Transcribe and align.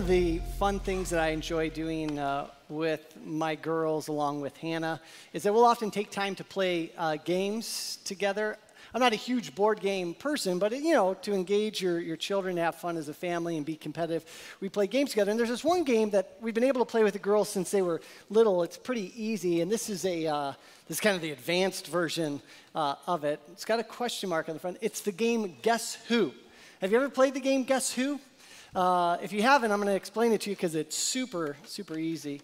of 0.00 0.06
the 0.06 0.38
fun 0.58 0.80
things 0.80 1.10
that 1.10 1.20
I 1.20 1.28
enjoy 1.28 1.68
doing 1.68 2.18
uh, 2.18 2.46
with 2.70 3.18
my 3.22 3.54
girls, 3.54 4.08
along 4.08 4.40
with 4.40 4.56
Hannah, 4.56 4.98
is 5.34 5.42
that 5.42 5.52
we'll 5.52 5.66
often 5.66 5.90
take 5.90 6.10
time 6.10 6.34
to 6.36 6.44
play 6.44 6.90
uh, 6.96 7.16
games 7.22 7.98
together. 8.06 8.56
I'm 8.94 9.00
not 9.02 9.12
a 9.12 9.16
huge 9.16 9.54
board 9.54 9.78
game 9.80 10.14
person, 10.14 10.58
but 10.58 10.72
you 10.72 10.94
know, 10.94 11.12
to 11.20 11.34
engage 11.34 11.82
your, 11.82 12.00
your 12.00 12.16
children, 12.16 12.56
have 12.56 12.76
fun 12.76 12.96
as 12.96 13.10
a 13.10 13.12
family, 13.12 13.58
and 13.58 13.66
be 13.66 13.76
competitive, 13.76 14.24
we 14.60 14.70
play 14.70 14.86
games 14.86 15.10
together. 15.10 15.32
And 15.32 15.38
there's 15.38 15.50
this 15.50 15.62
one 15.62 15.84
game 15.84 16.08
that 16.10 16.38
we've 16.40 16.54
been 16.54 16.64
able 16.64 16.82
to 16.82 16.90
play 16.90 17.04
with 17.04 17.12
the 17.12 17.18
girls 17.18 17.50
since 17.50 17.70
they 17.70 17.82
were 17.82 18.00
little. 18.30 18.62
It's 18.62 18.78
pretty 18.78 19.12
easy, 19.22 19.60
and 19.60 19.70
this 19.70 19.90
is 19.90 20.06
a 20.06 20.26
uh, 20.26 20.52
this 20.88 20.96
is 20.96 21.00
kind 21.00 21.14
of 21.14 21.20
the 21.20 21.32
advanced 21.32 21.88
version 21.88 22.40
uh, 22.74 22.94
of 23.06 23.24
it. 23.24 23.38
It's 23.52 23.66
got 23.66 23.80
a 23.80 23.84
question 23.84 24.30
mark 24.30 24.48
on 24.48 24.54
the 24.54 24.60
front. 24.60 24.78
It's 24.80 25.02
the 25.02 25.12
game 25.12 25.56
Guess 25.60 25.98
Who. 26.08 26.32
Have 26.80 26.90
you 26.90 26.96
ever 26.96 27.10
played 27.10 27.34
the 27.34 27.40
game 27.40 27.64
Guess 27.64 27.92
Who? 27.92 28.18
Uh, 28.74 29.16
if 29.20 29.32
you 29.32 29.42
haven't, 29.42 29.72
I'm 29.72 29.78
going 29.78 29.88
to 29.88 29.96
explain 29.96 30.32
it 30.32 30.42
to 30.42 30.50
you 30.50 30.56
because 30.56 30.76
it's 30.76 30.96
super, 30.96 31.56
super 31.64 31.98
easy. 31.98 32.40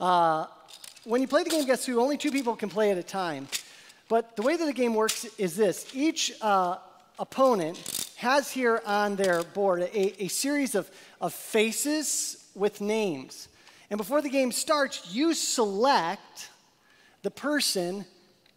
Uh, 0.00 0.46
when 1.04 1.20
you 1.20 1.28
play 1.28 1.44
the 1.44 1.50
game 1.50 1.64
Guess 1.64 1.86
Who, 1.86 2.00
only 2.00 2.16
two 2.16 2.32
people 2.32 2.56
can 2.56 2.68
play 2.68 2.90
at 2.90 2.98
a 2.98 3.02
time. 3.02 3.46
But 4.08 4.34
the 4.34 4.42
way 4.42 4.56
that 4.56 4.64
the 4.64 4.72
game 4.72 4.94
works 4.94 5.24
is 5.38 5.54
this 5.54 5.86
each 5.94 6.32
uh, 6.40 6.78
opponent 7.18 8.12
has 8.16 8.50
here 8.50 8.82
on 8.84 9.14
their 9.14 9.44
board 9.44 9.82
a, 9.82 10.24
a 10.24 10.28
series 10.28 10.74
of, 10.74 10.90
of 11.20 11.32
faces 11.32 12.48
with 12.56 12.80
names. 12.80 13.48
And 13.90 13.98
before 13.98 14.20
the 14.20 14.30
game 14.30 14.50
starts, 14.50 15.14
you 15.14 15.32
select 15.32 16.50
the 17.22 17.30
person 17.30 18.04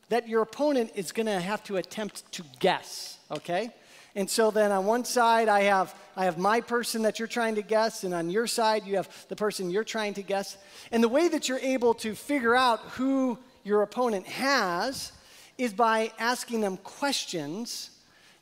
that 0.09 0.27
your 0.27 0.41
opponent 0.41 0.91
is 0.95 1.11
going 1.11 1.27
to 1.27 1.39
have 1.39 1.63
to 1.65 1.77
attempt 1.77 2.29
to 2.31 2.43
guess, 2.59 3.19
okay? 3.29 3.69
And 4.15 4.29
so 4.29 4.51
then 4.51 4.71
on 4.71 4.85
one 4.85 5.05
side, 5.05 5.47
I 5.47 5.61
have, 5.61 5.95
I 6.17 6.25
have 6.25 6.37
my 6.37 6.59
person 6.61 7.03
that 7.03 7.17
you're 7.17 7.27
trying 7.27 7.55
to 7.55 7.61
guess, 7.61 8.03
and 8.03 8.13
on 8.13 8.29
your 8.29 8.45
side, 8.45 8.85
you 8.85 8.97
have 8.97 9.09
the 9.29 9.35
person 9.35 9.69
you're 9.69 9.83
trying 9.83 10.13
to 10.15 10.21
guess. 10.21 10.57
And 10.91 11.01
the 11.01 11.09
way 11.09 11.29
that 11.29 11.47
you're 11.47 11.59
able 11.59 11.93
to 11.95 12.13
figure 12.13 12.55
out 12.55 12.79
who 12.91 13.37
your 13.63 13.83
opponent 13.83 14.27
has 14.27 15.11
is 15.57 15.73
by 15.73 16.11
asking 16.19 16.61
them 16.61 16.77
questions 16.77 17.91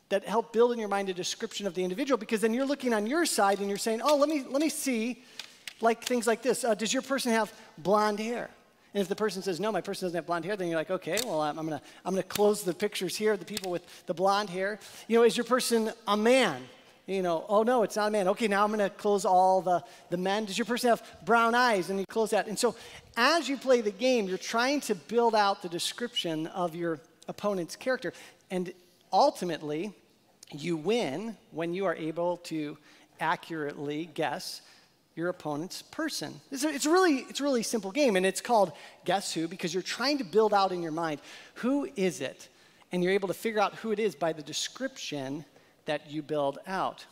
that 0.08 0.24
help 0.24 0.52
build 0.52 0.72
in 0.72 0.78
your 0.78 0.88
mind 0.88 1.08
a 1.08 1.14
description 1.14 1.66
of 1.66 1.74
the 1.74 1.84
individual 1.84 2.18
because 2.18 2.40
then 2.40 2.52
you're 2.52 2.66
looking 2.66 2.92
on 2.92 3.06
your 3.06 3.24
side 3.24 3.60
and 3.60 3.68
you're 3.68 3.78
saying, 3.78 4.00
oh, 4.02 4.16
let 4.16 4.28
me, 4.28 4.42
let 4.48 4.60
me 4.60 4.68
see 4.68 5.22
like 5.80 6.02
things 6.04 6.26
like 6.26 6.42
this. 6.42 6.64
Uh, 6.64 6.74
does 6.74 6.92
your 6.92 7.02
person 7.02 7.32
have 7.32 7.52
blonde 7.78 8.18
hair? 8.18 8.50
And 8.92 9.00
if 9.00 9.08
the 9.08 9.16
person 9.16 9.42
says, 9.42 9.60
no, 9.60 9.70
my 9.70 9.80
person 9.80 10.06
doesn't 10.06 10.16
have 10.16 10.26
blonde 10.26 10.44
hair, 10.44 10.56
then 10.56 10.68
you're 10.68 10.76
like, 10.76 10.90
okay, 10.90 11.18
well, 11.24 11.40
I'm, 11.40 11.58
I'm 11.58 11.66
going 11.66 11.78
to 11.78 11.84
I'm 12.04 12.14
gonna 12.14 12.22
close 12.24 12.62
the 12.62 12.74
pictures 12.74 13.16
here, 13.16 13.36
the 13.36 13.44
people 13.44 13.70
with 13.70 14.06
the 14.06 14.14
blonde 14.14 14.50
hair. 14.50 14.78
You 15.06 15.18
know, 15.18 15.22
is 15.22 15.36
your 15.36 15.44
person 15.44 15.92
a 16.08 16.16
man? 16.16 16.62
You 17.06 17.22
know, 17.22 17.44
oh, 17.48 17.62
no, 17.62 17.82
it's 17.82 17.96
not 17.96 18.08
a 18.08 18.10
man. 18.10 18.28
Okay, 18.28 18.46
now 18.46 18.62
I'm 18.62 18.70
going 18.70 18.78
to 18.78 18.94
close 18.94 19.24
all 19.24 19.62
the, 19.62 19.82
the 20.10 20.16
men. 20.16 20.44
Does 20.44 20.56
your 20.56 20.64
person 20.64 20.90
have 20.90 21.02
brown 21.24 21.54
eyes? 21.54 21.90
And 21.90 21.98
you 21.98 22.06
close 22.06 22.30
that. 22.30 22.46
And 22.46 22.58
so 22.58 22.76
as 23.16 23.48
you 23.48 23.56
play 23.56 23.80
the 23.80 23.90
game, 23.90 24.26
you're 24.26 24.38
trying 24.38 24.80
to 24.82 24.94
build 24.94 25.34
out 25.34 25.62
the 25.62 25.68
description 25.68 26.46
of 26.48 26.74
your 26.74 27.00
opponent's 27.26 27.74
character. 27.74 28.12
And 28.50 28.72
ultimately, 29.12 29.92
you 30.52 30.76
win 30.76 31.36
when 31.50 31.74
you 31.74 31.84
are 31.86 31.94
able 31.94 32.38
to 32.38 32.78
accurately 33.18 34.10
guess 34.14 34.62
your 35.20 35.28
opponent's 35.28 35.82
person. 35.82 36.40
It's, 36.50 36.64
a, 36.64 36.70
it's, 36.70 36.86
really, 36.86 37.26
it's 37.28 37.40
a 37.40 37.42
really 37.42 37.62
simple 37.62 37.92
game, 37.92 38.16
and 38.16 38.24
it's 38.24 38.40
called 38.40 38.72
Guess 39.04 39.34
Who 39.34 39.46
because 39.46 39.74
you're 39.74 39.82
trying 39.82 40.18
to 40.18 40.24
build 40.24 40.54
out 40.54 40.72
in 40.72 40.82
your 40.82 40.92
mind 40.92 41.20
who 41.54 41.88
is 41.94 42.20
it? 42.22 42.48
And 42.90 43.04
you're 43.04 43.12
able 43.12 43.28
to 43.28 43.34
figure 43.34 43.60
out 43.60 43.74
who 43.76 43.92
it 43.92 44.00
is 44.00 44.14
by 44.14 44.32
the 44.32 44.42
description 44.42 45.44
that 45.84 46.10
you 46.10 46.22
build 46.22 46.58
out. 46.66 47.04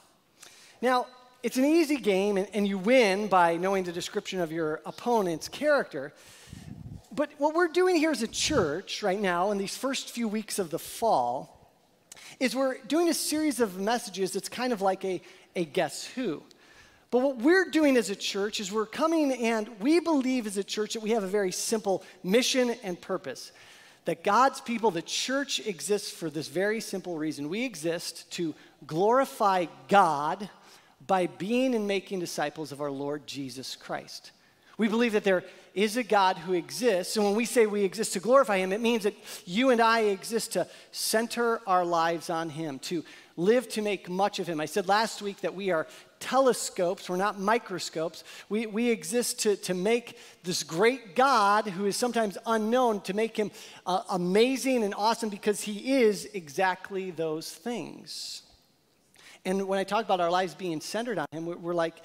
Now, 0.80 1.06
it's 1.42 1.56
an 1.56 1.64
easy 1.64 1.98
game, 1.98 2.36
and, 2.38 2.48
and 2.52 2.66
you 2.66 2.78
win 2.78 3.28
by 3.28 3.56
knowing 3.56 3.84
the 3.84 3.92
description 3.92 4.40
of 4.40 4.50
your 4.50 4.80
opponent's 4.86 5.46
character. 5.48 6.12
But 7.12 7.30
what 7.38 7.54
we're 7.54 7.68
doing 7.68 7.96
here 7.96 8.10
as 8.10 8.22
a 8.22 8.28
church 8.28 9.02
right 9.02 9.20
now, 9.20 9.50
in 9.50 9.58
these 9.58 9.76
first 9.76 10.10
few 10.10 10.26
weeks 10.26 10.58
of 10.58 10.70
the 10.70 10.78
fall, 10.78 11.70
is 12.40 12.56
we're 12.56 12.78
doing 12.78 13.08
a 13.08 13.14
series 13.14 13.60
of 13.60 13.78
messages 13.78 14.32
that's 14.32 14.48
kind 14.48 14.72
of 14.72 14.80
like 14.80 15.04
a, 15.04 15.20
a 15.54 15.64
guess 15.64 16.04
who. 16.04 16.42
But 17.10 17.20
what 17.20 17.38
we're 17.38 17.70
doing 17.70 17.96
as 17.96 18.10
a 18.10 18.16
church 18.16 18.60
is 18.60 18.70
we're 18.70 18.86
coming 18.86 19.32
and 19.32 19.68
we 19.80 19.98
believe 19.98 20.46
as 20.46 20.58
a 20.58 20.64
church 20.64 20.92
that 20.92 21.02
we 21.02 21.10
have 21.10 21.22
a 21.24 21.28
very 21.28 21.52
simple 21.52 22.02
mission 22.22 22.74
and 22.82 23.00
purpose. 23.00 23.52
That 24.04 24.22
God's 24.22 24.60
people, 24.60 24.90
the 24.90 25.02
church 25.02 25.60
exists 25.66 26.10
for 26.10 26.28
this 26.28 26.48
very 26.48 26.80
simple 26.80 27.16
reason. 27.16 27.48
We 27.48 27.64
exist 27.64 28.30
to 28.32 28.54
glorify 28.86 29.66
God 29.88 30.48
by 31.06 31.26
being 31.26 31.74
and 31.74 31.86
making 31.86 32.20
disciples 32.20 32.72
of 32.72 32.80
our 32.80 32.90
Lord 32.90 33.26
Jesus 33.26 33.76
Christ. 33.76 34.32
We 34.78 34.88
believe 34.88 35.12
that 35.12 35.24
there 35.24 35.44
is 35.74 35.96
a 35.96 36.02
God 36.02 36.38
who 36.38 36.54
exists. 36.54 37.16
And 37.16 37.24
when 37.24 37.34
we 37.34 37.44
say 37.44 37.66
we 37.66 37.84
exist 37.84 38.14
to 38.14 38.20
glorify 38.20 38.58
Him, 38.58 38.72
it 38.72 38.80
means 38.80 39.02
that 39.02 39.14
you 39.44 39.70
and 39.70 39.80
I 39.80 40.00
exist 40.00 40.54
to 40.54 40.66
center 40.92 41.60
our 41.66 41.84
lives 41.84 42.30
on 42.30 42.48
Him, 42.48 42.78
to 42.80 43.04
live 43.36 43.68
to 43.70 43.82
make 43.82 44.08
much 44.08 44.38
of 44.38 44.48
Him. 44.48 44.60
I 44.60 44.66
said 44.66 44.88
last 44.88 45.20
week 45.22 45.40
that 45.42 45.54
we 45.54 45.70
are 45.70 45.86
telescopes, 46.20 47.08
we're 47.08 47.16
not 47.16 47.38
microscopes. 47.38 48.24
We, 48.48 48.66
we 48.66 48.90
exist 48.90 49.40
to, 49.40 49.56
to 49.56 49.74
make 49.74 50.18
this 50.42 50.62
great 50.62 51.14
God, 51.14 51.66
who 51.66 51.86
is 51.86 51.96
sometimes 51.96 52.38
unknown, 52.46 53.00
to 53.02 53.14
make 53.14 53.36
Him 53.36 53.50
uh, 53.86 54.02
amazing 54.10 54.82
and 54.82 54.94
awesome 54.96 55.28
because 55.28 55.60
He 55.60 56.00
is 56.00 56.28
exactly 56.34 57.10
those 57.10 57.52
things. 57.52 58.42
And 59.44 59.68
when 59.68 59.78
I 59.78 59.84
talk 59.84 60.04
about 60.04 60.20
our 60.20 60.30
lives 60.30 60.54
being 60.54 60.80
centered 60.80 61.18
on 61.18 61.26
Him, 61.30 61.46
we're, 61.46 61.56
we're 61.56 61.74
like, 61.74 61.96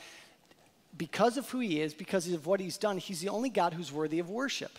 because 0.97 1.37
of 1.37 1.49
who 1.49 1.59
He 1.59 1.81
is, 1.81 1.93
because 1.93 2.27
of 2.29 2.45
what 2.45 2.59
He's 2.59 2.77
done, 2.77 2.97
He's 2.97 3.21
the 3.21 3.29
only 3.29 3.49
God 3.49 3.73
who's 3.73 3.91
worthy 3.91 4.19
of 4.19 4.29
worship. 4.29 4.77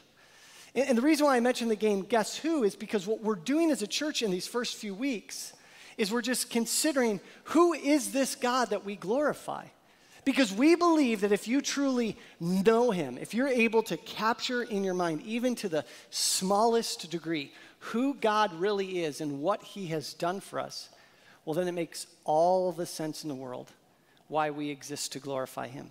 And, 0.75 0.88
and 0.88 0.98
the 0.98 1.02
reason 1.02 1.26
why 1.26 1.36
I 1.36 1.41
mentioned 1.41 1.70
the 1.70 1.76
game 1.76 2.02
Guess 2.02 2.36
Who 2.38 2.64
is 2.64 2.76
because 2.76 3.06
what 3.06 3.22
we're 3.22 3.34
doing 3.34 3.70
as 3.70 3.82
a 3.82 3.86
church 3.86 4.22
in 4.22 4.30
these 4.30 4.47
first 4.47 4.76
few 4.76 4.94
weeks 4.94 5.52
is 5.97 6.10
we're 6.10 6.22
just 6.22 6.50
considering 6.50 7.20
who 7.44 7.72
is 7.72 8.12
this 8.12 8.34
God 8.34 8.70
that 8.70 8.84
we 8.84 8.97
glorify? 8.97 9.66
Because 10.25 10.52
we 10.52 10.75
believe 10.75 11.20
that 11.20 11.32
if 11.32 11.47
you 11.47 11.60
truly 11.60 12.16
know 12.41 12.91
Him, 12.91 13.19
if 13.19 13.34
you're 13.34 13.48
able 13.48 13.82
to 13.84 13.96
capture 13.98 14.62
in 14.62 14.82
your 14.82 14.94
mind, 14.94 15.22
even 15.22 15.54
to 15.56 15.69
the 15.69 15.84
smallest 16.10 17.10
degree, 17.10 17.52
who 17.78 18.14
God 18.14 18.52
really 18.54 19.04
is 19.04 19.20
and 19.20 19.41
what 19.41 19.62
He 19.62 19.88
has 19.88 20.14
done 20.14 20.41
for 20.41 20.58
us, 20.58 20.88
well, 21.44 21.54
then 21.54 21.69
it 21.69 21.72
makes 21.72 22.06
all 22.25 22.72
the 22.72 22.86
sense 22.86 23.22
in 23.22 23.28
the 23.28 23.34
world 23.34 23.70
why 24.28 24.50
we 24.50 24.70
exist 24.70 25.12
to 25.12 25.19
glorify 25.19 25.69
Him. 25.69 25.91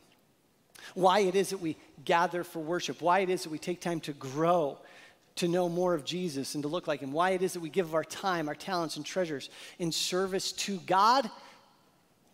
Why 0.94 1.19
it 1.19 1.35
is 1.35 1.49
that 1.49 1.59
we 1.59 1.77
gather 2.05 2.44
for 2.44 2.59
worship, 2.59 3.01
why 3.01 3.19
it 3.19 3.29
is 3.29 3.44
that 3.44 3.49
we 3.49 3.57
take 3.57 3.81
time 3.81 3.99
to 4.01 4.13
grow 4.13 4.77
to 5.35 5.47
know 5.47 5.67
more 5.67 5.94
of 5.94 6.05
Jesus 6.05 6.53
and 6.53 6.63
to 6.63 6.67
look 6.67 6.88
like 6.88 6.99
Him, 6.99 7.11
why 7.11 7.31
it 7.31 7.41
is 7.41 7.53
that 7.53 7.59
we 7.59 7.69
give 7.69 7.88
of 7.88 7.95
our 7.95 8.03
time, 8.03 8.47
our 8.47 8.55
talents, 8.55 8.97
and 8.97 9.05
treasures 9.05 9.49
in 9.79 9.91
service 9.91 10.51
to 10.51 10.77
God, 10.85 11.29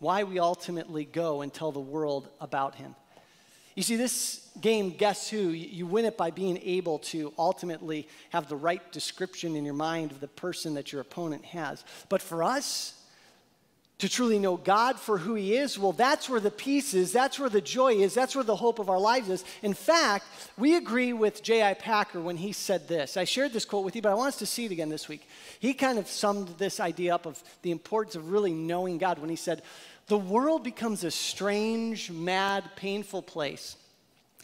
why 0.00 0.24
we 0.24 0.38
ultimately 0.38 1.04
go 1.04 1.40
and 1.40 1.52
tell 1.52 1.72
the 1.72 1.80
world 1.80 2.28
about 2.40 2.74
Him. 2.74 2.94
You 3.74 3.82
see, 3.82 3.96
this 3.96 4.48
game, 4.60 4.90
Guess 4.90 5.30
Who, 5.30 5.50
you 5.50 5.86
win 5.86 6.04
it 6.04 6.18
by 6.18 6.30
being 6.30 6.58
able 6.62 6.98
to 6.98 7.32
ultimately 7.38 8.08
have 8.30 8.48
the 8.48 8.56
right 8.56 8.92
description 8.92 9.56
in 9.56 9.64
your 9.64 9.74
mind 9.74 10.10
of 10.10 10.20
the 10.20 10.28
person 10.28 10.74
that 10.74 10.92
your 10.92 11.00
opponent 11.00 11.44
has. 11.46 11.84
But 12.08 12.20
for 12.20 12.42
us, 12.42 12.99
to 14.00 14.08
truly 14.08 14.38
know 14.38 14.56
God 14.56 14.98
for 14.98 15.18
who 15.18 15.34
He 15.34 15.54
is, 15.54 15.78
well, 15.78 15.92
that's 15.92 16.28
where 16.28 16.40
the 16.40 16.50
peace 16.50 16.94
is, 16.94 17.12
that's 17.12 17.38
where 17.38 17.50
the 17.50 17.60
joy 17.60 17.94
is, 17.94 18.14
that's 18.14 18.34
where 18.34 18.44
the 18.44 18.56
hope 18.56 18.78
of 18.78 18.88
our 18.88 18.98
lives 18.98 19.28
is. 19.28 19.44
In 19.62 19.74
fact, 19.74 20.24
we 20.56 20.76
agree 20.76 21.12
with 21.12 21.42
J.I. 21.42 21.74
Packer 21.74 22.20
when 22.20 22.38
he 22.38 22.52
said 22.52 22.88
this. 22.88 23.18
I 23.18 23.24
shared 23.24 23.52
this 23.52 23.66
quote 23.66 23.84
with 23.84 23.94
you, 23.94 24.02
but 24.02 24.10
I 24.10 24.14
want 24.14 24.28
us 24.28 24.38
to 24.38 24.46
see 24.46 24.64
it 24.64 24.72
again 24.72 24.88
this 24.88 25.06
week. 25.06 25.28
He 25.58 25.74
kind 25.74 25.98
of 25.98 26.08
summed 26.08 26.48
this 26.56 26.80
idea 26.80 27.14
up 27.14 27.26
of 27.26 27.42
the 27.60 27.70
importance 27.70 28.16
of 28.16 28.32
really 28.32 28.54
knowing 28.54 28.96
God 28.96 29.18
when 29.18 29.30
he 29.30 29.36
said, 29.36 29.62
The 30.06 30.18
world 30.18 30.64
becomes 30.64 31.04
a 31.04 31.10
strange, 31.10 32.10
mad, 32.10 32.64
painful 32.76 33.22
place, 33.22 33.76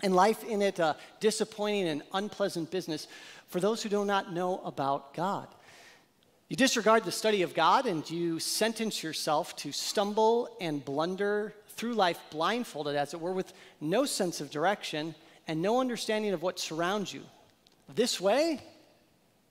and 0.03 0.15
life 0.15 0.45
in 0.45 0.61
it 0.61 0.79
a 0.79 0.97
disappointing 1.21 1.89
and 1.89 2.03
unpleasant 2.13 2.71
business 2.71 3.09
for 3.49 3.61
those 3.61 3.83
who 3.83 3.89
do 3.89 4.05
not 4.05 4.35
know 4.35 4.61
about 4.65 5.15
God. 5.15 5.49
You 6.49 6.55
disregard 6.55 7.03
the 7.03 7.11
study 7.11 7.43
of 7.43 7.55
God 7.55 7.87
and 7.87 8.09
you 8.09 8.39
sentence 8.39 9.03
yourself 9.03 9.57
to 9.57 9.73
stumble 9.73 10.57
and 10.61 10.85
blunder 10.85 11.53
through 11.71 11.95
life 11.95 12.21
blindfolded, 12.31 12.95
as 12.95 13.15
it 13.15 13.21
were, 13.21 13.33
with 13.33 13.53
no 13.81 14.05
sense 14.05 14.41
of 14.41 14.51
direction 14.51 15.17
and 15.49 15.61
no 15.61 15.81
understanding 15.81 16.33
of 16.33 16.43
what 16.43 16.61
surrounds 16.61 17.13
you. 17.13 17.23
This 17.93 18.21
way, 18.21 18.61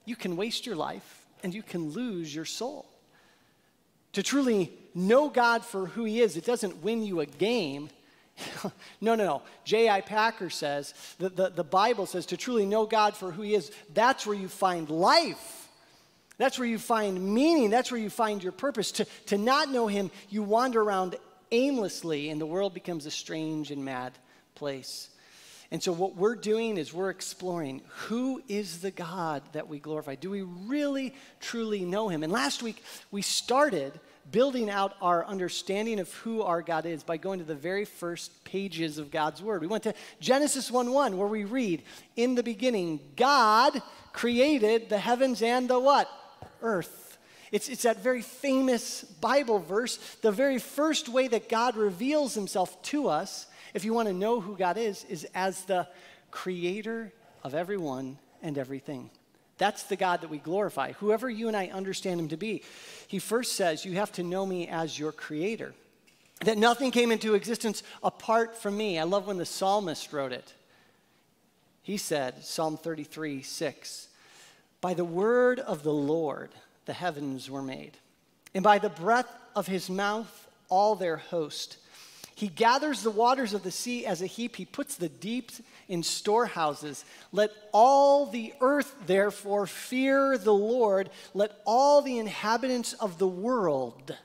you 0.06 0.16
can 0.16 0.36
waste 0.36 0.64
your 0.64 0.74
life 0.74 1.26
and 1.42 1.54
you 1.54 1.62
can 1.62 1.90
lose 1.90 2.34
your 2.34 2.46
soul. 2.46 2.86
To 4.14 4.22
truly 4.22 4.72
know 4.94 5.28
God 5.28 5.66
for 5.66 5.86
who 5.86 6.04
He 6.04 6.22
is, 6.22 6.38
it 6.38 6.46
doesn't 6.46 6.82
win 6.82 7.02
you 7.02 7.20
a 7.20 7.26
game. 7.26 7.90
no, 9.02 9.14
no, 9.14 9.26
no. 9.26 9.42
J.I. 9.66 10.00
Packer 10.00 10.48
says, 10.48 10.94
the, 11.18 11.28
the, 11.28 11.50
the 11.50 11.64
Bible 11.64 12.06
says, 12.06 12.24
to 12.26 12.38
truly 12.38 12.64
know 12.64 12.86
God 12.86 13.14
for 13.14 13.32
who 13.32 13.42
He 13.42 13.54
is, 13.54 13.70
that's 13.92 14.26
where 14.26 14.36
you 14.36 14.48
find 14.48 14.88
life 14.88 15.65
that's 16.38 16.58
where 16.58 16.68
you 16.68 16.78
find 16.78 17.34
meaning. 17.34 17.70
That's 17.70 17.90
where 17.90 18.00
you 18.00 18.10
find 18.10 18.42
your 18.42 18.52
purpose. 18.52 18.92
To, 18.92 19.06
to 19.26 19.38
not 19.38 19.70
know 19.70 19.86
Him, 19.86 20.10
you 20.28 20.42
wander 20.42 20.82
around 20.82 21.16
aimlessly, 21.50 22.28
and 22.30 22.40
the 22.40 22.46
world 22.46 22.74
becomes 22.74 23.06
a 23.06 23.10
strange 23.10 23.70
and 23.70 23.84
mad 23.84 24.12
place. 24.54 25.10
And 25.70 25.82
so, 25.82 25.92
what 25.92 26.14
we're 26.14 26.36
doing 26.36 26.76
is 26.76 26.92
we're 26.92 27.10
exploring 27.10 27.82
who 28.06 28.42
is 28.48 28.80
the 28.80 28.90
God 28.90 29.42
that 29.52 29.66
we 29.66 29.78
glorify? 29.78 30.14
Do 30.14 30.30
we 30.30 30.42
really, 30.42 31.14
truly 31.40 31.84
know 31.84 32.08
him? 32.08 32.22
And 32.22 32.32
last 32.32 32.62
week, 32.62 32.84
we 33.10 33.22
started 33.22 33.98
building 34.30 34.70
out 34.70 34.94
our 35.00 35.24
understanding 35.24 35.98
of 35.98 36.12
who 36.14 36.42
our 36.42 36.62
God 36.62 36.86
is 36.86 37.02
by 37.02 37.16
going 37.16 37.38
to 37.38 37.44
the 37.44 37.54
very 37.54 37.84
first 37.84 38.44
pages 38.44 38.98
of 38.98 39.10
God's 39.10 39.42
Word. 39.42 39.60
We 39.60 39.66
went 39.66 39.84
to 39.84 39.94
Genesis 40.20 40.70
1 40.70 40.92
1, 40.92 41.16
where 41.16 41.28
we 41.28 41.44
read, 41.44 41.82
In 42.14 42.36
the 42.36 42.42
beginning, 42.42 43.00
God 43.16 43.82
created 44.12 44.88
the 44.88 44.98
heavens 44.98 45.42
and 45.42 45.68
the 45.68 45.80
what? 45.80 46.08
Earth. 46.62 47.18
It's, 47.52 47.68
it's 47.68 47.82
that 47.82 48.02
very 48.02 48.22
famous 48.22 49.02
Bible 49.02 49.58
verse, 49.58 49.96
the 50.22 50.32
very 50.32 50.58
first 50.58 51.08
way 51.08 51.28
that 51.28 51.48
God 51.48 51.76
reveals 51.76 52.34
himself 52.34 52.80
to 52.84 53.08
us, 53.08 53.46
if 53.74 53.84
you 53.84 53.92
want 53.92 54.08
to 54.08 54.14
know 54.14 54.40
who 54.40 54.56
God 54.56 54.76
is, 54.76 55.04
is 55.04 55.26
as 55.34 55.64
the 55.64 55.86
creator 56.30 57.12
of 57.44 57.54
everyone 57.54 58.18
and 58.42 58.58
everything. 58.58 59.10
That's 59.58 59.84
the 59.84 59.96
God 59.96 60.20
that 60.20 60.30
we 60.30 60.38
glorify, 60.38 60.92
whoever 60.92 61.30
you 61.30 61.48
and 61.48 61.56
I 61.56 61.68
understand 61.68 62.20
him 62.20 62.28
to 62.28 62.36
be. 62.36 62.62
He 63.08 63.18
first 63.18 63.54
says, 63.54 63.84
You 63.84 63.94
have 63.94 64.12
to 64.12 64.22
know 64.22 64.44
me 64.44 64.68
as 64.68 64.98
your 64.98 65.12
creator, 65.12 65.72
that 66.40 66.58
nothing 66.58 66.90
came 66.90 67.10
into 67.10 67.34
existence 67.34 67.82
apart 68.02 68.56
from 68.56 68.76
me. 68.76 68.98
I 68.98 69.04
love 69.04 69.26
when 69.26 69.38
the 69.38 69.46
psalmist 69.46 70.12
wrote 70.12 70.32
it. 70.32 70.52
He 71.80 71.96
said, 71.96 72.44
Psalm 72.44 72.76
33 72.76 73.42
6, 73.42 74.05
By 74.86 74.94
the 74.94 75.04
word 75.04 75.58
of 75.58 75.82
the 75.82 75.92
Lord 75.92 76.50
the 76.84 76.92
heavens 76.92 77.50
were 77.50 77.60
made, 77.60 77.96
and 78.54 78.62
by 78.62 78.78
the 78.78 78.88
breath 78.88 79.26
of 79.56 79.66
his 79.66 79.90
mouth 79.90 80.46
all 80.68 80.94
their 80.94 81.16
host. 81.16 81.78
He 82.36 82.46
gathers 82.46 83.02
the 83.02 83.10
waters 83.10 83.52
of 83.52 83.64
the 83.64 83.72
sea 83.72 84.06
as 84.06 84.22
a 84.22 84.26
heap. 84.26 84.54
He 84.54 84.64
puts 84.64 84.94
the 84.94 85.08
deeps 85.08 85.60
in 85.88 86.04
storehouses. 86.04 87.04
Let 87.32 87.50
all 87.72 88.26
the 88.26 88.54
earth, 88.60 88.94
therefore, 89.06 89.66
fear 89.66 90.38
the 90.38 90.54
Lord. 90.54 91.10
Let 91.34 91.60
all 91.64 92.00
the 92.00 92.20
inhabitants 92.20 92.92
of 92.92 93.18
the 93.18 93.26
world 93.26 94.16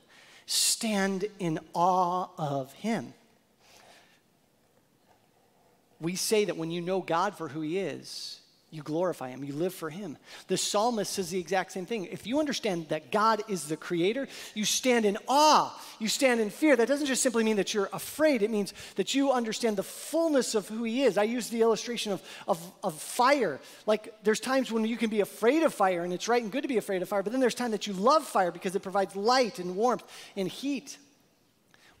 stand 0.46 1.24
in 1.40 1.58
awe 1.74 2.28
of 2.38 2.72
him. 2.74 3.14
We 6.00 6.14
say 6.14 6.44
that 6.44 6.56
when 6.56 6.70
you 6.70 6.82
know 6.82 7.00
God 7.00 7.36
for 7.36 7.48
who 7.48 7.62
he 7.62 7.80
is, 7.80 8.38
you 8.72 8.82
glorify 8.82 9.28
him, 9.28 9.44
you 9.44 9.52
live 9.52 9.74
for 9.74 9.90
him. 9.90 10.16
The 10.46 10.56
psalmist 10.56 11.12
says 11.12 11.28
the 11.28 11.38
exact 11.38 11.72
same 11.72 11.84
thing. 11.84 12.06
If 12.06 12.26
you 12.26 12.40
understand 12.40 12.88
that 12.88 13.12
God 13.12 13.42
is 13.46 13.68
the 13.68 13.76
creator, 13.76 14.26
you 14.54 14.64
stand 14.64 15.04
in 15.04 15.18
awe, 15.28 15.78
you 15.98 16.08
stand 16.08 16.40
in 16.40 16.48
fear. 16.48 16.74
That 16.74 16.88
doesn't 16.88 17.06
just 17.06 17.22
simply 17.22 17.44
mean 17.44 17.56
that 17.56 17.74
you're 17.74 17.90
afraid, 17.92 18.42
it 18.42 18.50
means 18.50 18.72
that 18.96 19.14
you 19.14 19.30
understand 19.30 19.76
the 19.76 19.82
fullness 19.82 20.54
of 20.54 20.66
who 20.68 20.84
he 20.84 21.02
is. 21.02 21.18
I 21.18 21.24
use 21.24 21.50
the 21.50 21.60
illustration 21.60 22.12
of, 22.12 22.22
of, 22.48 22.72
of 22.82 22.94
fire. 22.94 23.60
Like 23.84 24.14
there's 24.24 24.40
times 24.40 24.72
when 24.72 24.86
you 24.86 24.96
can 24.96 25.10
be 25.10 25.20
afraid 25.20 25.62
of 25.64 25.74
fire, 25.74 26.02
and 26.02 26.10
it's 26.10 26.26
right 26.26 26.42
and 26.42 26.50
good 26.50 26.62
to 26.62 26.68
be 26.68 26.78
afraid 26.78 27.02
of 27.02 27.10
fire, 27.10 27.22
but 27.22 27.30
then 27.30 27.42
there's 27.42 27.54
time 27.54 27.72
that 27.72 27.86
you 27.86 27.92
love 27.92 28.24
fire 28.24 28.50
because 28.50 28.74
it 28.74 28.80
provides 28.80 29.14
light 29.14 29.58
and 29.58 29.76
warmth 29.76 30.04
and 30.34 30.48
heat. 30.48 30.96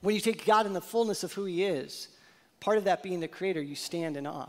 When 0.00 0.14
you 0.14 0.22
take 0.22 0.46
God 0.46 0.64
in 0.64 0.72
the 0.72 0.80
fullness 0.80 1.22
of 1.22 1.34
who 1.34 1.44
he 1.44 1.64
is, 1.64 2.08
part 2.60 2.78
of 2.78 2.84
that 2.84 3.02
being 3.02 3.20
the 3.20 3.28
creator, 3.28 3.60
you 3.60 3.74
stand 3.74 4.16
in 4.16 4.26
awe. 4.26 4.48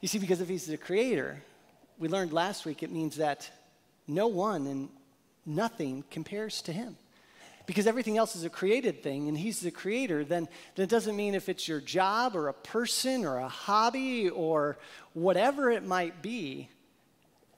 You 0.00 0.08
see, 0.08 0.18
because 0.18 0.40
if 0.40 0.48
he's 0.48 0.66
the 0.66 0.76
creator, 0.76 1.42
we 1.98 2.08
learned 2.08 2.32
last 2.32 2.64
week 2.66 2.82
it 2.82 2.92
means 2.92 3.16
that 3.16 3.50
no 4.06 4.26
one 4.26 4.66
and 4.66 4.88
nothing 5.44 6.04
compares 6.10 6.62
to 6.62 6.72
him. 6.72 6.96
Because 7.66 7.88
everything 7.88 8.16
else 8.16 8.36
is 8.36 8.44
a 8.44 8.50
created 8.50 9.02
thing 9.02 9.26
and 9.26 9.36
he's 9.36 9.60
the 9.60 9.72
creator, 9.72 10.24
then, 10.24 10.48
it 10.76 10.88
doesn't 10.88 11.16
mean 11.16 11.34
if 11.34 11.48
it's 11.48 11.66
your 11.66 11.80
job 11.80 12.36
or 12.36 12.48
a 12.48 12.52
person 12.52 13.24
or 13.24 13.38
a 13.38 13.48
hobby 13.48 14.28
or 14.28 14.78
whatever 15.14 15.70
it 15.70 15.84
might 15.84 16.22
be, 16.22 16.68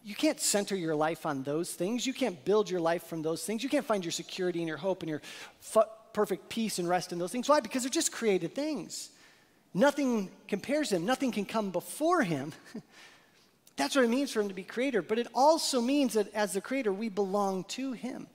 you 0.02 0.14
can't 0.14 0.40
center 0.40 0.74
your 0.74 0.94
life 0.94 1.26
on 1.26 1.42
those 1.42 1.74
things. 1.74 2.06
You 2.06 2.14
can't 2.14 2.42
build 2.46 2.70
your 2.70 2.80
life 2.80 3.02
from 3.02 3.20
those 3.20 3.44
things. 3.44 3.62
You 3.62 3.68
can't 3.68 3.84
find 3.84 4.02
your 4.02 4.12
security 4.12 4.60
and 4.60 4.68
your 4.68 4.78
hope 4.78 5.02
and 5.02 5.10
your 5.10 5.20
perfect 6.14 6.48
peace 6.48 6.78
and 6.78 6.88
rest 6.88 7.12
in 7.12 7.18
those 7.18 7.30
things. 7.30 7.46
Why? 7.46 7.60
Because 7.60 7.82
they're 7.82 7.90
just 7.90 8.10
created 8.10 8.54
things. 8.54 9.10
Nothing 9.74 10.30
compares 10.46 10.90
him, 10.90 11.04
nothing 11.04 11.32
can 11.32 11.44
come 11.44 11.70
before 11.70 12.22
him. 12.22 12.52
That's 13.76 13.94
what 13.94 14.04
it 14.04 14.10
means 14.10 14.32
for 14.32 14.40
him 14.40 14.48
to 14.48 14.54
be 14.54 14.64
creator. 14.64 15.02
But 15.02 15.20
it 15.20 15.28
also 15.34 15.80
means 15.80 16.14
that 16.14 16.34
as 16.34 16.52
the 16.52 16.60
creator, 16.60 16.92
we 16.92 17.08
belong 17.08 17.62
to 17.64 17.92
him. 17.92 18.26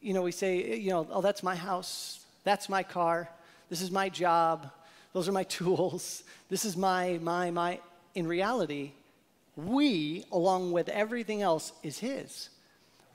You 0.00 0.14
know, 0.14 0.22
we 0.22 0.30
say, 0.30 0.78
you 0.78 0.90
know, 0.90 1.06
oh, 1.10 1.20
that's 1.20 1.42
my 1.42 1.54
house, 1.56 2.24
that's 2.44 2.68
my 2.68 2.82
car, 2.82 3.28
this 3.68 3.80
is 3.80 3.90
my 3.90 4.08
job, 4.08 4.70
those 5.12 5.28
are 5.28 5.32
my 5.32 5.42
tools, 5.58 6.22
this 6.48 6.64
is 6.64 6.76
my, 6.76 7.18
my, 7.20 7.50
my. 7.50 7.80
In 8.14 8.26
reality, 8.26 8.92
we, 9.56 10.24
along 10.30 10.72
with 10.72 10.88
everything 10.88 11.42
else, 11.42 11.72
is 11.82 11.98
his. 11.98 12.48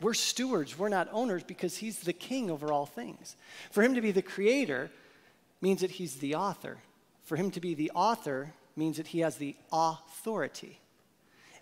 We're 0.01 0.13
stewards, 0.13 0.77
we're 0.77 0.89
not 0.89 1.07
owners 1.11 1.43
because 1.43 1.77
he's 1.77 2.00
the 2.00 2.13
king 2.13 2.51
over 2.51 2.71
all 2.71 2.85
things. 2.85 3.35
For 3.71 3.81
him 3.81 3.95
to 3.95 4.01
be 4.01 4.11
the 4.11 4.21
creator 4.21 4.91
means 5.61 5.81
that 5.81 5.91
he's 5.91 6.17
the 6.17 6.35
author. 6.35 6.77
For 7.27 7.35
him 7.35 7.51
to 7.51 7.59
be 7.59 7.74
the 7.74 7.91
author 7.94 8.53
means 8.77 8.95
that 8.95 9.07
he 9.07 9.19
has 9.19 9.35
the 9.35 9.53
authority. 9.69 10.79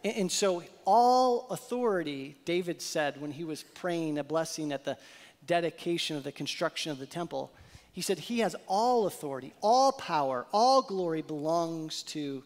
And, 0.04 0.16
and 0.16 0.32
so, 0.32 0.64
all 0.86 1.48
authority, 1.50 2.36
David 2.46 2.84
said 2.84 3.20
when 3.20 3.32
he 3.32 3.44
was 3.44 3.64
praying 3.64 4.20
a 4.20 4.24
blessing 4.24 4.72
at 4.72 4.86
the 4.86 4.96
dedication 5.48 6.18
of 6.18 6.24
the 6.24 6.32
construction 6.32 6.92
of 6.92 7.00
the 7.00 7.08
temple, 7.08 7.52
he 7.94 8.02
said, 8.02 8.20
He 8.20 8.40
has 8.42 8.56
all 8.68 9.08
authority, 9.08 9.54
all 9.60 9.92
power, 9.92 10.46
all 10.54 10.84
glory 10.84 11.24
belongs 11.24 12.04
to, 12.04 12.44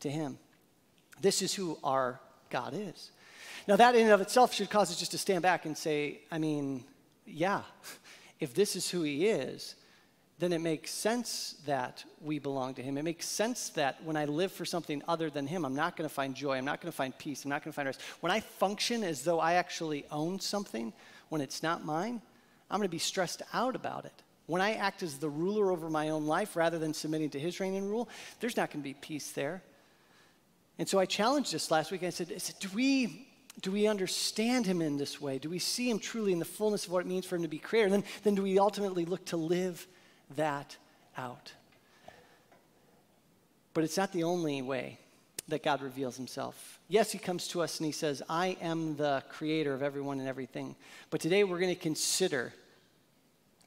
to 0.00 0.10
him. 0.10 0.36
This 1.20 1.42
is 1.42 1.54
who 1.54 1.78
our 1.84 2.18
God 2.50 2.74
is. 2.74 3.12
Now, 3.68 3.76
that 3.76 3.94
in 3.94 4.02
and 4.02 4.10
of 4.10 4.20
itself 4.20 4.52
should 4.52 4.70
cause 4.70 4.90
us 4.90 4.98
just 4.98 5.12
to 5.12 5.18
stand 5.18 5.42
back 5.42 5.66
and 5.66 5.78
say, 5.78 6.22
I 6.32 6.38
mean, 6.38 6.82
yeah, 7.26 7.62
if 8.40 8.54
this 8.54 8.74
is 8.74 8.90
who 8.90 9.04
he 9.04 9.28
is, 9.28 9.76
then 10.38 10.52
it 10.52 10.60
makes 10.60 10.90
sense 10.90 11.56
that 11.64 12.04
we 12.20 12.38
belong 12.38 12.74
to 12.74 12.82
Him. 12.82 12.98
It 12.98 13.04
makes 13.04 13.26
sense 13.26 13.70
that 13.70 14.02
when 14.04 14.16
I 14.16 14.26
live 14.26 14.52
for 14.52 14.66
something 14.66 15.02
other 15.08 15.30
than 15.30 15.46
Him, 15.46 15.64
I'm 15.64 15.74
not 15.74 15.96
going 15.96 16.08
to 16.08 16.14
find 16.14 16.34
joy. 16.34 16.56
I'm 16.56 16.64
not 16.64 16.80
going 16.80 16.92
to 16.92 16.96
find 16.96 17.16
peace. 17.16 17.44
I'm 17.44 17.48
not 17.48 17.64
going 17.64 17.72
to 17.72 17.76
find 17.76 17.86
rest. 17.86 18.02
When 18.20 18.30
I 18.30 18.40
function 18.40 19.02
as 19.02 19.22
though 19.22 19.40
I 19.40 19.54
actually 19.54 20.04
own 20.10 20.38
something 20.38 20.92
when 21.30 21.40
it's 21.40 21.62
not 21.62 21.84
mine, 21.84 22.20
I'm 22.70 22.78
going 22.78 22.88
to 22.88 22.90
be 22.90 22.98
stressed 22.98 23.42
out 23.54 23.74
about 23.74 24.04
it. 24.04 24.22
When 24.46 24.60
I 24.60 24.74
act 24.74 25.02
as 25.02 25.16
the 25.16 25.28
ruler 25.28 25.72
over 25.72 25.88
my 25.88 26.10
own 26.10 26.26
life 26.26 26.54
rather 26.54 26.78
than 26.78 26.92
submitting 26.92 27.30
to 27.30 27.40
His 27.40 27.58
reign 27.58 27.74
and 27.74 27.88
rule, 27.88 28.08
there's 28.40 28.56
not 28.56 28.70
going 28.70 28.82
to 28.82 28.88
be 28.88 28.94
peace 28.94 29.32
there. 29.32 29.62
And 30.78 30.86
so 30.86 30.98
I 30.98 31.06
challenged 31.06 31.52
this 31.52 31.70
last 31.70 31.90
week. 31.90 32.02
I 32.02 32.10
said, 32.10 32.30
I 32.34 32.38
said 32.38 32.56
do 32.60 32.68
we 32.74 33.26
do 33.62 33.72
we 33.72 33.86
understand 33.86 34.66
him 34.66 34.82
in 34.82 34.98
this 34.98 35.18
way? 35.18 35.38
Do 35.38 35.48
we 35.48 35.58
see 35.58 35.88
him 35.88 35.98
truly 35.98 36.32
in 36.32 36.38
the 36.38 36.44
fullness 36.44 36.84
of 36.84 36.92
what 36.92 37.00
it 37.00 37.06
means 37.06 37.24
for 37.24 37.36
him 37.36 37.42
to 37.42 37.48
be 37.48 37.58
creator? 37.58 37.86
And 37.86 37.94
then, 37.94 38.04
then 38.22 38.34
do 38.34 38.42
we 38.42 38.58
ultimately 38.58 39.06
look 39.06 39.24
to 39.26 39.38
live 39.38 39.86
that 40.34 40.76
out. 41.16 41.52
But 43.74 43.84
it's 43.84 43.96
not 43.96 44.12
the 44.12 44.24
only 44.24 44.62
way 44.62 44.98
that 45.48 45.62
God 45.62 45.82
reveals 45.82 46.16
himself. 46.16 46.80
Yes, 46.88 47.12
he 47.12 47.18
comes 47.18 47.48
to 47.48 47.62
us 47.62 47.78
and 47.78 47.86
he 47.86 47.92
says, 47.92 48.22
I 48.28 48.56
am 48.60 48.96
the 48.96 49.22
creator 49.28 49.74
of 49.74 49.82
everyone 49.82 50.18
and 50.18 50.28
everything. 50.28 50.74
But 51.10 51.20
today 51.20 51.44
we're 51.44 51.60
going 51.60 51.74
to 51.74 51.80
consider 51.80 52.52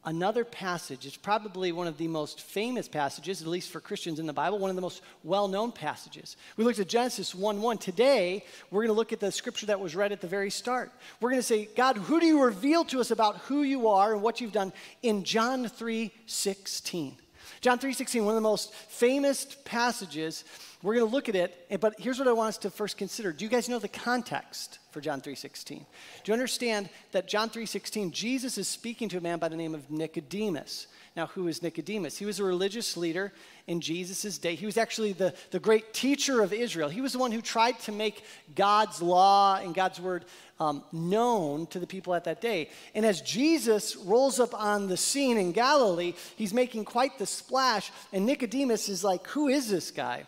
another 0.05 0.45
passage. 0.45 1.05
It's 1.05 1.17
probably 1.17 1.71
one 1.71 1.87
of 1.87 1.97
the 1.97 2.07
most 2.07 2.41
famous 2.41 2.87
passages, 2.87 3.41
at 3.41 3.47
least 3.47 3.69
for 3.69 3.79
Christians 3.79 4.19
in 4.19 4.25
the 4.25 4.33
Bible, 4.33 4.59
one 4.59 4.69
of 4.69 4.75
the 4.75 4.81
most 4.81 5.01
well 5.23 5.47
known 5.47 5.71
passages. 5.71 6.37
We 6.57 6.63
looked 6.63 6.79
at 6.79 6.87
Genesis 6.87 7.35
1 7.35 7.61
1. 7.61 7.77
Today, 7.77 8.43
we're 8.71 8.81
going 8.81 8.93
to 8.93 8.97
look 8.97 9.13
at 9.13 9.19
the 9.19 9.31
scripture 9.31 9.67
that 9.67 9.79
was 9.79 9.95
read 9.95 10.11
at 10.11 10.21
the 10.21 10.27
very 10.27 10.49
start. 10.49 10.91
We're 11.19 11.31
going 11.31 11.41
to 11.41 11.47
say, 11.47 11.67
God, 11.75 11.97
who 11.97 12.19
do 12.19 12.25
you 12.25 12.43
reveal 12.43 12.85
to 12.85 12.99
us 12.99 13.11
about 13.11 13.37
who 13.37 13.63
you 13.63 13.87
are 13.89 14.13
and 14.13 14.21
what 14.21 14.41
you've 14.41 14.53
done 14.53 14.73
in 15.01 15.23
John 15.23 15.67
3 15.67 16.11
16? 16.25 17.15
John 17.61 17.77
3 17.77 17.93
16, 17.93 18.23
one 18.23 18.31
of 18.31 18.35
the 18.35 18.41
most 18.41 18.73
famous 18.73 19.57
passages 19.65 20.45
we're 20.81 20.95
going 20.95 21.07
to 21.07 21.13
look 21.13 21.27
at 21.27 21.35
it, 21.35 21.81
but 21.81 21.99
here's 21.99 22.19
what 22.19 22.27
I 22.29 22.31
want 22.31 22.49
us 22.49 22.57
to 22.59 22.69
first 22.69 22.97
consider. 22.97 23.33
Do 23.33 23.43
you 23.43 23.51
guys 23.51 23.67
know 23.67 23.79
the 23.79 23.89
context 23.89 24.79
for 24.91 25.01
John 25.01 25.19
3:16? 25.19 25.79
Do 25.79 25.85
you 26.25 26.33
understand 26.33 26.89
that 27.11 27.27
John 27.27 27.49
3:16 27.49 28.11
Jesus 28.11 28.57
is 28.57 28.69
speaking 28.69 29.09
to 29.09 29.17
a 29.17 29.21
man 29.21 29.39
by 29.39 29.49
the 29.49 29.57
name 29.57 29.75
of 29.75 29.91
Nicodemus? 29.91 30.87
Now, 31.17 31.27
who 31.27 31.49
is 31.49 31.61
Nicodemus? 31.61 32.17
He 32.17 32.23
was 32.23 32.39
a 32.39 32.45
religious 32.45 32.95
leader 32.95 33.33
in 33.67 33.81
Jesus' 33.81 34.37
day. 34.37 34.55
He 34.55 34.65
was 34.65 34.77
actually 34.77 35.11
the, 35.11 35.33
the 35.51 35.59
great 35.59 35.93
teacher 35.93 36.41
of 36.41 36.53
Israel. 36.53 36.87
He 36.87 37.01
was 37.01 37.11
the 37.11 37.19
one 37.19 37.33
who 37.33 37.41
tried 37.41 37.77
to 37.81 37.91
make 37.91 38.23
God's 38.55 39.01
law 39.01 39.57
and 39.57 39.75
God's 39.75 39.99
word 39.99 40.23
um, 40.61 40.81
known 40.93 41.67
to 41.67 41.79
the 41.79 41.87
people 41.87 42.15
at 42.15 42.23
that 42.23 42.39
day. 42.39 42.69
And 42.95 43.05
as 43.05 43.21
Jesus 43.21 43.97
rolls 43.97 44.39
up 44.39 44.53
on 44.53 44.87
the 44.87 44.95
scene 44.95 45.37
in 45.37 45.51
Galilee, 45.51 46.13
he's 46.37 46.53
making 46.53 46.85
quite 46.85 47.17
the 47.19 47.25
splash. 47.25 47.91
And 48.13 48.25
Nicodemus 48.25 48.87
is 48.87 49.03
like, 49.03 49.27
Who 49.27 49.49
is 49.49 49.69
this 49.69 49.91
guy? 49.91 50.25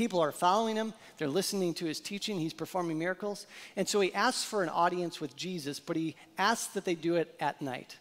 People 0.00 0.20
are 0.20 0.32
following 0.32 0.76
him, 0.76 0.94
they're 1.18 1.28
listening 1.28 1.74
to 1.74 1.84
his 1.84 2.00
teaching, 2.00 2.40
he's 2.40 2.54
performing 2.54 2.98
miracles. 2.98 3.46
And 3.76 3.86
so 3.86 4.00
he 4.00 4.14
asks 4.14 4.42
for 4.42 4.62
an 4.62 4.70
audience 4.70 5.20
with 5.20 5.36
Jesus, 5.36 5.78
but 5.78 5.94
he 5.94 6.16
asks 6.38 6.72
that 6.72 6.86
they 6.86 6.94
do 6.94 7.16
it 7.16 7.36
at 7.38 7.60
night. 7.60 7.98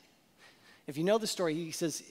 If 0.87 0.97
you 0.97 1.03
know 1.03 1.17
the 1.17 1.27
story, 1.27 1.55
he 1.55 1.71
says, 1.71 2.01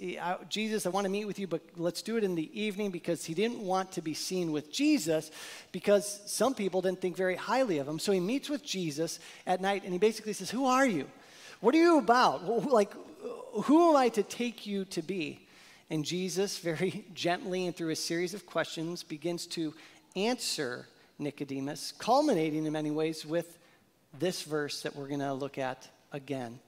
Jesus, 0.50 0.84
I 0.84 0.90
want 0.90 1.06
to 1.06 1.10
meet 1.10 1.24
with 1.24 1.38
you, 1.38 1.46
but 1.46 1.62
let's 1.78 2.02
do 2.02 2.18
it 2.18 2.22
in 2.22 2.34
the 2.34 2.50
evening 2.52 2.90
because 2.90 3.24
he 3.24 3.32
didn't 3.32 3.60
want 3.60 3.90
to 3.92 4.02
be 4.02 4.12
seen 4.12 4.52
with 4.52 4.70
Jesus 4.70 5.30
because 5.72 6.20
some 6.26 6.52
people 6.52 6.82
didn't 6.82 7.00
think 7.00 7.16
very 7.16 7.36
highly 7.36 7.78
of 7.78 7.88
him. 7.88 7.98
So 7.98 8.12
he 8.12 8.20
meets 8.20 8.50
with 8.50 8.62
Jesus 8.62 9.20
at 9.46 9.62
night 9.62 9.84
and 9.84 9.94
he 9.94 9.98
basically 9.98 10.34
says, 10.34 10.50
Who 10.50 10.66
are 10.66 10.84
you? 10.84 11.06
What 11.62 11.74
are 11.74 11.78
you 11.78 11.96
about? 11.96 12.44
Like, 12.70 12.92
who 13.64 13.88
am 13.88 13.96
I 13.96 14.10
to 14.10 14.22
take 14.22 14.66
you 14.66 14.84
to 14.84 15.00
be? 15.00 15.47
And 15.90 16.04
Jesus, 16.04 16.58
very 16.60 17.04
gently 17.14 17.66
and 17.66 17.76
through 17.76 17.90
a 17.90 17.96
series 17.96 18.34
of 18.34 18.46
questions, 18.46 19.02
begins 19.02 19.46
to 19.48 19.74
answer 20.16 20.86
Nicodemus, 21.18 21.92
culminating 21.98 22.64
in 22.66 22.72
many 22.72 22.90
ways 22.90 23.26
with 23.26 23.58
this 24.18 24.42
verse 24.42 24.82
that 24.82 24.96
we're 24.96 25.08
going 25.08 25.20
to 25.20 25.34
look 25.34 25.58
at 25.58 25.88
again. 26.12 26.58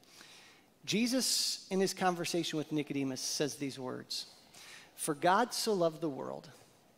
Jesus, 0.85 1.67
in 1.71 1.81
his 1.81 1.95
conversation 1.95 2.57
with 2.57 2.73
Nicodemus, 2.73 3.21
says 3.21 3.57
these 3.57 3.79
words 3.79 4.27
For 4.97 5.15
God 5.15 5.55
so 5.55 5.73
loved 5.73 6.01
the 6.01 6.09
world 6.09 6.51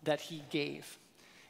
that 0.05 0.21
he 0.21 0.43
gave 0.51 0.99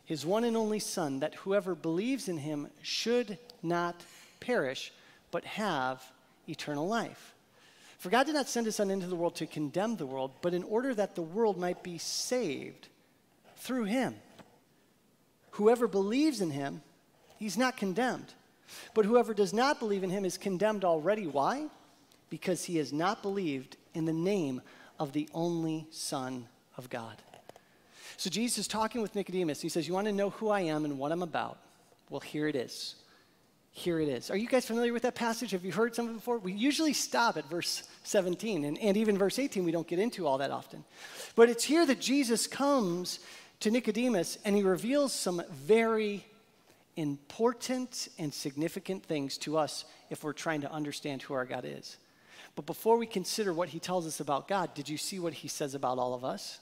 his 0.05 0.26
one 0.26 0.45
and 0.45 0.57
only 0.57 0.79
Son, 0.79 1.21
that 1.21 1.37
whoever 1.37 1.75
believes 1.75 2.29
in 2.29 2.38
him 2.38 2.69
should 2.83 3.38
not 3.62 4.05
perish, 4.41 4.93
but 5.31 5.45
have 5.45 6.02
eternal 6.49 6.87
life. 6.87 7.35
For 8.02 8.11
God 8.11 8.26
did 8.26 8.35
not 8.35 8.49
send 8.49 8.66
his 8.66 8.75
Son 8.75 8.90
into 8.90 9.06
the 9.06 9.14
world 9.14 9.37
to 9.37 9.47
condemn 9.47 9.94
the 9.94 10.06
world, 10.06 10.32
but 10.42 10.54
in 10.54 10.64
order 10.64 10.92
that 10.92 11.14
the 11.14 11.23
world 11.23 11.56
might 11.56 11.85
be 11.85 11.99
saved 11.99 12.88
through 13.59 13.85
him. 13.85 14.16
Whoever 15.52 15.87
believes 15.87 16.40
in 16.40 16.50
him, 16.50 16.82
he's 17.38 17.56
not 17.56 17.76
condemned. 17.76 18.35
But 18.92 19.04
whoever 19.04 19.32
does 19.32 19.52
not 19.52 19.78
believe 19.78 20.02
in 20.02 20.11
him 20.11 20.25
is 20.25 20.37
condemned 20.37 20.85
already. 20.85 21.28
Why? 21.28 21.68
Because 22.28 22.64
he 22.64 22.78
has 22.78 22.92
not 22.92 23.23
believed 23.23 23.76
in 23.94 24.04
the 24.04 24.12
name 24.12 24.62
of 24.99 25.12
the 25.12 25.28
only 25.32 25.87
Son 25.92 26.49
of 26.76 26.90
God. 26.90 27.23
So 28.16 28.30
Jesus 28.30 28.59
is 28.59 28.66
talking 28.66 29.00
with 29.00 29.14
Nicodemus. 29.14 29.61
He 29.61 29.68
says, 29.68 29.87
You 29.87 29.94
want 29.94 30.09
to 30.09 30.12
know 30.12 30.30
who 30.30 30.49
I 30.49 30.62
am 30.62 30.85
and 30.85 30.99
what 30.99 31.12
I'm 31.12 31.23
about? 31.23 31.59
Well, 32.11 32.18
here 32.18 32.49
it 32.49 32.56
is. 32.56 32.97
Here 33.75 33.99
it 33.99 34.09
is. 34.09 34.31
Are 34.31 34.37
you 34.37 34.47
guys 34.47 34.67
familiar 34.67 34.93
with 34.93 35.02
that 35.02 35.14
passage? 35.14 35.52
Have 35.52 35.64
you 35.64 35.73
heard 35.73 35.95
some 35.95 36.07
of 36.07 36.12
it 36.12 36.17
before? 36.17 36.38
We 36.38 36.52
usually 36.52 36.93
stop 36.93 37.38
at 37.38 37.49
verse 37.49 37.83
17, 38.05 38.64
and, 38.64 38.79
and 38.79 38.97
even 38.99 39.17
verse 39.17 39.38
18 39.38 39.64
we 39.64 39.73
don't 39.73 39.87
get 39.87 39.99
into 39.99 40.26
all 40.26 40.38
that 40.38 40.50
often. 40.50 40.85
But 41.35 41.49
it's 41.49 41.64
here 41.64 41.87
that 41.87 41.99
Jesus 41.99 42.47
comes 42.47 43.19
to 43.61 43.71
Nicodemus 43.71 44.38
and 44.45 44.55
he 44.55 44.62
reveals 44.62 45.14
some 45.14 45.43
very 45.50 46.25
important 46.97 48.09
and 48.19 48.33
significant 48.33 49.05
things 49.05 49.38
to 49.38 49.57
us 49.57 49.87
if 50.11 50.23
we're 50.23 50.35
trying 50.35 50.61
to 50.61 50.71
understand 50.71 51.23
who 51.23 51.33
our 51.33 51.47
God 51.47 51.64
is. 51.64 51.97
But 52.55 52.67
before 52.67 52.99
we 52.99 53.07
consider 53.07 53.55
what 53.55 53.71
he 53.71 53.79
tells 53.79 54.07
us 54.07 54.21
about 54.21 54.49
God, 54.49 54.75
did 54.75 54.88
you 54.88 54.99
see 54.99 55.19
what 55.19 55.33
he 55.33 55.49
says 55.49 55.75
about 55.75 55.99
all 55.99 56.12
of 56.12 56.25
us? 56.25 56.61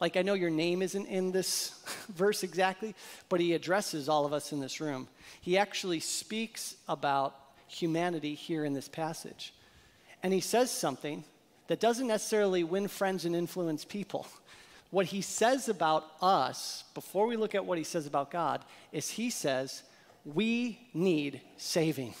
Like, 0.00 0.16
I 0.16 0.22
know 0.22 0.34
your 0.34 0.50
name 0.50 0.82
isn't 0.82 1.06
in 1.06 1.32
this 1.32 1.74
verse 2.08 2.42
exactly, 2.42 2.94
but 3.28 3.40
he 3.40 3.54
addresses 3.54 4.08
all 4.08 4.26
of 4.26 4.32
us 4.32 4.52
in 4.52 4.60
this 4.60 4.80
room. 4.80 5.08
He 5.40 5.56
actually 5.56 6.00
speaks 6.00 6.76
about 6.88 7.34
humanity 7.66 8.34
here 8.34 8.64
in 8.64 8.74
this 8.74 8.88
passage. 8.88 9.54
And 10.22 10.32
he 10.32 10.40
says 10.40 10.70
something 10.70 11.24
that 11.68 11.80
doesn't 11.80 12.06
necessarily 12.06 12.64
win 12.64 12.88
friends 12.88 13.24
and 13.24 13.34
influence 13.34 13.84
people. 13.84 14.26
What 14.90 15.06
he 15.06 15.20
says 15.20 15.68
about 15.68 16.06
us, 16.22 16.84
before 16.94 17.26
we 17.26 17.36
look 17.36 17.56
at 17.56 17.66
what 17.66 17.76
he 17.76 17.82
says 17.82 18.06
about 18.06 18.30
God, 18.30 18.64
is 18.92 19.10
he 19.10 19.30
says, 19.30 19.82
we 20.24 20.78
need 20.94 21.40
saving. 21.56 22.14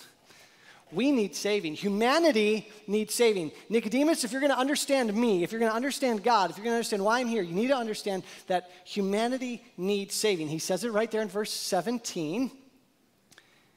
We 0.92 1.10
need 1.10 1.34
saving. 1.34 1.74
Humanity 1.74 2.68
needs 2.86 3.12
saving. 3.12 3.50
Nicodemus, 3.68 4.22
if 4.22 4.30
you're 4.30 4.40
going 4.40 4.52
to 4.52 4.58
understand 4.58 5.12
me, 5.14 5.42
if 5.42 5.50
you're 5.50 5.58
going 5.58 5.70
to 5.70 5.76
understand 5.76 6.22
God, 6.22 6.50
if 6.50 6.56
you're 6.56 6.64
going 6.64 6.74
to 6.74 6.76
understand 6.76 7.04
why 7.04 7.18
I'm 7.18 7.26
here, 7.26 7.42
you 7.42 7.54
need 7.54 7.68
to 7.68 7.76
understand 7.76 8.22
that 8.46 8.70
humanity 8.84 9.64
needs 9.76 10.14
saving. 10.14 10.48
He 10.48 10.60
says 10.60 10.84
it 10.84 10.92
right 10.92 11.10
there 11.10 11.22
in 11.22 11.28
verse 11.28 11.52
17. 11.52 12.52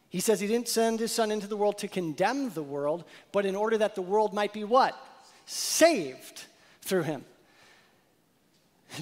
He 0.09 0.19
says 0.19 0.39
he 0.39 0.47
didn't 0.47 0.67
send 0.67 0.99
his 0.99 1.11
son 1.11 1.31
into 1.31 1.47
the 1.47 1.57
world 1.57 1.79
to 1.79 1.87
condemn 1.87 2.51
the 2.51 2.63
world, 2.63 3.05
but 3.31 3.45
in 3.45 3.55
order 3.55 3.77
that 3.79 3.95
the 3.95 4.01
world 4.01 4.33
might 4.33 4.53
be 4.53 4.63
what? 4.63 4.95
Saved 5.45 6.45
through 6.81 7.03
him. 7.03 7.25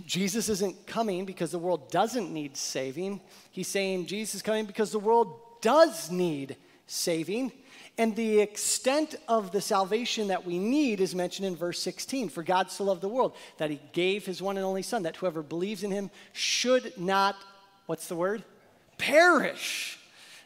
Jesus 0.06 0.50
isn't 0.50 0.86
coming 0.86 1.26
because 1.26 1.52
the 1.52 1.60
world 1.60 1.92
doesn't 1.92 2.32
need 2.32 2.58
saving. 2.58 3.22
He's 3.52 3.68
saying 3.68 4.08
Jesus 4.08 4.36
is 4.36 4.42
coming 4.42 4.66
because 4.66 4.92
the 4.92 5.00
world 5.00 5.40
does 5.62 6.12
need 6.12 6.58
saving. 6.88 7.52
And 7.98 8.16
the 8.16 8.40
extent 8.40 9.16
of 9.28 9.52
the 9.52 9.62
salvation 9.62 10.28
that 10.28 10.46
we 10.46 10.60
need 10.60 11.02
is 11.02 11.16
mentioned 11.16 11.48
in 11.48 11.56
verse 11.56 11.82
16. 11.82 12.30
For 12.30 12.44
God 12.44 12.70
so 12.70 12.84
loved 12.84 13.02
the 13.02 13.10
world 13.10 13.36
that 13.58 13.72
he 13.72 13.80
gave 13.92 14.26
his 14.26 14.42
one 14.42 14.58
and 14.58 14.66
only 14.66 14.84
Son, 14.84 15.04
that 15.04 15.16
whoever 15.16 15.42
believes 15.42 15.84
in 15.84 15.90
him 15.90 16.12
should 16.32 16.94
not, 16.98 17.36
what's 17.88 18.08
the 18.08 18.16
word? 18.16 18.44
Perish. 19.00 19.98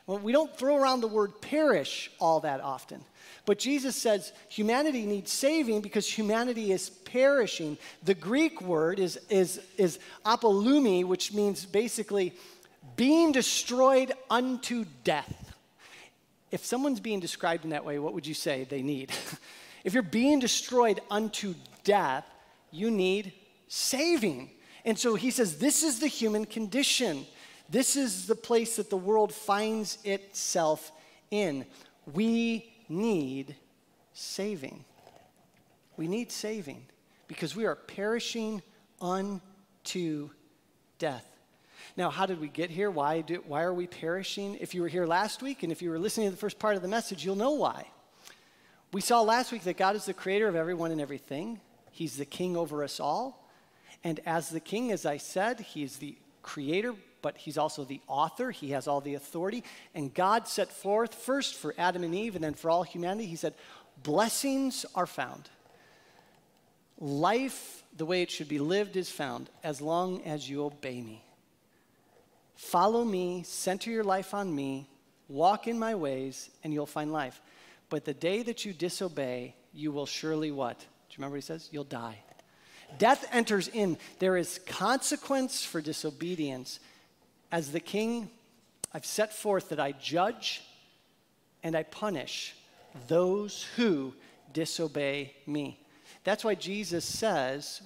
Well, 0.07 0.19
we 0.19 0.31
don't 0.31 0.55
throw 0.55 0.77
around 0.77 1.01
the 1.01 1.07
word 1.07 1.41
perish 1.41 2.09
all 2.19 2.39
that 2.41 2.61
often. 2.61 3.03
But 3.45 3.59
Jesus 3.59 3.95
says 3.95 4.31
humanity 4.49 5.05
needs 5.05 5.31
saving 5.31 5.81
because 5.81 6.07
humanity 6.07 6.71
is 6.71 6.89
perishing. 6.89 7.77
The 8.03 8.13
Greek 8.13 8.61
word 8.61 8.99
is, 8.99 9.19
is, 9.29 9.59
is 9.77 9.99
apollumi, 10.25 11.03
which 11.03 11.33
means 11.33 11.65
basically 11.65 12.33
being 12.95 13.31
destroyed 13.31 14.13
unto 14.29 14.85
death. 15.03 15.50
If 16.51 16.65
someone's 16.65 16.99
being 16.99 17.19
described 17.19 17.63
in 17.63 17.69
that 17.71 17.85
way, 17.85 17.97
what 17.97 18.13
would 18.13 18.27
you 18.27 18.33
say 18.33 18.65
they 18.65 18.81
need? 18.81 19.11
if 19.83 19.93
you're 19.93 20.03
being 20.03 20.39
destroyed 20.39 20.99
unto 21.09 21.55
death, 21.83 22.25
you 22.71 22.91
need 22.91 23.33
saving. 23.67 24.49
And 24.83 24.99
so 24.99 25.15
he 25.15 25.31
says, 25.31 25.57
This 25.57 25.83
is 25.83 25.99
the 25.99 26.07
human 26.07 26.45
condition. 26.45 27.25
This 27.69 27.95
is 27.95 28.27
the 28.27 28.35
place 28.35 28.75
that 28.75 28.89
the 28.89 28.97
world 28.97 29.33
finds 29.33 29.97
itself 30.03 30.91
in. 31.29 31.65
We 32.13 32.69
need 32.89 33.55
saving. 34.13 34.83
We 35.95 36.07
need 36.07 36.31
saving 36.31 36.85
because 37.27 37.55
we 37.55 37.65
are 37.65 37.75
perishing 37.75 38.61
unto 38.99 40.29
death. 40.99 41.30
Now, 41.97 42.09
how 42.09 42.25
did 42.25 42.39
we 42.39 42.47
get 42.47 42.69
here? 42.69 42.89
Why, 42.89 43.21
do, 43.21 43.43
why 43.47 43.63
are 43.63 43.73
we 43.73 43.87
perishing? 43.87 44.57
If 44.59 44.73
you 44.73 44.81
were 44.81 44.87
here 44.87 45.05
last 45.05 45.41
week 45.41 45.63
and 45.63 45.71
if 45.71 45.81
you 45.81 45.89
were 45.89 45.99
listening 45.99 46.27
to 46.27 46.31
the 46.31 46.37
first 46.37 46.59
part 46.59 46.75
of 46.75 46.81
the 46.81 46.87
message, 46.87 47.25
you'll 47.25 47.35
know 47.35 47.51
why. 47.51 47.87
We 48.93 49.01
saw 49.01 49.21
last 49.21 49.51
week 49.51 49.63
that 49.63 49.77
God 49.77 49.95
is 49.95 50.05
the 50.05 50.13
creator 50.13 50.47
of 50.47 50.55
everyone 50.55 50.91
and 50.91 51.01
everything, 51.01 51.59
He's 51.93 52.17
the 52.17 52.25
king 52.25 52.55
over 52.55 52.83
us 52.83 52.99
all. 52.99 53.49
And 54.03 54.19
as 54.25 54.49
the 54.49 54.59
king, 54.59 54.91
as 54.91 55.05
I 55.05 55.17
said, 55.17 55.59
He's 55.59 55.97
the 55.97 56.17
creator, 56.41 56.95
but 57.21 57.37
he's 57.37 57.57
also 57.57 57.83
the 57.83 58.01
author. 58.07 58.51
He 58.51 58.71
has 58.71 58.87
all 58.87 59.01
the 59.01 59.15
authority. 59.15 59.63
And 59.93 60.13
God 60.13 60.47
set 60.47 60.71
forth 60.71 61.13
first 61.13 61.55
for 61.55 61.73
Adam 61.77 62.03
and 62.03 62.15
Eve 62.15 62.35
and 62.35 62.43
then 62.43 62.53
for 62.53 62.69
all 62.69 62.83
humanity, 62.83 63.27
he 63.27 63.35
said, 63.35 63.53
Blessings 64.03 64.85
are 64.95 65.05
found. 65.05 65.49
Life, 66.99 67.83
the 67.95 68.05
way 68.05 68.21
it 68.21 68.31
should 68.31 68.47
be 68.47 68.59
lived, 68.59 68.95
is 68.95 69.09
found 69.09 69.49
as 69.63 69.81
long 69.81 70.23
as 70.23 70.49
you 70.49 70.63
obey 70.63 71.01
me. 71.01 71.23
Follow 72.61 73.03
me, 73.03 73.41
center 73.41 73.89
your 73.89 74.03
life 74.03 74.35
on 74.35 74.55
me, 74.55 74.87
walk 75.27 75.67
in 75.67 75.79
my 75.79 75.95
ways, 75.95 76.51
and 76.63 76.71
you'll 76.71 76.85
find 76.85 77.11
life. 77.11 77.41
But 77.89 78.05
the 78.05 78.13
day 78.13 78.43
that 78.43 78.63
you 78.63 78.71
disobey, 78.71 79.55
you 79.73 79.91
will 79.91 80.05
surely 80.05 80.51
what? 80.51 80.77
Do 80.77 80.85
you 80.85 81.17
remember 81.17 81.33
what 81.33 81.43
he 81.43 81.47
says? 81.47 81.69
You'll 81.71 81.83
die. 81.83 82.19
Death 82.99 83.27
enters 83.31 83.67
in. 83.67 83.97
There 84.19 84.37
is 84.37 84.59
consequence 84.67 85.65
for 85.65 85.81
disobedience, 85.81 86.79
as 87.51 87.71
the 87.71 87.79
king, 87.79 88.29
I've 88.93 89.07
set 89.07 89.33
forth 89.33 89.69
that 89.69 89.79
I 89.79 89.93
judge 89.93 90.61
and 91.63 91.75
I 91.75 91.81
punish 91.81 92.55
those 93.07 93.65
who 93.75 94.13
disobey 94.53 95.33
me. 95.47 95.79
That's 96.23 96.43
why 96.43 96.53
Jesus 96.53 97.05
says 97.05 97.81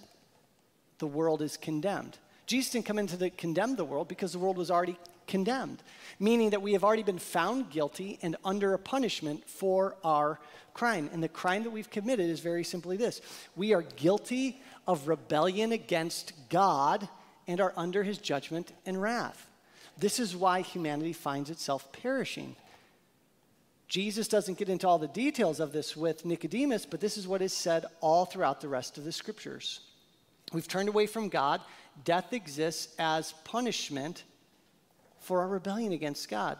the 1.00 1.08
world 1.08 1.42
is 1.42 1.56
condemned. 1.56 2.18
Jesus 2.46 2.72
didn't 2.72 2.86
come 2.86 3.00
into 3.00 3.18
the 3.18 3.30
condemn 3.30 3.76
the 3.76 3.86
world 3.86 4.08
because 4.08 4.32
the 4.32 4.40
world 4.40 4.58
was 4.58 4.70
already 4.70 4.98
condemned, 5.28 5.82
meaning 6.20 6.52
that 6.52 6.62
we 6.62 6.74
have 6.74 6.84
already 6.84 7.04
been 7.04 7.20
found 7.20 7.70
guilty 7.70 8.20
and 8.22 8.36
under 8.46 8.74
a 8.74 8.80
punishment 8.80 9.48
for 9.50 9.96
our 10.04 10.40
crime. 10.74 11.10
And 11.12 11.24
the 11.24 11.30
crime 11.30 11.64
that 11.64 11.72
we've 11.72 11.90
committed 11.90 12.30
is 12.30 12.40
very 12.40 12.64
simply 12.64 12.98
this 12.98 13.22
we 13.56 13.74
are 13.74 13.82
guilty 13.82 14.62
of 14.88 15.08
rebellion 15.08 15.72
against 15.72 16.34
God 16.50 17.08
and 17.48 17.60
are 17.60 17.74
under 17.76 18.04
his 18.04 18.18
judgment 18.18 18.72
and 18.86 19.02
wrath. 19.02 19.48
This 19.98 20.20
is 20.20 20.36
why 20.36 20.62
humanity 20.62 21.14
finds 21.14 21.50
itself 21.50 21.92
perishing. 21.92 22.56
Jesus 23.88 24.28
doesn't 24.28 24.58
get 24.58 24.68
into 24.68 24.88
all 24.88 24.98
the 24.98 25.08
details 25.08 25.60
of 25.60 25.72
this 25.72 25.96
with 25.96 26.26
Nicodemus, 26.26 26.86
but 26.86 27.00
this 27.00 27.18
is 27.18 27.28
what 27.28 27.42
is 27.42 27.54
said 27.54 27.86
all 28.02 28.26
throughout 28.26 28.60
the 28.60 28.68
rest 28.68 28.98
of 28.98 29.04
the 29.04 29.12
scriptures. 29.12 29.82
We've 30.52 30.68
turned 30.68 30.90
away 30.90 31.08
from 31.08 31.30
God. 31.30 31.62
Death 32.04 32.34
exists 32.34 32.94
as 33.00 33.34
punishment 33.44 34.24
for 35.20 35.40
our 35.40 35.48
rebellion 35.48 35.94
against 35.94 36.30
God. 36.30 36.58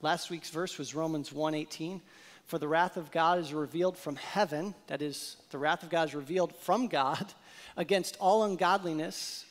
Last 0.00 0.30
week's 0.30 0.50
verse 0.50 0.78
was 0.78 0.94
Romans 0.94 1.32
1:18. 1.32 2.00
For 2.46 2.58
the 2.58 2.68
wrath 2.68 2.96
of 2.96 3.10
God 3.10 3.40
is 3.40 3.52
revealed 3.52 3.98
from 3.98 4.14
heaven, 4.14 4.74
that 4.86 5.02
is, 5.02 5.36
the 5.50 5.58
wrath 5.58 5.82
of 5.82 5.90
God 5.90 6.08
is 6.08 6.14
revealed 6.14 6.54
from 6.54 6.86
God 6.86 7.34
against 7.76 8.16
all 8.20 8.44
ungodliness 8.44 9.44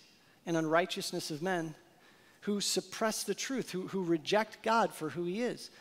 and 0.45 0.55
unrighteousness 0.55 1.29
of 1.29 1.41
men 1.41 1.75
who 2.41 2.61
suppress 2.61 3.23
the 3.23 3.35
truth, 3.35 3.71
who, 3.71 3.87
who 3.87 4.03
reject 4.03 4.63
God 4.63 4.93
for 4.93 5.09
who 5.09 5.25
He 5.25 5.41
is. 5.41 5.71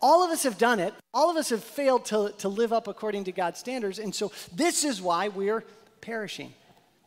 All 0.00 0.22
of 0.22 0.30
us 0.30 0.42
have 0.42 0.58
done 0.58 0.78
it. 0.78 0.94
All 1.14 1.30
of 1.30 1.36
us 1.36 1.48
have 1.50 1.64
failed 1.64 2.04
to, 2.06 2.34
to 2.38 2.48
live 2.48 2.72
up 2.72 2.86
according 2.86 3.24
to 3.24 3.32
God's 3.32 3.58
standards. 3.58 3.98
And 3.98 4.14
so 4.14 4.30
this 4.54 4.84
is 4.84 5.00
why 5.00 5.28
we're 5.28 5.64
perishing. 6.00 6.52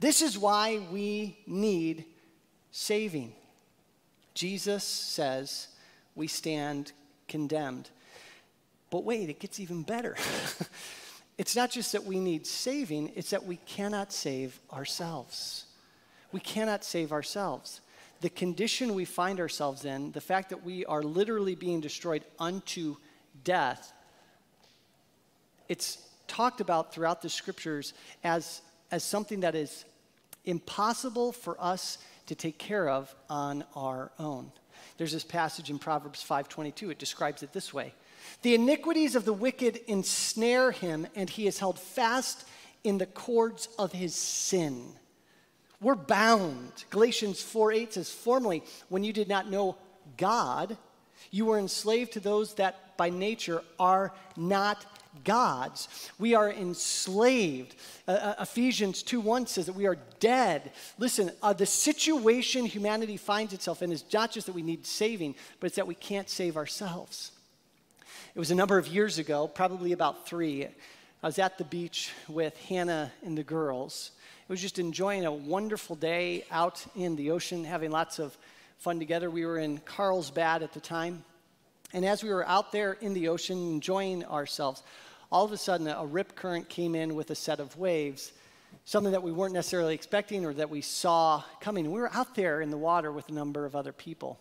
This 0.02 0.24
is 0.24 0.36
why 0.36 0.82
we 0.92 1.38
need 1.46 2.06
saving. 2.72 3.34
Jesus 4.34 4.84
says 4.84 5.68
we 6.16 6.26
stand 6.26 6.92
condemned. 7.28 7.92
But 8.90 9.04
wait, 9.04 9.30
it 9.30 9.40
gets 9.40 9.60
even 9.60 9.84
better. 9.84 10.16
it's 11.38 11.56
not 11.56 11.70
just 11.70 11.92
that 11.92 12.04
we 12.04 12.20
need 12.20 12.48
saving, 12.48 13.12
it's 13.16 13.30
that 13.30 13.46
we 13.46 13.58
cannot 13.58 14.12
save 14.12 14.60
ourselves. 14.74 15.66
We 16.32 16.40
cannot 16.40 16.84
save 16.84 17.12
ourselves. 17.12 17.82
The 18.22 18.32
condition 18.32 18.96
we 18.96 19.06
find 19.06 19.40
ourselves 19.40 19.86
in, 19.86 20.14
the 20.14 20.22
fact 20.22 20.50
that 20.50 20.66
we 20.66 20.84
are 20.86 21.04
literally 21.04 21.54
being 21.54 21.80
destroyed 21.80 22.24
unto 22.40 22.96
death, 23.44 23.94
it's 25.70 26.00
talked 26.28 26.60
about 26.60 26.92
throughout 26.92 27.22
the 27.22 27.30
scriptures 27.30 27.94
as, 28.24 28.64
as 28.90 29.04
something 29.04 29.42
that 29.42 29.54
is 29.54 29.86
impossible 30.46 31.32
for 31.32 31.56
us 31.60 31.98
to 32.28 32.36
take 32.36 32.58
care 32.58 32.90
of 32.90 33.14
on 33.30 33.64
our 33.76 34.12
own. 34.20 34.52
There's 34.98 35.12
this 35.12 35.24
passage 35.24 35.70
in 35.70 35.80
Proverbs 35.80 36.24
5:22. 36.24 36.92
It 36.92 37.00
describes 37.00 37.44
it 37.44 37.54
this 37.54 37.74
way: 37.74 37.94
"The 38.42 38.56
iniquities 38.56 39.16
of 39.16 39.26
the 39.26 39.34
wicked 39.34 39.78
ensnare 39.88 40.72
him, 40.72 41.08
and 41.16 41.30
he 41.30 41.48
is 41.48 41.60
held 41.60 41.80
fast 41.80 42.46
in 42.84 42.98
the 42.98 43.06
cords 43.06 43.68
of 43.78 43.92
his 43.92 44.16
sin." 44.16 44.98
We're 45.80 45.96
bound. 45.96 46.86
Galatians 46.92 47.42
4:8 47.42 47.94
says, 47.94 48.12
"Formerly, 48.12 48.64
when 48.90 49.04
you 49.04 49.14
did 49.14 49.28
not 49.28 49.50
know 49.50 49.78
God, 50.18 50.78
you 51.32 51.46
were 51.46 51.58
enslaved 51.58 52.14
to 52.14 52.20
those 52.20 52.56
that 52.56 52.91
by 53.02 53.10
nature 53.10 53.64
are 53.80 54.14
not 54.38 54.86
gods. 55.24 55.88
We 56.20 56.36
are 56.36 56.52
enslaved. 56.52 57.74
Uh, 58.08 58.12
uh 58.12 58.36
Ephesians 58.42 59.02
2 59.02 59.20
1 59.20 59.48
says 59.48 59.66
that 59.66 59.74
we 59.74 59.88
are 59.88 59.98
dead. 60.20 60.72
Listen, 61.00 61.32
uh, 61.42 61.52
the 61.54 61.66
situation 61.66 62.64
humanity 62.64 63.18
finds 63.18 63.54
itself 63.54 63.82
in 63.82 63.92
is 63.92 64.04
not 64.14 64.32
just 64.32 64.46
that 64.46 64.54
we 64.54 64.62
need 64.62 64.86
saving, 64.86 65.34
but 65.60 65.66
it's 65.66 65.78
that 65.78 65.88
we 65.88 65.96
can't 65.96 66.30
save 66.30 66.56
ourselves. 66.56 67.32
It 68.36 68.40
was 68.40 68.52
a 68.52 68.56
number 68.56 68.78
of 68.78 68.86
years 68.86 69.18
ago, 69.18 69.48
probably 69.48 69.94
about 69.94 70.28
three. 70.28 70.68
I 71.24 71.26
was 71.26 71.40
at 71.40 71.58
the 71.58 71.64
beach 71.64 72.12
with 72.30 72.56
Hannah 72.70 73.12
and 73.26 73.36
the 73.36 73.44
girls. 73.44 74.12
It 74.48 74.52
was 74.52 74.62
just 74.62 74.78
enjoying 74.78 75.26
a 75.26 75.32
wonderful 75.32 75.96
day 75.96 76.46
out 76.52 76.86
in 76.96 77.16
the 77.16 77.32
ocean, 77.32 77.64
having 77.64 77.90
lots 77.90 78.20
of 78.20 78.38
fun 78.78 79.00
together. 79.00 79.32
We 79.32 79.48
were 79.48 79.58
in 79.58 79.80
Carlsbad 79.80 80.62
at 80.62 80.74
the 80.74 80.80
time. 80.80 81.24
And 81.94 82.06
as 82.06 82.24
we 82.24 82.30
were 82.30 82.48
out 82.48 82.72
there 82.72 82.94
in 82.94 83.14
the 83.14 83.28
ocean 83.28 83.58
enjoying 83.58 84.24
ourselves, 84.26 84.84
all 85.32 85.46
of 85.46 85.52
a 85.52 85.58
sudden 85.58 85.88
a 85.88 86.06
rip 86.06 86.36
current 86.36 86.70
came 86.70 86.96
in 86.96 87.16
with 87.16 87.32
a 87.32 87.36
set 87.36 87.60
of 87.60 87.78
waves, 87.78 88.32
something 88.86 89.12
that 89.12 89.24
we 89.24 89.32
weren't 89.32 89.54
necessarily 89.54 89.94
expecting 89.94 90.46
or 90.46 90.54
that 90.54 90.70
we 90.70 90.82
saw 90.82 91.44
coming. 91.60 91.92
We 91.92 92.00
were 92.00 92.14
out 92.14 92.36
there 92.36 92.62
in 92.62 92.72
the 92.72 92.78
water 92.78 93.12
with 93.12 93.30
a 93.30 93.34
number 93.34 93.66
of 93.66 93.76
other 93.76 93.92
people. 93.92 94.40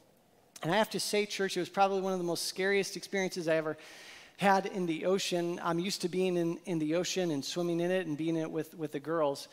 And 0.62 0.72
I 0.72 0.76
have 0.76 0.90
to 0.90 1.00
say, 1.00 1.26
church, 1.26 1.56
it 1.56 1.60
was 1.60 1.68
probably 1.68 2.00
one 2.00 2.12
of 2.12 2.18
the 2.18 2.24
most 2.24 2.46
scariest 2.46 2.96
experiences 2.96 3.48
I 3.48 3.56
ever 3.56 3.76
had 4.36 4.66
in 4.66 4.86
the 4.86 5.06
ocean. 5.06 5.60
I'm 5.62 5.78
used 5.78 6.02
to 6.02 6.08
being 6.08 6.36
in, 6.36 6.58
in 6.66 6.78
the 6.78 6.94
ocean 6.94 7.30
and 7.30 7.44
swimming 7.44 7.80
in 7.80 7.90
it 7.90 8.06
and 8.06 8.16
being 8.16 8.36
in 8.36 8.42
it 8.42 8.50
with, 8.50 8.74
with 8.74 8.92
the 8.92 9.00
girls 9.00 9.48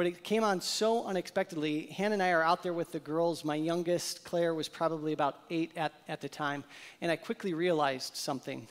but 0.00 0.06
it 0.06 0.24
came 0.24 0.42
on 0.42 0.62
so 0.62 1.04
unexpectedly. 1.04 1.82
Hannah 1.94 2.14
and 2.14 2.22
I 2.22 2.30
are 2.30 2.42
out 2.42 2.62
there 2.62 2.72
with 2.72 2.90
the 2.90 3.00
girls. 3.00 3.44
My 3.44 3.54
youngest, 3.54 4.24
Claire, 4.24 4.54
was 4.54 4.66
probably 4.66 5.12
about 5.12 5.40
eight 5.50 5.72
at, 5.76 5.92
at 6.08 6.22
the 6.22 6.28
time. 6.30 6.64
And 7.02 7.12
I 7.12 7.16
quickly 7.16 7.52
realized 7.52 8.16
something. 8.16 8.66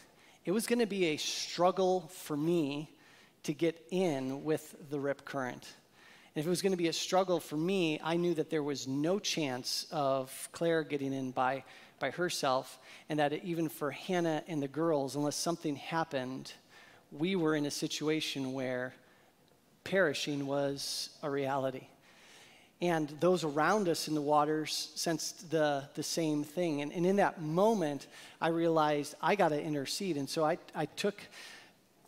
It 0.46 0.52
was 0.52 0.66
going 0.66 0.80
to 0.80 0.88
be 0.88 1.06
a 1.06 1.18
struggle 1.18 2.10
for 2.16 2.36
me 2.36 2.90
to 3.44 3.54
get 3.54 3.80
in 3.92 4.44
with 4.44 4.76
the 4.90 5.00
rip 5.00 5.24
current. 5.24 5.68
And 6.34 6.42
if 6.42 6.48
it 6.48 6.50
was 6.50 6.64
going 6.64 6.74
to 6.74 6.78
be 6.78 6.88
a 6.88 6.94
struggle 6.94 7.40
for 7.40 7.58
me, 7.58 8.00
I 8.04 8.16
knew 8.16 8.34
that 8.34 8.50
there 8.50 8.64
was 8.64 8.88
no 8.88 9.20
chance 9.20 9.86
of 9.92 10.50
Claire 10.52 10.82
getting 10.82 11.14
in 11.14 11.30
by, 11.30 11.64
by 12.00 12.10
herself, 12.10 12.80
and 13.08 13.20
that 13.20 13.34
even 13.44 13.70
for 13.70 13.92
Hannah 13.92 14.42
and 14.48 14.64
the 14.64 14.68
girls, 14.68 15.16
unless 15.16 15.36
something 15.36 15.76
happened, 15.76 16.54
we 17.12 17.36
were 17.36 17.56
in 17.56 17.68
a 17.68 17.72
situation 17.72 18.52
where 18.54 18.96
perishing 19.90 20.46
was 20.46 21.10
a 21.24 21.30
reality. 21.30 21.88
And 22.82 23.10
those 23.20 23.44
around 23.44 23.90
us 23.90 24.08
in 24.08 24.16
the 24.16 24.22
waters 24.22 24.92
sensed 24.96 25.50
the, 25.52 25.84
the 25.96 26.04
same 26.04 26.44
thing. 26.44 26.82
And, 26.82 26.94
and 26.94 27.06
in 27.06 27.18
that 27.18 27.42
moment, 27.42 28.08
I 28.40 28.50
realized 28.50 29.16
I 29.22 29.36
got 29.36 29.50
to 29.50 29.62
intercede. 29.62 30.16
And 30.16 30.30
so 30.30 30.46
I, 30.46 30.58
I 30.76 30.86
took 30.86 31.16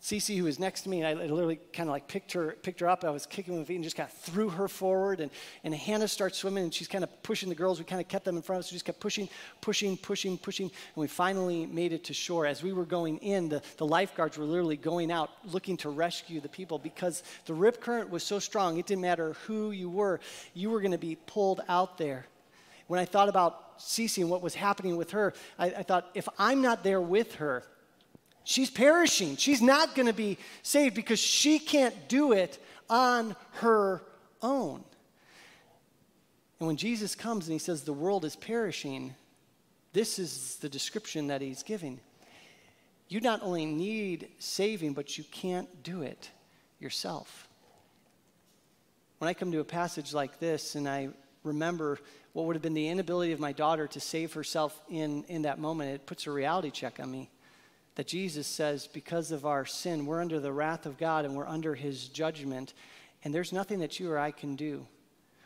Cece, 0.02 0.36
who 0.36 0.42
was 0.42 0.58
next 0.58 0.82
to 0.82 0.88
me, 0.88 1.00
and 1.00 1.06
I 1.06 1.12
literally 1.26 1.60
kind 1.72 1.88
of 1.88 1.92
like 1.92 2.08
picked 2.08 2.32
her, 2.32 2.56
picked 2.62 2.80
her 2.80 2.88
up. 2.88 3.04
I 3.04 3.10
was 3.10 3.24
kicking 3.24 3.56
with 3.56 3.68
feet 3.68 3.76
and 3.76 3.84
just 3.84 3.94
kind 3.94 4.08
of 4.08 4.18
threw 4.18 4.48
her 4.48 4.66
forward. 4.66 5.20
And, 5.20 5.30
and 5.62 5.72
Hannah 5.72 6.08
starts 6.08 6.38
swimming, 6.38 6.64
and 6.64 6.74
she's 6.74 6.88
kind 6.88 7.04
of 7.04 7.22
pushing 7.22 7.48
the 7.48 7.54
girls. 7.54 7.78
We 7.78 7.84
kind 7.84 8.00
of 8.00 8.08
kept 8.08 8.24
them 8.24 8.34
in 8.34 8.42
front 8.42 8.58
of 8.58 8.64
us. 8.64 8.72
We 8.72 8.74
just 8.74 8.84
kept 8.84 8.98
pushing, 8.98 9.28
pushing, 9.60 9.96
pushing, 9.96 10.38
pushing. 10.38 10.66
And 10.66 10.72
we 10.96 11.06
finally 11.06 11.66
made 11.66 11.92
it 11.92 12.02
to 12.04 12.14
shore. 12.14 12.46
As 12.46 12.64
we 12.64 12.72
were 12.72 12.84
going 12.84 13.18
in, 13.18 13.48
the, 13.48 13.62
the 13.76 13.86
lifeguards 13.86 14.36
were 14.36 14.44
literally 14.44 14.76
going 14.76 15.12
out 15.12 15.30
looking 15.52 15.76
to 15.78 15.88
rescue 15.88 16.40
the 16.40 16.48
people 16.48 16.80
because 16.80 17.22
the 17.46 17.54
rip 17.54 17.80
current 17.80 18.10
was 18.10 18.24
so 18.24 18.40
strong, 18.40 18.78
it 18.78 18.86
didn't 18.86 19.02
matter 19.02 19.34
who 19.46 19.70
you 19.70 19.88
were, 19.88 20.18
you 20.52 20.70
were 20.70 20.80
going 20.80 20.90
to 20.90 20.98
be 20.98 21.16
pulled 21.26 21.60
out 21.68 21.96
there. 21.96 22.26
When 22.88 22.98
I 22.98 23.04
thought 23.04 23.28
about 23.28 23.78
Cece 23.78 24.20
and 24.20 24.28
what 24.28 24.42
was 24.42 24.56
happening 24.56 24.96
with 24.96 25.12
her, 25.12 25.32
I, 25.60 25.66
I 25.66 25.82
thought, 25.84 26.10
if 26.14 26.28
I'm 26.40 26.60
not 26.60 26.82
there 26.82 27.00
with 27.00 27.36
her, 27.36 27.62
She's 28.44 28.70
perishing. 28.70 29.36
She's 29.36 29.62
not 29.62 29.94
going 29.94 30.06
to 30.06 30.12
be 30.12 30.38
saved 30.62 30.94
because 30.94 31.18
she 31.18 31.58
can't 31.58 32.08
do 32.08 32.32
it 32.32 32.58
on 32.90 33.36
her 33.52 34.02
own. 34.40 34.82
And 36.58 36.66
when 36.66 36.76
Jesus 36.76 37.14
comes 37.14 37.46
and 37.46 37.52
he 37.52 37.58
says 37.58 37.82
the 37.82 37.92
world 37.92 38.24
is 38.24 38.36
perishing, 38.36 39.14
this 39.92 40.18
is 40.18 40.56
the 40.56 40.68
description 40.68 41.28
that 41.28 41.40
he's 41.40 41.62
giving. 41.62 42.00
You 43.08 43.20
not 43.20 43.42
only 43.42 43.66
need 43.66 44.28
saving, 44.38 44.94
but 44.94 45.18
you 45.18 45.24
can't 45.24 45.82
do 45.82 46.02
it 46.02 46.30
yourself. 46.80 47.48
When 49.18 49.28
I 49.28 49.34
come 49.34 49.52
to 49.52 49.60
a 49.60 49.64
passage 49.64 50.14
like 50.14 50.40
this 50.40 50.74
and 50.74 50.88
I 50.88 51.10
remember 51.44 51.98
what 52.32 52.46
would 52.46 52.56
have 52.56 52.62
been 52.62 52.74
the 52.74 52.88
inability 52.88 53.32
of 53.32 53.40
my 53.40 53.52
daughter 53.52 53.86
to 53.86 54.00
save 54.00 54.32
herself 54.32 54.80
in, 54.88 55.24
in 55.24 55.42
that 55.42 55.58
moment, 55.58 55.90
it 55.90 56.06
puts 56.06 56.26
a 56.26 56.30
reality 56.30 56.70
check 56.70 56.98
on 56.98 57.10
me 57.10 57.30
that 57.94 58.06
Jesus 58.06 58.46
says, 58.46 58.86
because 58.86 59.32
of 59.32 59.44
our 59.44 59.66
sin, 59.66 60.06
we're 60.06 60.20
under 60.20 60.40
the 60.40 60.52
wrath 60.52 60.86
of 60.86 60.98
God 60.98 61.24
and 61.24 61.34
we're 61.36 61.46
under 61.46 61.74
his 61.74 62.08
judgment, 62.08 62.74
and 63.24 63.34
there's 63.34 63.52
nothing 63.52 63.80
that 63.80 64.00
you 64.00 64.10
or 64.10 64.18
I 64.18 64.30
can 64.30 64.56
do. 64.56 64.86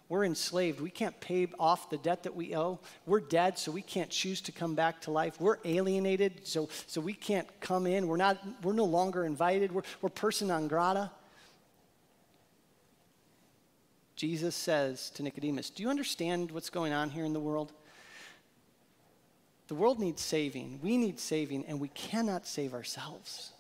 We're 0.09 0.25
enslaved. 0.25 0.81
We 0.81 0.91
can't 0.91 1.19
pay 1.21 1.49
off 1.59 1.91
the 1.91 1.97
debt 1.99 2.23
that 2.23 2.37
we 2.37 2.55
owe. 2.55 2.79
We're 3.07 3.21
dead, 3.21 3.59
so 3.59 3.73
we 3.73 3.83
can't 3.83 4.09
choose 4.09 4.41
to 4.43 4.53
come 4.53 4.77
back 4.77 5.01
to 5.03 5.11
life. 5.11 5.41
We're 5.41 5.59
alienated, 5.65 6.47
so, 6.47 6.69
so 6.87 7.01
we 7.01 7.13
can't 7.13 7.49
come 7.61 7.89
in. 7.89 8.07
We're, 8.07 8.17
not, 8.17 8.39
we're 8.63 8.73
no 8.73 8.85
longer 8.85 9.25
invited. 9.25 9.73
We're, 9.73 9.83
we're 10.01 10.11
person 10.11 10.49
non 10.49 10.69
grata. 10.69 11.11
Jesus 14.15 14.55
says 14.55 15.11
to 15.11 15.25
Nicodemus, 15.25 15.71
Do 15.71 15.83
you 15.83 15.91
understand 15.91 16.53
what's 16.53 16.71
going 16.71 16.93
on 16.93 17.11
here 17.11 17.25
in 17.25 17.33
the 17.33 17.41
world? 17.41 17.73
The 19.69 19.75
world 19.75 19.99
needs 19.99 20.23
saving. 20.23 20.81
We 20.83 20.97
need 20.97 21.19
saving, 21.19 21.65
and 21.67 21.81
we 21.81 21.89
cannot 21.89 22.47
save 22.47 22.73
ourselves. 22.73 23.53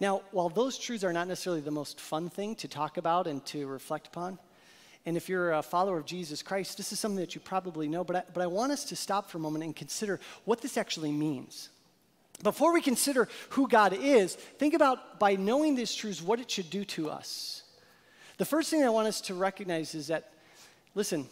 Now, 0.00 0.22
while 0.30 0.48
those 0.48 0.78
truths 0.78 1.04
are 1.04 1.12
not 1.12 1.28
necessarily 1.28 1.60
the 1.62 1.70
most 1.70 2.00
fun 2.00 2.28
thing 2.28 2.54
to 2.56 2.68
talk 2.68 2.96
about 2.96 3.26
and 3.26 3.44
to 3.46 3.66
reflect 3.66 4.08
upon, 4.08 4.38
and 5.06 5.16
if 5.16 5.28
you're 5.28 5.52
a 5.52 5.62
follower 5.62 5.98
of 5.98 6.04
Jesus 6.04 6.42
Christ, 6.42 6.76
this 6.76 6.92
is 6.92 6.98
something 6.98 7.20
that 7.20 7.34
you 7.34 7.40
probably 7.40 7.86
know, 7.86 8.02
but 8.02 8.16
I, 8.16 8.22
but 8.34 8.42
I 8.42 8.46
want 8.46 8.72
us 8.72 8.84
to 8.86 8.96
stop 8.96 9.30
for 9.30 9.38
a 9.38 9.40
moment 9.40 9.64
and 9.64 9.74
consider 9.74 10.20
what 10.44 10.60
this 10.60 10.76
actually 10.76 11.12
means. 11.12 11.68
Before 12.42 12.72
we 12.72 12.82
consider 12.82 13.28
who 13.50 13.68
God 13.68 13.94
is, 13.94 14.34
think 14.34 14.74
about 14.74 15.18
by 15.18 15.36
knowing 15.36 15.76
these 15.76 15.94
truths, 15.94 16.20
what 16.20 16.40
it 16.40 16.50
should 16.50 16.68
do 16.70 16.84
to 16.86 17.08
us. 17.08 17.62
The 18.36 18.44
first 18.44 18.68
thing 18.68 18.84
I 18.84 18.90
want 18.90 19.08
us 19.08 19.20
to 19.22 19.34
recognize 19.34 19.94
is 19.94 20.08
that, 20.08 20.32
listen, 20.94 21.26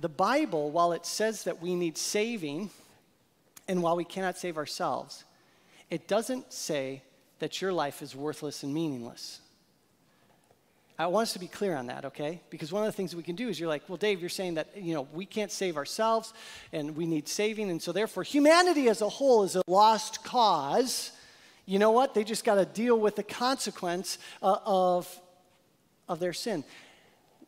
the 0.00 0.08
Bible, 0.08 0.70
while 0.70 0.92
it 0.92 1.06
says 1.06 1.44
that 1.44 1.62
we 1.62 1.74
need 1.74 1.96
saving, 1.96 2.70
and 3.68 3.82
while 3.82 3.96
we 3.96 4.04
cannot 4.04 4.36
save 4.36 4.56
ourselves, 4.56 5.24
it 5.90 6.08
doesn't 6.08 6.52
say 6.52 7.02
that 7.38 7.60
your 7.60 7.72
life 7.72 8.02
is 8.02 8.14
worthless 8.16 8.62
and 8.62 8.74
meaningless. 8.74 9.40
I 10.98 11.08
want 11.08 11.24
us 11.24 11.32
to 11.32 11.40
be 11.40 11.48
clear 11.48 11.74
on 11.74 11.88
that, 11.88 12.04
okay? 12.04 12.40
Because 12.50 12.70
one 12.70 12.84
of 12.84 12.86
the 12.86 12.92
things 12.96 13.16
we 13.16 13.24
can 13.24 13.34
do 13.34 13.48
is 13.48 13.58
you're 13.58 13.68
like, 13.68 13.82
well, 13.88 13.96
Dave, 13.96 14.20
you're 14.20 14.28
saying 14.28 14.54
that, 14.54 14.68
you 14.76 14.94
know, 14.94 15.08
we 15.12 15.26
can't 15.26 15.50
save 15.50 15.76
ourselves 15.76 16.32
and 16.72 16.96
we 16.96 17.04
need 17.04 17.26
saving, 17.26 17.68
and 17.70 17.82
so 17.82 17.90
therefore 17.90 18.22
humanity 18.22 18.88
as 18.88 19.02
a 19.02 19.08
whole 19.08 19.42
is 19.42 19.56
a 19.56 19.62
lost 19.66 20.22
cause. 20.24 21.10
You 21.66 21.80
know 21.80 21.90
what? 21.90 22.14
They 22.14 22.22
just 22.22 22.44
got 22.44 22.56
to 22.56 22.64
deal 22.64 22.98
with 22.98 23.16
the 23.16 23.24
consequence 23.24 24.18
uh, 24.40 24.58
of, 24.64 25.08
of 26.08 26.20
their 26.20 26.32
sin. 26.32 26.62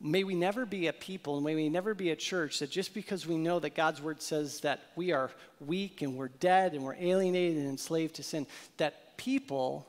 May 0.01 0.25
we 0.25 0.35
never 0.35 0.67
be 0.67 0.89
a 0.89 0.93
people, 0.93 1.37
and 1.37 1.45
may 1.45 1.55
we 1.55 1.69
never 1.69 1.95
be 1.95 2.11
a 2.11 2.17
church 2.17 2.59
that 2.59 2.71
just 2.71 2.93
because 2.93 3.27
we 3.27 3.39
know 3.39 3.59
that 3.61 3.75
God's 3.75 4.03
word 4.03 4.21
says 4.21 4.61
that 4.61 4.81
we 4.95 5.13
are 5.13 5.31
weak 5.61 6.03
and 6.03 6.17
we're 6.17 6.29
dead 6.29 6.75
and 6.75 6.83
we're 6.83 6.97
alienated 6.99 7.57
and 7.57 7.69
enslaved 7.69 8.17
to 8.17 8.23
sin, 8.23 8.47
that 8.77 9.17
people 9.17 9.87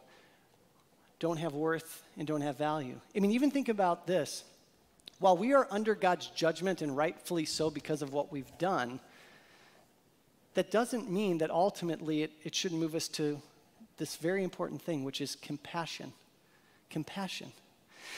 don't 1.19 1.37
have 1.37 1.53
worth 1.53 2.03
and 2.17 2.25
don't 2.27 2.41
have 2.41 2.57
value. 2.57 2.99
I 3.15 3.19
mean, 3.19 3.31
even 3.31 3.51
think 3.51 3.69
about 3.69 4.07
this. 4.07 4.43
While 5.19 5.35
we 5.35 5.53
are 5.53 5.67
under 5.71 5.95
God's 5.95 6.27
judgment 6.27 6.81
and 6.81 6.95
rightfully 6.95 7.45
so 7.45 7.69
because 7.69 8.01
of 8.01 8.13
what 8.13 8.31
we've 8.31 8.57
done, 8.59 8.99
that 10.53 10.71
doesn't 10.71 11.11
mean 11.11 11.39
that 11.39 11.51
ultimately 11.51 12.23
it, 12.23 12.31
it 12.43 12.55
should 12.55 12.71
move 12.71 12.95
us 12.95 13.07
to 13.09 13.41
this 13.97 14.15
very 14.15 14.43
important 14.43 14.81
thing, 14.81 15.03
which 15.03 15.21
is 15.21 15.35
compassion. 15.35 16.13
Compassion. 16.89 17.51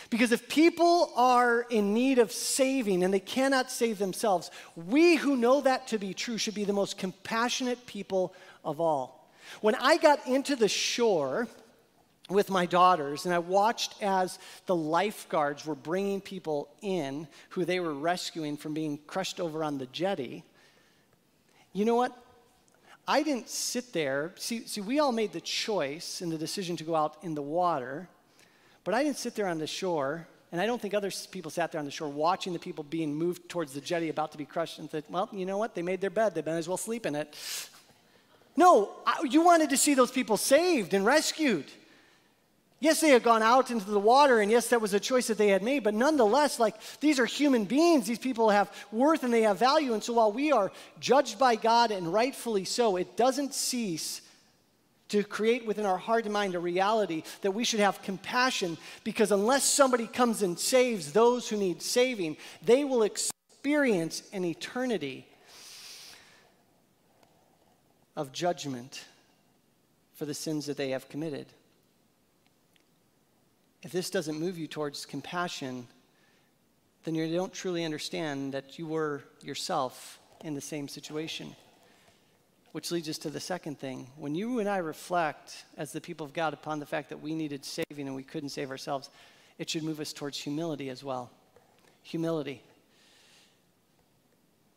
Because 0.09 0.31
if 0.31 0.47
people 0.49 1.11
are 1.15 1.61
in 1.69 1.93
need 1.93 2.19
of 2.19 2.31
saving 2.31 3.03
and 3.03 3.13
they 3.13 3.19
cannot 3.19 3.71
save 3.71 3.99
themselves, 3.99 4.51
we 4.75 5.15
who 5.15 5.35
know 5.35 5.61
that 5.61 5.87
to 5.87 5.97
be 5.97 6.13
true 6.13 6.37
should 6.37 6.55
be 6.55 6.63
the 6.63 6.73
most 6.73 6.97
compassionate 6.97 7.85
people 7.85 8.33
of 8.63 8.79
all. 8.79 9.29
When 9.61 9.75
I 9.75 9.97
got 9.97 10.25
into 10.27 10.55
the 10.55 10.67
shore 10.67 11.47
with 12.29 12.49
my 12.49 12.65
daughters 12.65 13.25
and 13.25 13.33
I 13.33 13.39
watched 13.39 14.01
as 14.01 14.37
the 14.67 14.75
lifeguards 14.75 15.65
were 15.65 15.75
bringing 15.75 16.21
people 16.21 16.69
in 16.81 17.27
who 17.49 17.65
they 17.65 17.79
were 17.79 17.93
rescuing 17.93 18.57
from 18.57 18.73
being 18.73 18.99
crushed 19.07 19.39
over 19.39 19.63
on 19.63 19.77
the 19.77 19.87
jetty, 19.87 20.43
you 21.73 21.85
know 21.85 21.95
what? 21.95 22.15
I 23.07 23.23
didn't 23.23 23.49
sit 23.49 23.91
there. 23.91 24.33
See, 24.35 24.67
see, 24.67 24.81
we 24.81 24.99
all 24.99 25.11
made 25.11 25.33
the 25.33 25.41
choice 25.41 26.21
and 26.21 26.31
the 26.31 26.37
decision 26.37 26.77
to 26.77 26.83
go 26.83 26.95
out 26.95 27.17
in 27.23 27.33
the 27.33 27.41
water. 27.41 28.07
But 28.89 28.95
I 28.95 29.03
didn't 29.03 29.19
sit 29.19 29.35
there 29.35 29.45
on 29.45 29.59
the 29.59 29.67
shore, 29.67 30.27
and 30.51 30.59
I 30.59 30.65
don't 30.65 30.81
think 30.81 30.95
other 30.95 31.11
people 31.29 31.51
sat 31.51 31.71
there 31.71 31.77
on 31.77 31.85
the 31.85 31.91
shore 31.91 32.09
watching 32.09 32.53
the 32.53 32.57
people 32.57 32.83
being 32.83 33.13
moved 33.13 33.47
towards 33.47 33.71
the 33.71 33.81
jetty 33.81 34.09
about 34.09 34.31
to 34.31 34.37
be 34.39 34.45
crushed 34.45 34.79
and 34.79 34.89
said, 34.89 35.03
well, 35.09 35.29
you 35.31 35.45
know 35.45 35.59
what? 35.59 35.75
They 35.75 35.83
made 35.83 36.01
their 36.01 36.09
bed. 36.09 36.33
They 36.33 36.41
might 36.41 36.57
as 36.57 36.67
well 36.67 36.75
sleep 36.75 37.05
in 37.05 37.13
it. 37.13 37.37
No, 38.57 38.89
I, 39.05 39.27
you 39.29 39.45
wanted 39.45 39.69
to 39.69 39.77
see 39.77 39.93
those 39.93 40.09
people 40.09 40.37
saved 40.37 40.95
and 40.95 41.05
rescued. 41.05 41.65
Yes, 42.79 42.99
they 42.99 43.09
had 43.09 43.21
gone 43.21 43.43
out 43.43 43.69
into 43.69 43.91
the 43.91 43.99
water, 43.99 44.39
and 44.39 44.49
yes, 44.49 44.69
that 44.69 44.81
was 44.81 44.95
a 44.95 44.99
choice 44.99 45.27
that 45.27 45.37
they 45.37 45.49
had 45.49 45.61
made, 45.61 45.83
but 45.83 45.93
nonetheless, 45.93 46.59
like 46.59 46.73
these 46.99 47.19
are 47.19 47.27
human 47.27 47.65
beings. 47.65 48.07
These 48.07 48.17
people 48.17 48.49
have 48.49 48.73
worth 48.91 49.23
and 49.23 49.31
they 49.31 49.43
have 49.43 49.59
value. 49.59 49.93
And 49.93 50.03
so 50.03 50.13
while 50.13 50.31
we 50.31 50.51
are 50.51 50.71
judged 50.99 51.37
by 51.37 51.57
God, 51.57 51.91
and 51.91 52.11
rightfully 52.11 52.65
so, 52.65 52.95
it 52.95 53.15
doesn't 53.15 53.53
cease 53.53 54.21
to 55.09 55.23
create 55.23 55.65
within 55.65 55.85
our 55.85 55.97
heart 55.97 56.25
and 56.25 56.33
mind 56.33 56.55
a 56.55 56.59
reality 56.59 57.23
that 57.41 57.51
we 57.51 57.63
should 57.63 57.79
have 57.79 58.01
compassion 58.01 58.77
because 59.03 59.31
unless 59.31 59.63
somebody 59.63 60.07
comes 60.07 60.41
and 60.41 60.57
saves 60.57 61.11
those 61.11 61.49
who 61.49 61.57
need 61.57 61.81
saving, 61.81 62.37
they 62.63 62.85
will 62.85 63.03
experience 63.03 64.23
an 64.31 64.45
eternity 64.45 65.27
of 68.15 68.31
judgment 68.31 69.05
for 70.13 70.25
the 70.25 70.33
sins 70.33 70.65
that 70.67 70.77
they 70.77 70.89
have 70.89 71.09
committed. 71.09 71.47
If 73.81 73.91
this 73.91 74.09
doesn't 74.09 74.39
move 74.39 74.57
you 74.57 74.67
towards 74.67 75.05
compassion, 75.05 75.87
then 77.03 77.15
you 77.15 77.33
don't 77.33 77.53
truly 77.53 77.85
understand 77.85 78.53
that 78.53 78.77
you 78.77 78.85
were 78.85 79.23
yourself 79.41 80.19
in 80.43 80.53
the 80.53 80.61
same 80.61 80.87
situation. 80.87 81.55
Which 82.71 82.91
leads 82.91 83.09
us 83.09 83.17
to 83.19 83.29
the 83.29 83.39
second 83.39 83.79
thing. 83.79 84.07
When 84.15 84.35
you 84.35 84.59
and 84.59 84.69
I 84.69 84.77
reflect 84.77 85.65
as 85.77 85.91
the 85.91 86.01
people 86.01 86.25
of 86.25 86.33
God 86.33 86.53
upon 86.53 86.79
the 86.79 86.85
fact 86.85 87.09
that 87.09 87.21
we 87.21 87.33
needed 87.33 87.65
saving 87.65 88.07
and 88.07 88.15
we 88.15 88.23
couldn't 88.23 88.49
save 88.49 88.69
ourselves, 88.69 89.09
it 89.57 89.69
should 89.69 89.83
move 89.83 89.99
us 89.99 90.13
towards 90.13 90.37
humility 90.37 90.89
as 90.89 91.03
well. 91.03 91.31
Humility. 92.03 92.61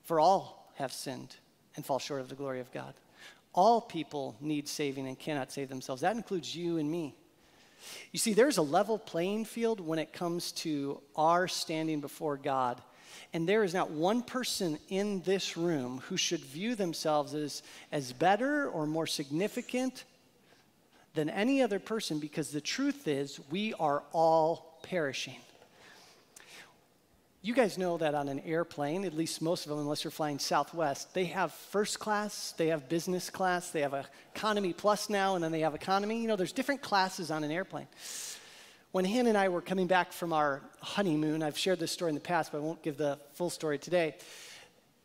For 0.05 0.19
all 0.19 0.73
have 0.77 0.93
sinned 0.93 1.37
and 1.77 1.85
fall 1.85 1.99
short 1.99 2.21
of 2.21 2.29
the 2.29 2.35
glory 2.35 2.61
of 2.61 2.73
God. 2.73 2.95
All 3.55 3.81
people 3.81 4.37
need 4.41 4.67
saving 4.69 5.07
and 5.07 5.19
cannot 5.19 5.53
save 5.53 5.69
themselves. 5.69 6.01
That 6.01 6.17
includes 6.17 6.57
you 6.57 6.79
and 6.79 6.91
me. 6.91 7.15
You 8.13 8.19
see, 8.19 8.33
there's 8.33 8.59
a 8.59 8.63
level 8.63 8.99
playing 8.99 9.45
field 9.45 9.81
when 9.81 9.99
it 9.99 10.13
comes 10.13 10.53
to 10.53 11.01
our 11.17 11.49
standing 11.49 12.01
before 12.01 12.37
God 12.37 12.81
and 13.33 13.49
there 13.49 13.65
is 13.65 13.75
not 13.75 13.91
one 13.91 14.23
person 14.23 14.79
in 14.89 15.23
this 15.23 15.57
room 15.57 16.03
who 16.09 16.17
should 16.17 16.41
view 16.41 16.75
themselves 16.75 17.35
as, 17.35 17.63
as 17.91 18.13
better 18.13 18.69
or 18.69 18.87
more 18.87 19.07
significant 19.07 20.05
than 21.15 21.29
any 21.31 21.63
other 21.63 21.79
person 21.79 22.19
because 22.19 22.51
the 22.51 22.61
truth 22.61 23.07
is, 23.07 23.41
we 23.51 23.75
are 23.75 24.03
all 24.13 24.79
perishing. 24.83 25.37
You 27.45 27.55
guys 27.55 27.77
know 27.77 27.99
that 27.99 28.15
on 28.15 28.29
an 28.29 28.39
airplane, 28.41 29.05
at 29.05 29.15
least 29.15 29.43
most 29.43 29.67
of 29.67 29.71
them, 29.71 29.81
unless 29.81 30.05
you're 30.05 30.13
flying 30.13 30.39
Southwest, 30.39 31.13
they 31.13 31.25
have 31.25 31.53
first 31.53 31.99
class, 31.99 32.55
they 32.57 32.69
have 32.69 32.89
business 32.89 33.31
class, 33.31 33.71
they 33.71 33.81
have 33.81 34.07
economy 34.35 34.73
plus 34.73 35.11
now, 35.11 35.35
and 35.35 35.43
then 35.43 35.51
they 35.51 35.61
have 35.61 35.75
economy. 35.75 36.23
You 36.23 36.29
know, 36.29 36.37
there's 36.37 36.53
different 36.53 36.83
classes 36.83 37.33
on 37.33 37.43
an 37.43 37.51
airplane. 37.51 37.89
When 38.93 39.07
Hannah 39.07 39.31
and 39.31 39.39
I 39.39 39.49
were 39.49 39.63
coming 39.63 39.87
back 39.87 40.13
from 40.13 40.35
our 40.35 40.61
honeymoon, 40.81 41.43
I've 41.43 41.57
shared 41.57 41.79
this 41.79 41.91
story 41.91 42.11
in 42.11 42.15
the 42.15 42.21
past, 42.21 42.53
but 42.53 42.59
I 42.59 42.61
won't 42.61 42.83
give 42.83 42.99
the 42.99 43.19
full 43.33 43.49
story 43.49 43.79
today. 43.79 44.17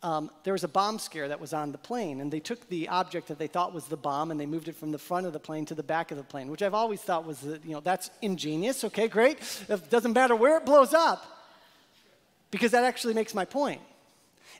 Um, 0.04 0.30
there 0.44 0.52
was 0.52 0.66
a 0.66 0.68
bomb 0.68 1.00
scare 1.00 1.30
that 1.30 1.40
was 1.40 1.54
on 1.54 1.72
the 1.72 1.78
plane, 1.78 2.20
and 2.20 2.30
they 2.30 2.42
took 2.42 2.68
the 2.68 2.90
object 2.90 3.30
that 3.30 3.40
they 3.40 3.48
thought 3.48 3.74
was 3.74 3.86
the 3.86 3.96
bomb 3.96 4.30
and 4.30 4.38
they 4.38 4.46
moved 4.46 4.68
it 4.68 4.76
from 4.76 4.92
the 4.92 4.98
front 4.98 5.26
of 5.26 5.32
the 5.32 5.40
plane 5.40 5.66
to 5.68 5.74
the 5.74 5.84
back 5.84 6.12
of 6.12 6.18
the 6.18 6.24
plane, 6.24 6.52
which 6.52 6.62
I've 6.62 6.74
always 6.74 7.00
thought 7.00 7.26
was, 7.26 7.40
the, 7.40 7.62
you 7.64 7.72
know, 7.72 7.80
that's 7.80 8.10
ingenious. 8.22 8.84
Okay, 8.84 9.08
great. 9.08 9.40
It 9.70 9.90
doesn't 9.90 10.12
matter 10.12 10.36
where 10.36 10.58
it 10.58 10.66
blows 10.66 10.94
up, 10.94 11.26
because 12.52 12.72
that 12.72 12.84
actually 12.84 13.14
makes 13.14 13.34
my 13.34 13.46
point. 13.46 13.80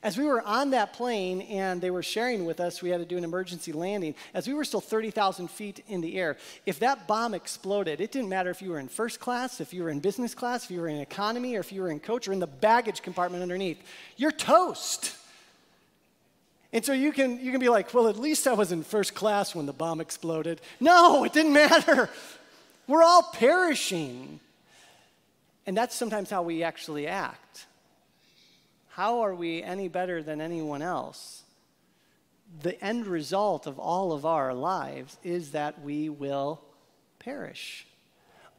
As 0.02 0.16
we 0.16 0.24
were 0.24 0.40
on 0.42 0.70
that 0.70 0.92
plane 0.92 1.40
and 1.42 1.80
they 1.80 1.90
were 1.90 2.02
sharing 2.02 2.44
with 2.44 2.60
us, 2.60 2.82
we 2.82 2.90
had 2.90 2.98
to 2.98 3.04
do 3.04 3.16
an 3.16 3.24
emergency 3.24 3.72
landing. 3.72 4.14
As 4.32 4.46
we 4.46 4.54
were 4.54 4.64
still 4.64 4.80
30,000 4.80 5.50
feet 5.50 5.84
in 5.88 6.00
the 6.00 6.18
air, 6.18 6.36
if 6.66 6.78
that 6.78 7.08
bomb 7.08 7.34
exploded, 7.34 8.00
it 8.00 8.12
didn't 8.12 8.28
matter 8.28 8.50
if 8.50 8.62
you 8.62 8.70
were 8.70 8.78
in 8.78 8.88
first 8.88 9.18
class, 9.18 9.60
if 9.60 9.74
you 9.74 9.82
were 9.82 9.90
in 9.90 9.98
business 9.98 10.34
class, 10.34 10.64
if 10.64 10.70
you 10.70 10.80
were 10.80 10.88
in 10.88 10.98
economy, 10.98 11.56
or 11.56 11.60
if 11.60 11.72
you 11.72 11.82
were 11.82 11.90
in 11.90 11.98
coach 11.98 12.28
or 12.28 12.32
in 12.32 12.38
the 12.38 12.46
baggage 12.46 13.02
compartment 13.02 13.42
underneath. 13.42 13.82
You're 14.16 14.32
toast. 14.32 15.16
And 16.72 16.84
so 16.84 16.92
you 16.92 17.12
can, 17.12 17.40
you 17.40 17.50
can 17.50 17.60
be 17.60 17.68
like, 17.68 17.92
well, 17.92 18.08
at 18.08 18.18
least 18.18 18.46
I 18.46 18.52
was 18.52 18.72
in 18.72 18.84
first 18.84 19.14
class 19.14 19.54
when 19.54 19.66
the 19.66 19.72
bomb 19.72 20.00
exploded. 20.00 20.60
No, 20.78 21.24
it 21.24 21.32
didn't 21.32 21.54
matter. 21.54 22.08
We're 22.86 23.02
all 23.02 23.22
perishing. 23.22 24.38
And 25.66 25.76
that's 25.76 25.94
sometimes 25.94 26.30
how 26.30 26.42
we 26.42 26.62
actually 26.62 27.06
act 27.06 27.66
how 28.98 29.20
are 29.20 29.32
we 29.32 29.62
any 29.62 29.86
better 29.86 30.24
than 30.24 30.40
anyone 30.40 30.82
else? 30.82 31.44
The 32.62 32.84
end 32.84 33.06
result 33.06 33.68
of 33.68 33.78
all 33.78 34.10
of 34.10 34.26
our 34.26 34.52
lives 34.52 35.18
is 35.22 35.52
that 35.52 35.80
we 35.82 36.08
will 36.08 36.60
perish 37.20 37.86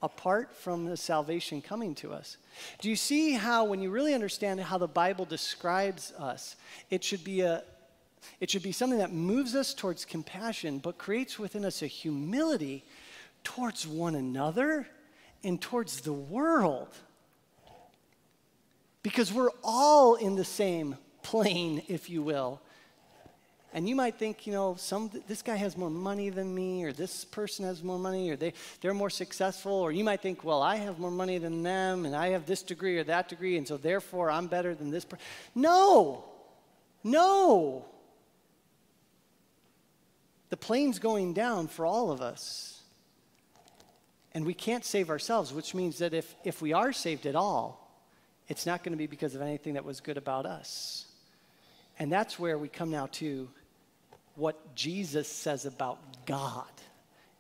apart 0.02 0.56
from 0.56 0.86
the 0.86 0.96
salvation 0.96 1.62
coming 1.62 1.94
to 1.96 2.14
us. 2.14 2.38
Do 2.80 2.90
you 2.90 2.96
see 2.96 3.34
how, 3.34 3.66
when 3.66 3.82
you 3.82 3.90
really 3.90 4.14
understand 4.14 4.62
how 4.62 4.78
the 4.78 4.88
Bible 4.88 5.26
describes 5.26 6.14
us, 6.14 6.56
it 6.90 7.04
should 7.04 7.26
be 7.26 7.42
a 7.42 7.66
it 8.40 8.50
should 8.50 8.64
be 8.64 8.72
something 8.72 9.00
that 9.00 9.12
moves 9.12 9.56
us 9.56 9.74
towards 9.74 10.06
compassion, 10.06 10.80
but 10.80 10.98
creates 10.98 11.38
within 11.38 11.66
us 11.66 11.82
a 11.82 11.88
humility 11.88 12.86
towards 13.44 13.86
one 13.86 14.16
another 14.16 14.88
and 15.44 15.62
towards 15.62 16.00
the 16.00 16.14
world 16.14 16.96
because 19.10 19.34
we're 19.34 19.50
all 19.64 20.14
in 20.14 20.36
the 20.36 20.46
same 20.46 20.96
plane, 21.24 21.82
if 21.88 22.12
you 22.12 22.22
will. 22.22 22.62
And 23.74 23.90
you 23.90 23.96
might 23.96 24.20
think, 24.20 24.46
you 24.46 24.54
know, 24.54 24.76
some, 24.78 25.10
this 25.28 25.42
guy 25.42 25.56
has 25.56 25.76
more 25.76 25.90
money 25.90 26.30
than 26.30 26.54
me, 26.54 26.84
or 26.84 26.94
this 26.94 27.26
person 27.26 27.66
has 27.66 27.82
more 27.84 27.98
money, 27.98 28.30
or 28.30 28.36
they, 28.36 28.54
they're 28.82 28.94
more 28.94 29.10
successful. 29.10 29.74
Or 29.74 29.92
you 29.92 30.04
might 30.04 30.22
think, 30.22 30.44
well, 30.44 30.62
I 30.62 30.76
have 30.76 31.00
more 31.00 31.10
money 31.10 31.40
than 31.40 31.64
them, 31.64 32.06
and 32.06 32.16
I 32.16 32.30
have 32.30 32.46
this 32.46 32.62
degree 32.62 33.00
or 33.00 33.04
that 33.06 33.30
degree, 33.30 33.58
and 33.58 33.68
so 33.68 33.78
therefore 33.78 34.30
I'm 34.30 34.46
better 34.46 34.76
than 34.76 34.92
this 34.92 35.06
person. 35.06 35.26
No, 35.56 36.26
no. 37.04 37.86
The 40.50 40.58
plane's 40.58 41.00
going 41.00 41.34
down 41.34 41.68
for 41.68 41.84
all 41.84 42.12
of 42.12 42.22
us. 42.22 42.82
And 44.36 44.46
we 44.46 44.54
can't 44.54 44.86
save 44.86 45.10
ourselves, 45.10 45.52
which 45.52 45.74
means 45.74 45.98
that 45.98 46.14
if, 46.14 46.36
if 46.44 46.62
we 46.62 46.74
are 46.74 46.94
saved 46.94 47.26
at 47.26 47.36
all, 47.36 47.89
it's 48.50 48.66
not 48.66 48.84
going 48.84 48.92
to 48.92 48.98
be 48.98 49.08
because 49.08 49.36
of 49.36 49.42
anything 49.42 49.76
that 49.76 49.86
was 49.86 50.02
good 50.02 50.18
about 50.18 50.46
us. 50.46 51.06
And 52.00 52.12
that's 52.12 52.40
where 52.40 52.58
we 52.58 52.68
come 52.68 52.90
now 52.90 53.08
to 53.14 53.48
what 54.36 54.76
Jesus 54.76 55.28
says 55.28 55.66
about 55.66 56.00
God 56.26 56.66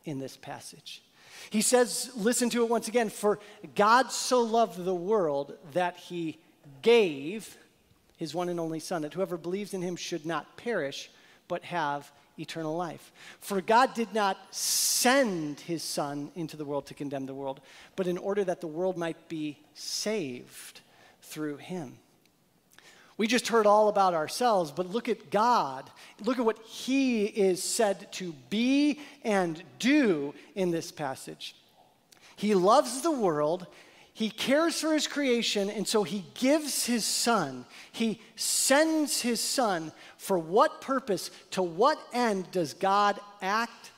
in 0.06 0.20
this 0.20 0.38
passage. 0.38 1.02
He 1.50 1.62
says, 1.62 2.12
listen 2.16 2.50
to 2.52 2.64
it 2.64 2.70
once 2.70 2.88
again, 2.88 3.10
for 3.10 3.40
God 3.76 4.12
so 4.12 4.42
loved 4.42 4.84
the 4.84 4.96
world 4.96 5.54
that 5.74 5.98
he 5.98 6.38
gave 6.82 7.58
his 8.18 8.36
one 8.36 8.50
and 8.50 8.60
only 8.60 8.80
Son, 8.80 9.02
that 9.02 9.14
whoever 9.14 9.38
believes 9.38 9.74
in 9.74 9.82
him 9.82 9.96
should 9.96 10.26
not 10.26 10.58
perish, 10.58 11.10
but 11.48 11.64
have 11.64 12.12
eternal 12.38 12.76
life. 12.76 13.12
For 13.40 13.62
God 13.62 13.94
did 13.94 14.14
not 14.14 14.38
send 14.52 15.62
his 15.62 15.82
Son 15.82 16.30
into 16.36 16.58
the 16.58 16.66
world 16.66 16.86
to 16.88 16.94
condemn 16.94 17.26
the 17.26 17.34
world, 17.34 17.62
but 17.96 18.08
in 18.08 18.18
order 18.18 18.44
that 18.44 18.62
the 18.62 18.68
world 18.68 18.98
might 18.98 19.30
be 19.30 19.58
saved 19.74 20.82
through 21.30 21.58
him. 21.58 21.98
We 23.20 23.28
just 23.28 23.50
heard 23.50 23.68
all 23.68 23.90
about 23.90 24.14
ourselves, 24.14 24.72
but 24.72 24.90
look 24.90 25.10
at 25.10 25.30
God. 25.30 25.92
Look 26.24 26.40
at 26.40 26.46
what 26.46 26.60
He 26.60 27.26
is 27.26 27.62
said 27.62 28.10
to 28.14 28.34
be 28.50 29.02
and 29.26 29.62
do 29.78 30.34
in 30.56 30.72
this 30.72 30.90
passage. 30.90 31.54
He 32.38 32.56
loves 32.56 33.02
the 33.02 33.12
world, 33.12 33.68
He 34.14 34.30
cares 34.30 34.80
for 34.80 34.94
His 34.94 35.06
creation, 35.06 35.70
and 35.70 35.86
so 35.86 36.04
He 36.04 36.24
gives 36.34 36.86
His 36.86 37.04
Son. 37.04 37.66
He 37.92 38.22
sends 38.38 39.20
His 39.20 39.42
Son. 39.42 39.92
For 40.16 40.40
what 40.40 40.80
purpose, 40.80 41.30
to 41.52 41.62
what 41.62 42.00
end 42.14 42.50
does 42.52 42.74
God 42.74 43.20
act? 43.42 43.92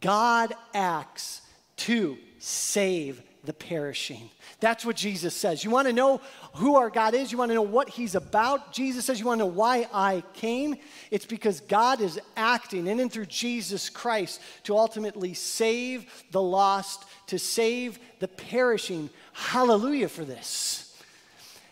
God 0.00 0.54
acts 0.72 1.42
to 1.76 2.16
save 2.38 3.20
the 3.46 3.52
perishing. 3.52 4.28
That's 4.60 4.84
what 4.84 4.96
Jesus 4.96 5.34
says. 5.34 5.64
You 5.64 5.70
want 5.70 5.86
to 5.86 5.92
know 5.92 6.20
who 6.54 6.76
our 6.76 6.90
God 6.90 7.14
is? 7.14 7.32
You 7.32 7.38
want 7.38 7.50
to 7.50 7.54
know 7.54 7.62
what 7.62 7.88
He's 7.88 8.14
about? 8.14 8.72
Jesus 8.72 9.04
says, 9.04 9.18
You 9.18 9.26
want 9.26 9.38
to 9.38 9.44
know 9.44 9.52
why 9.52 9.88
I 9.92 10.22
came? 10.34 10.76
It's 11.10 11.26
because 11.26 11.60
God 11.60 12.00
is 12.00 12.20
acting 12.36 12.86
in 12.86 13.00
and 13.00 13.10
through 13.10 13.26
Jesus 13.26 13.88
Christ 13.88 14.40
to 14.64 14.76
ultimately 14.76 15.34
save 15.34 16.06
the 16.32 16.42
lost, 16.42 17.04
to 17.28 17.38
save 17.38 17.98
the 18.18 18.28
perishing. 18.28 19.08
Hallelujah 19.32 20.08
for 20.08 20.24
this. 20.24 21.00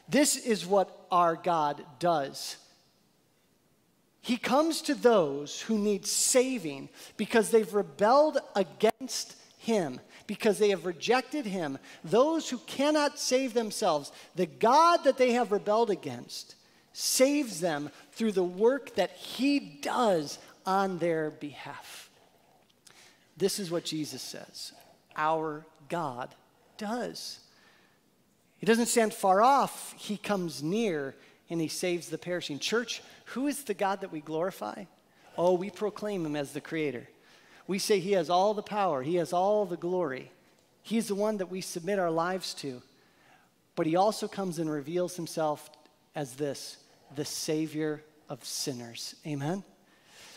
This 0.08 0.37
is 0.37 0.66
what 0.66 1.06
our 1.10 1.34
God 1.37 1.84
does. 1.98 2.56
He 4.24 4.38
comes 4.38 4.80
to 4.82 4.94
those 4.94 5.60
who 5.60 5.76
need 5.76 6.06
saving 6.06 6.88
because 7.18 7.50
they've 7.50 7.74
rebelled 7.74 8.38
against 8.56 9.37
Him 9.58 10.00
because 10.26 10.58
they 10.58 10.70
have 10.70 10.87
rejected 10.87 11.46
him. 11.46 11.78
Those 12.02 12.48
who 12.48 12.58
cannot 12.58 13.18
save 13.18 13.54
themselves, 13.54 14.12
the 14.34 14.46
God 14.46 15.04
that 15.04 15.18
they 15.18 15.32
have 15.32 15.52
rebelled 15.52 15.90
against, 15.90 16.56
saves 16.92 17.60
them 17.60 17.90
through 18.12 18.32
the 18.32 18.44
work 18.44 18.94
that 18.94 19.10
he 19.12 19.58
does 19.58 20.38
on 20.64 20.98
their 20.98 21.30
behalf. 21.30 22.10
This 23.37 23.58
is 23.58 23.70
what 23.70 23.84
Jesus 23.84 24.22
says 24.22 24.72
our 25.16 25.64
God 25.88 26.34
does. 26.78 27.40
He 28.58 28.66
doesn't 28.66 28.87
stand 28.87 29.12
far 29.12 29.42
off, 29.42 29.94
he 29.98 30.16
comes 30.16 30.62
near 30.62 31.14
and 31.50 31.60
he 31.60 31.68
saves 31.68 32.08
the 32.08 32.18
perishing. 32.18 32.58
Church, 32.58 33.02
who 33.26 33.46
is 33.46 33.64
the 33.64 33.74
God 33.74 34.00
that 34.00 34.12
we 34.12 34.20
glorify? 34.20 34.84
Oh, 35.37 35.54
we 35.54 35.70
proclaim 35.70 36.24
him 36.24 36.37
as 36.37 36.52
the 36.52 36.60
creator. 36.60 37.06
We 37.66 37.79
say 37.79 37.98
He 37.98 38.12
has 38.12 38.31
all 38.31 38.55
the 38.55 38.62
power, 38.62 39.03
He 39.03 39.16
has 39.16 39.33
all 39.33 39.66
the 39.66 39.77
glory. 39.77 40.31
He's 40.83 41.09
the 41.09 41.14
one 41.14 41.38
that 41.38 41.50
we 41.50 41.61
submit 41.61 41.98
our 41.98 42.11
lives 42.11 42.53
to. 42.55 42.83
But 43.77 43.87
He 43.87 43.96
also 43.96 44.29
comes 44.29 44.59
and 44.59 44.70
reveals 44.70 45.16
Himself 45.16 45.70
as 46.14 46.35
this 46.35 46.77
the 47.14 47.24
Savior 47.24 48.03
of 48.29 48.44
sinners. 48.44 49.14
Amen? 49.27 49.62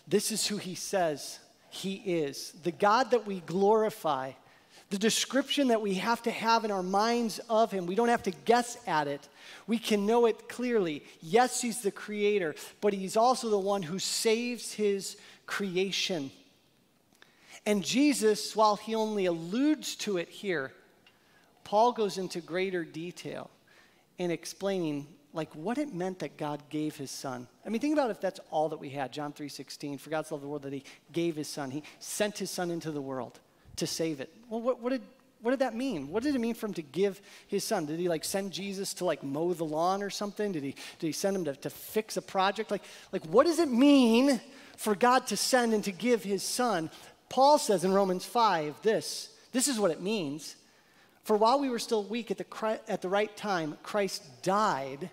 This 0.07 0.31
is 0.31 0.47
who 0.47 0.57
He 0.57 0.75
says 0.75 1.39
He 1.69 1.95
is 1.95 2.53
the 2.63 2.71
God 2.71 3.11
that 3.11 3.27
we 3.27 3.41
glorify. 3.41 4.31
The 4.89 4.97
description 4.97 5.67
that 5.67 5.81
we 5.81 5.95
have 5.95 6.23
to 6.23 6.31
have 6.31 6.63
in 6.63 6.71
our 6.71 6.83
minds 6.83 7.39
of 7.49 7.71
him, 7.71 7.87
we 7.87 7.95
don't 7.95 8.07
have 8.07 8.23
to 8.23 8.31
guess 8.31 8.77
at 8.87 9.09
it. 9.09 9.27
We 9.67 9.77
can 9.79 10.05
know 10.05 10.27
it 10.27 10.47
clearly. 10.47 11.03
Yes, 11.19 11.61
he's 11.61 11.81
the 11.81 11.91
creator, 11.91 12.55
but 12.79 12.93
he's 12.93 13.17
also 13.17 13.49
the 13.49 13.59
one 13.59 13.83
who 13.83 13.99
saves 13.99 14.71
his 14.71 15.17
creation. 15.45 16.31
And 17.67 17.83
Jesus, 17.83 18.55
while 18.55 18.77
he 18.77 18.95
only 18.95 19.25
alludes 19.25 19.97
to 19.97 20.15
it 20.15 20.29
here, 20.29 20.71
Paul 21.65 21.91
goes 21.91 22.17
into 22.17 22.39
greater 22.39 22.85
detail 22.85 23.49
in 24.17 24.31
explaining 24.31 25.05
like 25.33 25.53
what 25.53 25.77
it 25.77 25.93
meant 25.93 26.19
that 26.19 26.37
God 26.37 26.63
gave 26.69 26.95
his 26.95 27.11
son. 27.11 27.45
I 27.65 27.69
mean, 27.69 27.81
think 27.81 27.91
about 27.91 28.09
if 28.09 28.21
that's 28.21 28.39
all 28.51 28.69
that 28.69 28.77
we 28.79 28.87
had. 28.87 29.11
John 29.11 29.33
3:16, 29.33 29.99
for 29.99 30.09
God 30.09 30.25
so 30.25 30.35
loved 30.35 30.45
the 30.45 30.47
world 30.47 30.61
that 30.61 30.71
he 30.71 30.85
gave 31.11 31.35
his 31.35 31.49
son. 31.49 31.69
He 31.69 31.83
sent 31.99 32.37
his 32.37 32.49
son 32.49 32.71
into 32.71 32.89
the 32.89 33.01
world 33.01 33.37
to 33.75 33.85
save 33.85 34.21
it. 34.21 34.33
Well, 34.49 34.61
what, 34.61 34.81
what 34.81 34.91
did 34.91 35.01
what 35.41 35.51
did 35.51 35.59
that 35.59 35.75
mean? 35.75 36.09
What 36.09 36.23
did 36.23 36.35
it 36.35 36.39
mean 36.39 36.55
for 36.55 36.67
him 36.67 36.73
to 36.75 36.81
give 36.81 37.19
his 37.47 37.65
son? 37.65 37.85
Did 37.85 37.99
he 37.99 38.07
like 38.07 38.23
send 38.23 38.53
Jesus 38.53 38.93
to 38.95 39.05
like 39.05 39.23
mow 39.23 39.53
the 39.53 39.65
lawn 39.65 40.01
or 40.01 40.09
something? 40.09 40.53
Did 40.53 40.63
he, 40.63 40.73
did 40.99 41.07
he 41.07 41.11
send 41.11 41.35
him 41.35 41.43
to, 41.43 41.53
to 41.57 41.69
fix 41.69 42.15
a 42.15 42.21
project? 42.21 42.71
Like, 42.71 42.83
like, 43.11 43.25
what 43.25 43.45
does 43.45 43.59
it 43.59 43.69
mean 43.69 44.39
for 44.77 44.95
God 44.95 45.27
to 45.27 45.37
send 45.37 45.73
and 45.73 45.83
to 45.83 45.91
give 45.91 46.23
his 46.23 46.43
son? 46.43 46.89
Paul 47.29 47.57
says 47.57 47.83
in 47.83 47.93
Romans 47.93 48.25
5 48.25 48.81
this 48.81 49.29
this 49.51 49.67
is 49.67 49.79
what 49.79 49.91
it 49.91 50.01
means. 50.01 50.55
For 51.23 51.35
while 51.35 51.59
we 51.59 51.69
were 51.69 51.79
still 51.79 52.03
weak 52.03 52.31
at 52.31 52.37
the, 52.37 52.79
at 52.87 53.01
the 53.01 53.09
right 53.09 53.35
time, 53.35 53.77
Christ 53.83 54.23
died 54.43 55.09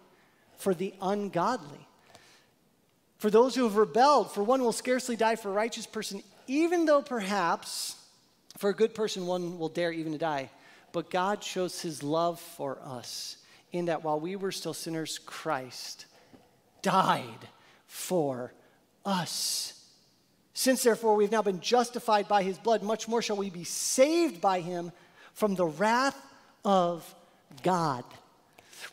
for 0.56 0.74
the 0.74 0.94
ungodly. 1.00 1.88
For 3.18 3.30
those 3.30 3.54
who 3.54 3.64
have 3.64 3.76
rebelled, 3.76 4.30
for 4.32 4.42
one 4.42 4.62
will 4.62 4.72
scarcely 4.72 5.16
die 5.16 5.36
for 5.36 5.48
a 5.48 5.52
righteous 5.52 5.86
person, 5.86 6.22
even 6.46 6.84
though 6.84 7.02
perhaps 7.02 7.96
for 8.58 8.70
a 8.70 8.74
good 8.74 8.94
person 8.94 9.26
one 9.26 9.58
will 9.58 9.68
dare 9.68 9.92
even 9.92 10.12
to 10.12 10.18
die. 10.18 10.50
But 10.92 11.10
God 11.10 11.42
shows 11.42 11.80
his 11.80 12.02
love 12.02 12.38
for 12.38 12.78
us 12.84 13.38
in 13.72 13.86
that 13.86 14.04
while 14.04 14.20
we 14.20 14.36
were 14.36 14.52
still 14.52 14.74
sinners, 14.74 15.18
Christ 15.18 16.06
died 16.82 17.48
for 17.88 18.52
us. 19.04 19.83
Since 20.54 20.84
therefore 20.84 21.16
we've 21.16 21.32
now 21.32 21.42
been 21.42 21.60
justified 21.60 22.28
by 22.28 22.44
his 22.44 22.58
blood, 22.58 22.82
much 22.84 23.08
more 23.08 23.20
shall 23.20 23.36
we 23.36 23.50
be 23.50 23.64
saved 23.64 24.40
by 24.40 24.60
him 24.60 24.92
from 25.32 25.56
the 25.56 25.66
wrath 25.66 26.16
of 26.64 27.12
God. 27.64 28.04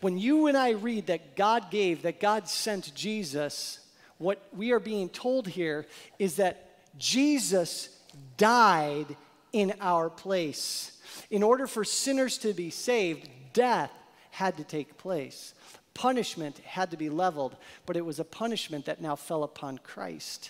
When 0.01 0.17
you 0.17 0.47
and 0.47 0.57
I 0.57 0.71
read 0.71 1.07
that 1.07 1.35
God 1.35 1.69
gave, 1.69 2.01
that 2.01 2.19
God 2.19 2.49
sent 2.49 2.93
Jesus, 2.95 3.79
what 4.17 4.41
we 4.55 4.71
are 4.71 4.79
being 4.79 5.07
told 5.07 5.47
here 5.47 5.85
is 6.17 6.37
that 6.37 6.67
Jesus 6.97 7.95
died 8.37 9.15
in 9.53 9.73
our 9.81 10.09
place. 10.09 10.99
In 11.29 11.43
order 11.43 11.67
for 11.67 11.83
sinners 11.83 12.39
to 12.39 12.53
be 12.53 12.71
saved, 12.71 13.29
death 13.53 13.91
had 14.31 14.57
to 14.57 14.63
take 14.63 14.97
place. 14.97 15.53
Punishment 15.93 16.57
had 16.59 16.89
to 16.89 16.97
be 16.97 17.09
leveled, 17.09 17.55
but 17.85 17.97
it 17.97 18.05
was 18.05 18.19
a 18.19 18.23
punishment 18.23 18.85
that 18.85 19.01
now 19.01 19.15
fell 19.15 19.43
upon 19.43 19.77
Christ 19.77 20.49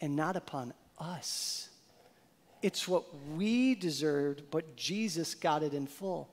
and 0.00 0.16
not 0.16 0.36
upon 0.36 0.72
us. 0.98 1.68
It's 2.62 2.88
what 2.88 3.04
we 3.36 3.74
deserved, 3.74 4.42
but 4.50 4.76
Jesus 4.76 5.34
got 5.34 5.62
it 5.62 5.74
in 5.74 5.86
full. 5.86 6.28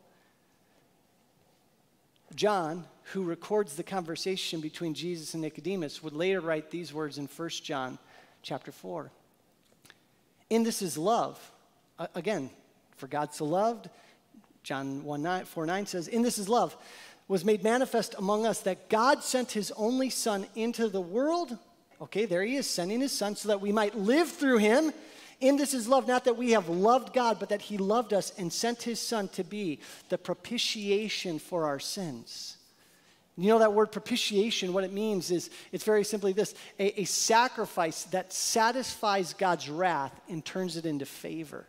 John, 2.33 2.85
who 3.13 3.23
records 3.23 3.75
the 3.75 3.83
conversation 3.83 4.59
between 4.59 4.93
Jesus 4.93 5.33
and 5.33 5.43
Nicodemus, 5.43 6.01
would 6.01 6.13
later 6.13 6.41
write 6.41 6.71
these 6.71 6.93
words 6.93 7.17
in 7.17 7.27
1 7.27 7.49
John 7.63 7.99
chapter 8.41 8.71
4. 8.71 9.11
In 10.49 10.63
this 10.63 10.81
is 10.81 10.97
love. 10.97 11.39
Uh, 11.99 12.07
again, 12.15 12.49
for 12.97 13.07
God 13.07 13.33
so 13.33 13.45
loved, 13.45 13.89
John 14.63 15.03
1 15.03 15.21
9, 15.21 15.45
4 15.45 15.65
9 15.65 15.85
says, 15.85 16.07
In 16.07 16.23
this 16.23 16.39
is 16.39 16.49
love, 16.49 16.75
was 17.27 17.45
made 17.45 17.63
manifest 17.63 18.15
among 18.17 18.45
us 18.45 18.61
that 18.61 18.89
God 18.89 19.23
sent 19.23 19.51
his 19.51 19.71
only 19.77 20.09
Son 20.09 20.45
into 20.55 20.89
the 20.89 21.01
world 21.01 21.57
Okay, 22.01 22.25
there 22.25 22.43
he 22.43 22.55
is, 22.55 22.69
sending 22.69 22.99
his 22.99 23.11
son 23.11 23.35
so 23.35 23.49
that 23.49 23.61
we 23.61 23.71
might 23.71 23.95
live 23.95 24.29
through 24.29 24.57
him. 24.57 24.91
In 25.39 25.57
this 25.57 25.73
is 25.73 25.87
love, 25.87 26.07
not 26.07 26.25
that 26.25 26.37
we 26.37 26.51
have 26.51 26.69
loved 26.69 27.13
God, 27.13 27.39
but 27.39 27.49
that 27.49 27.61
he 27.61 27.77
loved 27.77 28.13
us 28.13 28.33
and 28.37 28.51
sent 28.51 28.83
his 28.83 28.99
son 28.99 29.27
to 29.29 29.43
be 29.43 29.79
the 30.09 30.17
propitiation 30.17 31.39
for 31.39 31.65
our 31.65 31.79
sins. 31.79 32.57
You 33.37 33.49
know 33.49 33.59
that 33.59 33.73
word 33.73 33.91
propitiation, 33.91 34.71
what 34.71 34.85
it 34.85 34.93
means 34.93 35.29
is 35.29 35.49
it's 35.73 35.83
very 35.83 36.05
simply 36.05 36.31
this 36.31 36.55
a, 36.79 37.01
a 37.01 37.03
sacrifice 37.03 38.03
that 38.05 38.31
satisfies 38.31 39.33
God's 39.33 39.69
wrath 39.69 40.17
and 40.29 40.43
turns 40.43 40.77
it 40.77 40.85
into 40.85 41.05
favor. 41.05 41.65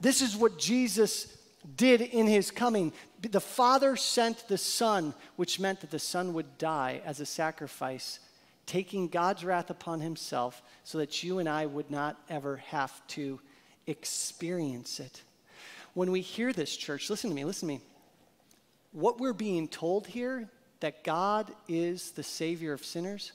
This 0.00 0.22
is 0.22 0.36
what 0.36 0.58
Jesus 0.58 1.36
did 1.76 2.00
in 2.02 2.26
his 2.26 2.50
coming. 2.52 2.92
The 3.20 3.40
Father 3.40 3.96
sent 3.96 4.46
the 4.46 4.58
Son, 4.58 5.14
which 5.36 5.58
meant 5.58 5.80
that 5.80 5.90
the 5.90 5.98
Son 5.98 6.34
would 6.34 6.58
die 6.58 7.00
as 7.04 7.20
a 7.20 7.26
sacrifice 7.26 8.20
taking 8.66 9.08
God's 9.08 9.44
wrath 9.44 9.70
upon 9.70 10.00
himself 10.00 10.62
so 10.84 10.98
that 10.98 11.22
you 11.22 11.38
and 11.38 11.48
I 11.48 11.66
would 11.66 11.90
not 11.90 12.18
ever 12.28 12.56
have 12.56 13.06
to 13.08 13.40
experience 13.86 15.00
it. 15.00 15.22
When 15.94 16.10
we 16.10 16.20
hear 16.20 16.52
this, 16.52 16.76
church, 16.76 17.10
listen 17.10 17.30
to 17.30 17.36
me, 17.36 17.44
listen 17.44 17.68
to 17.68 17.74
me. 17.74 17.80
What 18.92 19.20
we're 19.20 19.32
being 19.32 19.68
told 19.68 20.06
here, 20.06 20.48
that 20.80 21.04
God 21.04 21.50
is 21.68 22.10
the 22.10 22.22
Savior 22.22 22.72
of 22.72 22.84
sinners, 22.84 23.32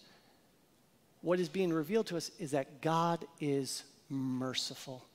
what 1.22 1.40
is 1.40 1.50
being 1.50 1.74
revealed 1.74 2.08
to 2.08 2.18
us 2.18 2.32
is 2.40 2.52
that 2.52 2.82
God 2.82 3.26
is 3.40 3.84
merciful. 4.10 5.06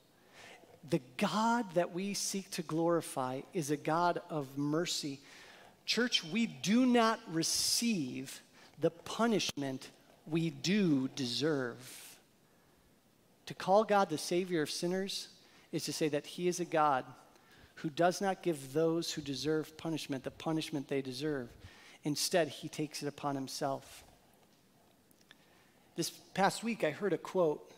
The 0.90 1.00
God 1.16 1.72
that 1.74 1.94
we 1.94 2.12
seek 2.12 2.50
to 2.53 2.62
glorify 2.62 3.40
is 3.55 3.70
a 3.70 3.77
God 3.77 4.20
of 4.29 4.59
mercy. 4.59 5.20
Church, 5.87 6.22
we 6.24 6.46
do 6.46 6.85
not 6.85 7.20
receive 7.31 8.42
the 8.81 8.90
punishment 8.90 9.90
we 10.27 10.51
do 10.51 11.09
deserve. 11.09 12.19
To 13.47 13.55
call 13.55 13.85
God 13.85 14.09
the 14.09 14.19
Savior 14.19 14.63
of 14.63 14.71
sinners 14.71 15.29
is 15.73 15.85
to 15.85 15.93
say 15.93 16.09
that 16.09 16.27
He 16.27 16.49
is 16.49 16.61
a 16.61 16.65
God 16.65 17.05
who 17.77 17.91
does 17.91 18.21
not 18.21 18.43
give 18.43 18.73
those 18.73 19.13
who 19.13 19.21
deserve 19.21 19.77
punishment 19.77 20.25
the 20.25 20.31
punishment 20.31 20.89
they 20.89 21.03
deserve. 21.03 21.49
Instead, 22.05 22.49
He 22.49 22.69
takes 22.69 23.03
it 23.03 23.09
upon 23.09 23.35
Himself. 23.35 24.05
This 25.97 26.11
past 26.11 26.65
week, 26.65 26.85
I 26.85 26.91
heard 26.91 27.13
a 27.13 27.19
quote 27.19 27.71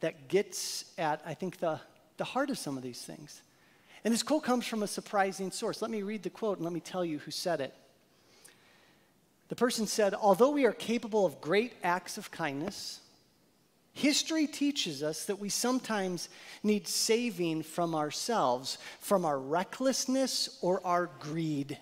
that 0.00 0.28
gets 0.28 0.84
at, 0.98 1.22
I 1.24 1.34
think, 1.34 1.58
the, 1.58 1.80
the 2.16 2.24
heart 2.24 2.50
of 2.50 2.58
some 2.58 2.76
of 2.76 2.82
these 2.82 3.02
things. 3.02 3.42
And 4.04 4.12
this 4.12 4.22
quote 4.22 4.44
comes 4.44 4.66
from 4.66 4.82
a 4.82 4.86
surprising 4.86 5.50
source. 5.50 5.80
Let 5.80 5.90
me 5.90 6.02
read 6.02 6.22
the 6.22 6.30
quote 6.30 6.58
and 6.58 6.64
let 6.64 6.74
me 6.74 6.80
tell 6.80 7.04
you 7.04 7.18
who 7.20 7.30
said 7.30 7.60
it. 7.60 7.74
The 9.54 9.60
person 9.60 9.86
said, 9.86 10.14
Although 10.14 10.50
we 10.50 10.64
are 10.64 10.72
capable 10.72 11.24
of 11.24 11.40
great 11.40 11.74
acts 11.84 12.18
of 12.18 12.32
kindness, 12.32 12.98
history 13.92 14.48
teaches 14.48 15.00
us 15.00 15.26
that 15.26 15.38
we 15.38 15.48
sometimes 15.48 16.28
need 16.64 16.88
saving 16.88 17.62
from 17.62 17.94
ourselves, 17.94 18.78
from 18.98 19.24
our 19.24 19.38
recklessness 19.38 20.58
or 20.60 20.84
our 20.84 21.08
greed. 21.20 21.78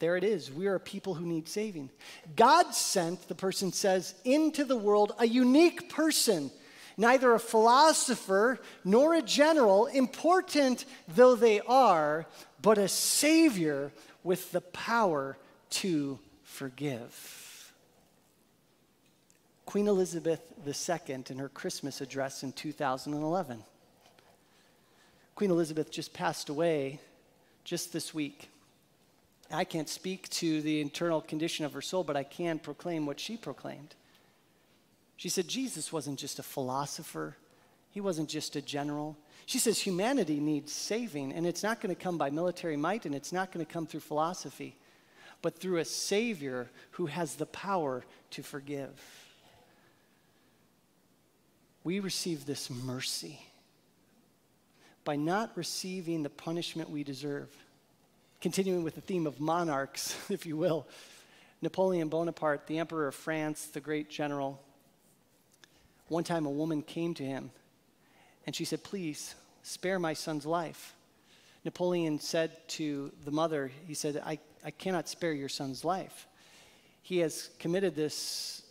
There 0.00 0.16
it 0.16 0.24
is. 0.24 0.50
We 0.50 0.66
are 0.66 0.74
a 0.74 0.80
people 0.80 1.14
who 1.14 1.24
need 1.24 1.48
saving. 1.48 1.88
God 2.34 2.74
sent, 2.74 3.28
the 3.28 3.36
person 3.36 3.70
says, 3.70 4.16
into 4.24 4.64
the 4.64 4.76
world 4.76 5.12
a 5.20 5.26
unique 5.28 5.88
person, 5.88 6.50
neither 6.96 7.32
a 7.32 7.38
philosopher 7.38 8.58
nor 8.84 9.14
a 9.14 9.22
general, 9.22 9.86
important 9.86 10.84
though 11.06 11.36
they 11.36 11.60
are, 11.60 12.26
but 12.60 12.76
a 12.76 12.88
savior 12.88 13.92
with 14.24 14.50
the 14.50 14.62
power 14.62 15.38
to 15.70 16.18
forgive. 16.56 17.72
Queen 19.66 19.88
Elizabeth 19.88 20.40
II 20.66 21.24
in 21.28 21.38
her 21.38 21.50
Christmas 21.50 22.00
address 22.00 22.42
in 22.42 22.52
2011. 22.52 23.62
Queen 25.34 25.50
Elizabeth 25.50 25.90
just 25.90 26.14
passed 26.14 26.48
away 26.48 26.98
just 27.64 27.92
this 27.92 28.14
week. 28.14 28.48
I 29.50 29.64
can't 29.64 29.88
speak 29.88 30.30
to 30.30 30.62
the 30.62 30.80
internal 30.80 31.20
condition 31.20 31.66
of 31.66 31.74
her 31.74 31.82
soul, 31.82 32.04
but 32.04 32.16
I 32.16 32.22
can 32.22 32.58
proclaim 32.58 33.04
what 33.04 33.20
she 33.20 33.36
proclaimed. 33.36 33.94
She 35.18 35.28
said 35.28 35.48
Jesus 35.48 35.92
wasn't 35.92 36.18
just 36.18 36.38
a 36.38 36.42
philosopher, 36.42 37.36
he 37.90 38.00
wasn't 38.00 38.30
just 38.30 38.56
a 38.56 38.62
general. 38.62 39.14
She 39.44 39.58
says 39.58 39.78
humanity 39.78 40.40
needs 40.40 40.72
saving, 40.72 41.34
and 41.34 41.46
it's 41.46 41.62
not 41.62 41.82
going 41.82 41.94
to 41.94 42.02
come 42.02 42.16
by 42.16 42.30
military 42.30 42.78
might, 42.78 43.04
and 43.04 43.14
it's 43.14 43.32
not 43.32 43.52
going 43.52 43.64
to 43.64 43.70
come 43.70 43.86
through 43.86 44.00
philosophy, 44.00 44.74
but 45.42 45.58
through 45.58 45.78
a 45.78 45.84
Savior 45.84 46.70
who 46.92 47.06
has 47.06 47.36
the 47.36 47.46
power 47.46 48.04
to 48.30 48.42
forgive. 48.42 49.00
We 51.84 52.00
receive 52.00 52.46
this 52.46 52.68
mercy 52.70 53.40
by 55.04 55.16
not 55.16 55.52
receiving 55.56 56.22
the 56.22 56.30
punishment 56.30 56.90
we 56.90 57.04
deserve 57.04 57.48
continuing 58.40 58.84
with 58.84 58.94
the 58.94 59.00
theme 59.00 59.26
of 59.26 59.40
monarchs, 59.40 60.16
if 60.30 60.46
you 60.46 60.56
will, 60.56 60.86
Napoleon 61.62 62.08
Bonaparte, 62.08 62.66
the 62.66 62.78
emperor 62.78 63.08
of 63.08 63.14
France, 63.14 63.66
the 63.66 63.80
great 63.80 64.10
general, 64.10 64.62
one 66.08 66.24
time 66.24 66.46
a 66.46 66.50
woman 66.50 66.82
came 66.82 67.14
to 67.14 67.24
him 67.24 67.50
and 68.46 68.54
she 68.54 68.64
said, 68.64 68.84
Please 68.84 69.34
spare 69.62 69.98
my 69.98 70.12
son's 70.12 70.46
life. 70.46 70.94
Napoleon 71.64 72.20
said 72.20 72.52
to 72.68 73.10
the 73.24 73.32
mother, 73.32 73.72
He 73.88 73.94
said, 73.94 74.22
I, 74.24 74.38
I 74.66 74.72
cannot 74.72 75.08
spare 75.08 75.32
your 75.32 75.48
son's 75.48 75.84
life. 75.84 76.26
He 77.00 77.18
has 77.18 77.50
committed 77.60 77.94
this, 77.94 78.62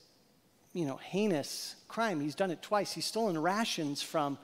you 0.74 0.86
know, 0.86 0.98
heinous 0.98 1.78
crime. 1.88 2.20
He's 2.20 2.36
done 2.36 2.52
it 2.52 2.62
twice. 2.62 2.92
He's 2.92 3.06
stolen 3.06 3.42
rations 3.42 4.02
from 4.02 4.38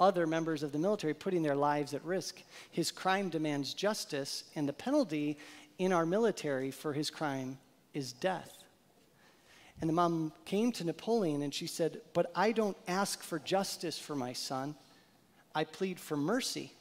other 0.00 0.26
members 0.26 0.64
of 0.64 0.72
the 0.72 0.78
military, 0.80 1.14
putting 1.14 1.44
their 1.44 1.54
lives 1.54 1.94
at 1.94 2.04
risk. 2.04 2.42
His 2.72 2.90
crime 2.90 3.28
demands 3.28 3.72
justice, 3.72 4.42
and 4.56 4.68
the 4.68 4.72
penalty 4.72 5.38
in 5.78 5.92
our 5.92 6.04
military 6.04 6.72
for 6.72 6.92
his 6.92 7.08
crime 7.08 7.56
is 7.94 8.12
death. 8.12 8.64
And 9.80 9.88
the 9.88 9.94
mom 9.94 10.32
came 10.44 10.72
to 10.72 10.84
Napoleon 10.84 11.42
and 11.42 11.54
she 11.54 11.68
said, 11.68 12.00
But 12.14 12.32
I 12.34 12.50
don't 12.50 12.76
ask 12.88 13.22
for 13.22 13.38
justice 13.38 13.96
for 13.96 14.16
my 14.16 14.32
son, 14.32 14.74
I 15.54 15.62
plead 15.64 16.00
for 16.00 16.16
mercy. 16.16 16.72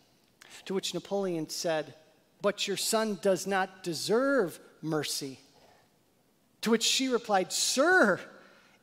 To 0.65 0.73
which 0.73 0.95
Napoleon 0.95 1.47
said, 1.49 1.93
But 2.41 2.67
your 2.67 2.78
son 2.78 3.19
does 3.21 3.48
not 3.48 3.84
deserve 3.84 4.60
mercy. 4.82 5.39
To 6.62 6.71
which 6.71 6.84
she 6.84 7.08
replied, 7.08 7.52
Sir, 7.52 8.19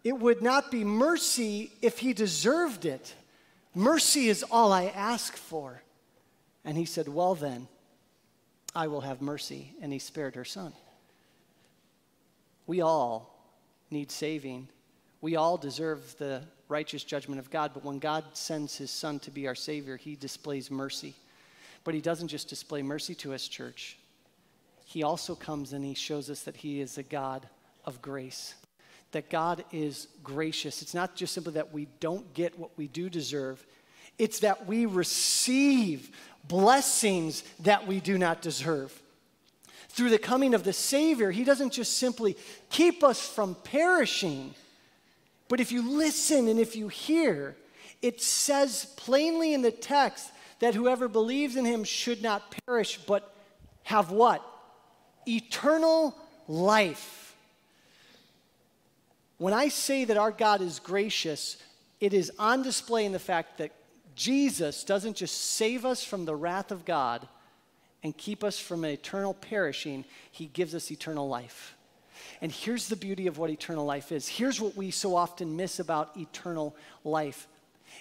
it 0.04 0.18
would 0.18 0.42
not 0.42 0.70
be 0.70 0.84
mercy 0.84 1.72
if 1.80 1.98
he 1.98 2.12
deserved 2.12 2.84
it. 2.84 3.14
Mercy 3.74 4.28
is 4.28 4.44
all 4.50 4.72
I 4.72 4.86
ask 4.86 5.36
for. 5.36 5.82
And 6.64 6.76
he 6.76 6.84
said, 6.84 7.08
Well, 7.08 7.34
then, 7.34 7.68
I 8.74 8.88
will 8.88 9.00
have 9.02 9.20
mercy. 9.20 9.74
And 9.80 9.92
he 9.92 9.98
spared 9.98 10.34
her 10.36 10.44
son. 10.44 10.72
We 12.66 12.80
all 12.80 13.38
need 13.90 14.10
saving. 14.10 14.68
We 15.20 15.36
all 15.36 15.56
deserve 15.56 16.16
the 16.18 16.42
righteous 16.68 17.04
judgment 17.04 17.38
of 17.38 17.50
God, 17.50 17.72
but 17.74 17.84
when 17.84 17.98
God 17.98 18.24
sends 18.32 18.76
his 18.76 18.90
son 18.90 19.18
to 19.20 19.30
be 19.30 19.46
our 19.46 19.54
Savior, 19.54 19.96
he 19.96 20.16
displays 20.16 20.70
mercy. 20.70 21.14
But 21.84 21.94
he 21.94 22.00
doesn't 22.00 22.28
just 22.28 22.48
display 22.48 22.82
mercy 22.82 23.14
to 23.16 23.34
us, 23.34 23.48
church. 23.48 23.98
He 24.84 25.02
also 25.02 25.34
comes 25.34 25.72
and 25.72 25.84
he 25.84 25.94
shows 25.94 26.30
us 26.30 26.42
that 26.42 26.56
he 26.56 26.80
is 26.80 26.98
a 26.98 27.02
God 27.02 27.48
of 27.84 28.00
grace 28.02 28.54
that 29.12 29.28
God 29.30 29.64
is 29.72 30.08
gracious. 30.24 30.82
It's 30.82 30.94
not 30.94 31.14
just 31.14 31.32
simply 31.32 31.52
that 31.54 31.72
we 31.72 31.86
don't 32.00 32.34
get 32.34 32.58
what 32.58 32.70
we 32.76 32.88
do 32.88 33.08
deserve, 33.08 33.64
it's 34.18 34.40
that 34.40 34.66
we 34.66 34.84
receive 34.86 36.10
blessings 36.44 37.44
that 37.60 37.86
we 37.86 38.00
do 38.00 38.18
not 38.18 38.42
deserve. 38.42 39.00
Through 39.88 40.10
the 40.10 40.18
coming 40.18 40.54
of 40.54 40.64
the 40.64 40.72
Savior, 40.72 41.30
He 41.30 41.44
doesn't 41.44 41.72
just 41.72 41.98
simply 41.98 42.36
keep 42.70 43.04
us 43.04 43.26
from 43.26 43.54
perishing, 43.62 44.54
but 45.48 45.60
if 45.60 45.70
you 45.70 45.82
listen 45.82 46.48
and 46.48 46.58
if 46.58 46.74
you 46.74 46.88
hear, 46.88 47.56
it 48.00 48.22
says 48.22 48.86
plainly 48.96 49.52
in 49.54 49.62
the 49.62 49.70
text 49.70 50.30
that 50.62 50.76
whoever 50.76 51.08
believes 51.08 51.56
in 51.56 51.64
Him 51.64 51.82
should 51.82 52.22
not 52.22 52.54
perish, 52.64 52.96
but 53.04 53.34
have 53.82 54.12
what? 54.12 54.46
Eternal 55.26 56.16
life. 56.46 57.34
When 59.38 59.52
I 59.52 59.66
say 59.66 60.04
that 60.04 60.16
our 60.16 60.30
God 60.30 60.60
is 60.60 60.78
gracious, 60.78 61.56
it 61.98 62.14
is 62.14 62.30
on 62.38 62.62
display 62.62 63.04
in 63.04 63.10
the 63.10 63.18
fact 63.18 63.58
that 63.58 63.72
Jesus 64.14 64.84
doesn't 64.84 65.16
just 65.16 65.36
save 65.36 65.84
us 65.84 66.04
from 66.04 66.26
the 66.26 66.36
wrath 66.36 66.70
of 66.70 66.84
God 66.84 67.26
and 68.04 68.16
keep 68.16 68.44
us 68.44 68.60
from 68.60 68.84
eternal 68.84 69.34
perishing, 69.34 70.04
He 70.30 70.46
gives 70.46 70.76
us 70.76 70.92
eternal 70.92 71.28
life. 71.28 71.74
And 72.40 72.52
here's 72.52 72.88
the 72.88 72.94
beauty 72.94 73.26
of 73.26 73.36
what 73.36 73.50
eternal 73.50 73.84
life 73.84 74.12
is. 74.12 74.28
Here's 74.28 74.60
what 74.60 74.76
we 74.76 74.92
so 74.92 75.16
often 75.16 75.56
miss 75.56 75.80
about 75.80 76.16
eternal 76.16 76.76
life 77.02 77.48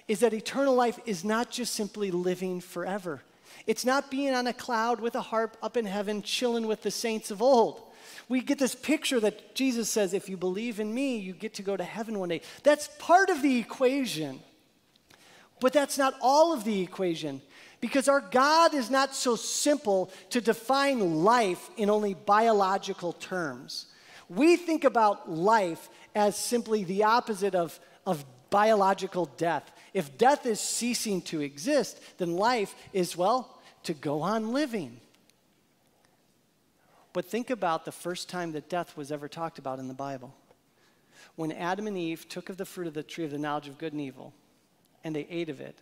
is 0.08 0.20
that 0.20 0.32
eternal 0.32 0.74
life 0.74 0.98
is 1.06 1.24
not 1.24 1.50
just 1.50 1.74
simply 1.74 2.10
living 2.10 2.60
forever. 2.60 3.22
It's 3.66 3.84
not 3.84 4.10
being 4.10 4.34
on 4.34 4.46
a 4.46 4.52
cloud 4.52 5.00
with 5.00 5.14
a 5.14 5.20
harp 5.20 5.56
up 5.62 5.76
in 5.76 5.86
heaven, 5.86 6.22
chilling 6.22 6.66
with 6.66 6.82
the 6.82 6.90
saints 6.90 7.30
of 7.30 7.40
old 7.40 7.82
we 8.28 8.40
get 8.40 8.58
this 8.58 8.74
picture 8.74 9.20
that 9.20 9.54
Jesus 9.54 9.90
says, 9.90 10.14
if 10.14 10.28
you 10.28 10.36
believe 10.36 10.80
in 10.80 10.92
me, 10.92 11.18
you 11.18 11.32
get 11.32 11.54
to 11.54 11.62
go 11.62 11.76
to 11.76 11.84
heaven 11.84 12.18
one 12.18 12.28
day. 12.28 12.40
That's 12.62 12.88
part 12.98 13.30
of 13.30 13.42
the 13.42 13.58
equation. 13.58 14.40
But 15.60 15.72
that's 15.72 15.98
not 15.98 16.14
all 16.20 16.52
of 16.52 16.64
the 16.64 16.80
equation 16.80 17.40
because 17.80 18.08
our 18.08 18.20
God 18.20 18.74
is 18.74 18.90
not 18.90 19.14
so 19.14 19.36
simple 19.36 20.10
to 20.30 20.40
define 20.40 21.22
life 21.24 21.70
in 21.76 21.90
only 21.90 22.14
biological 22.14 23.12
terms. 23.12 23.86
We 24.28 24.56
think 24.56 24.84
about 24.84 25.30
life 25.30 25.88
as 26.14 26.36
simply 26.36 26.84
the 26.84 27.04
opposite 27.04 27.54
of, 27.54 27.78
of 28.06 28.24
biological 28.50 29.26
death. 29.36 29.70
If 29.94 30.16
death 30.16 30.46
is 30.46 30.60
ceasing 30.60 31.22
to 31.22 31.40
exist, 31.40 32.00
then 32.18 32.36
life 32.36 32.74
is, 32.92 33.16
well, 33.16 33.60
to 33.84 33.94
go 33.94 34.22
on 34.22 34.52
living. 34.52 35.00
But 37.12 37.26
think 37.26 37.50
about 37.50 37.84
the 37.84 37.92
first 37.92 38.28
time 38.28 38.52
that 38.52 38.70
death 38.70 38.96
was 38.96 39.12
ever 39.12 39.28
talked 39.28 39.58
about 39.58 39.78
in 39.78 39.88
the 39.88 39.94
Bible. 39.94 40.34
When 41.36 41.52
Adam 41.52 41.86
and 41.86 41.96
Eve 41.96 42.28
took 42.28 42.48
of 42.48 42.56
the 42.56 42.64
fruit 42.64 42.86
of 42.86 42.94
the 42.94 43.02
tree 43.02 43.24
of 43.24 43.30
the 43.30 43.38
knowledge 43.38 43.68
of 43.68 43.78
good 43.78 43.92
and 43.92 44.00
evil, 44.00 44.32
and 45.04 45.14
they 45.14 45.26
ate 45.28 45.48
of 45.48 45.60
it, 45.60 45.76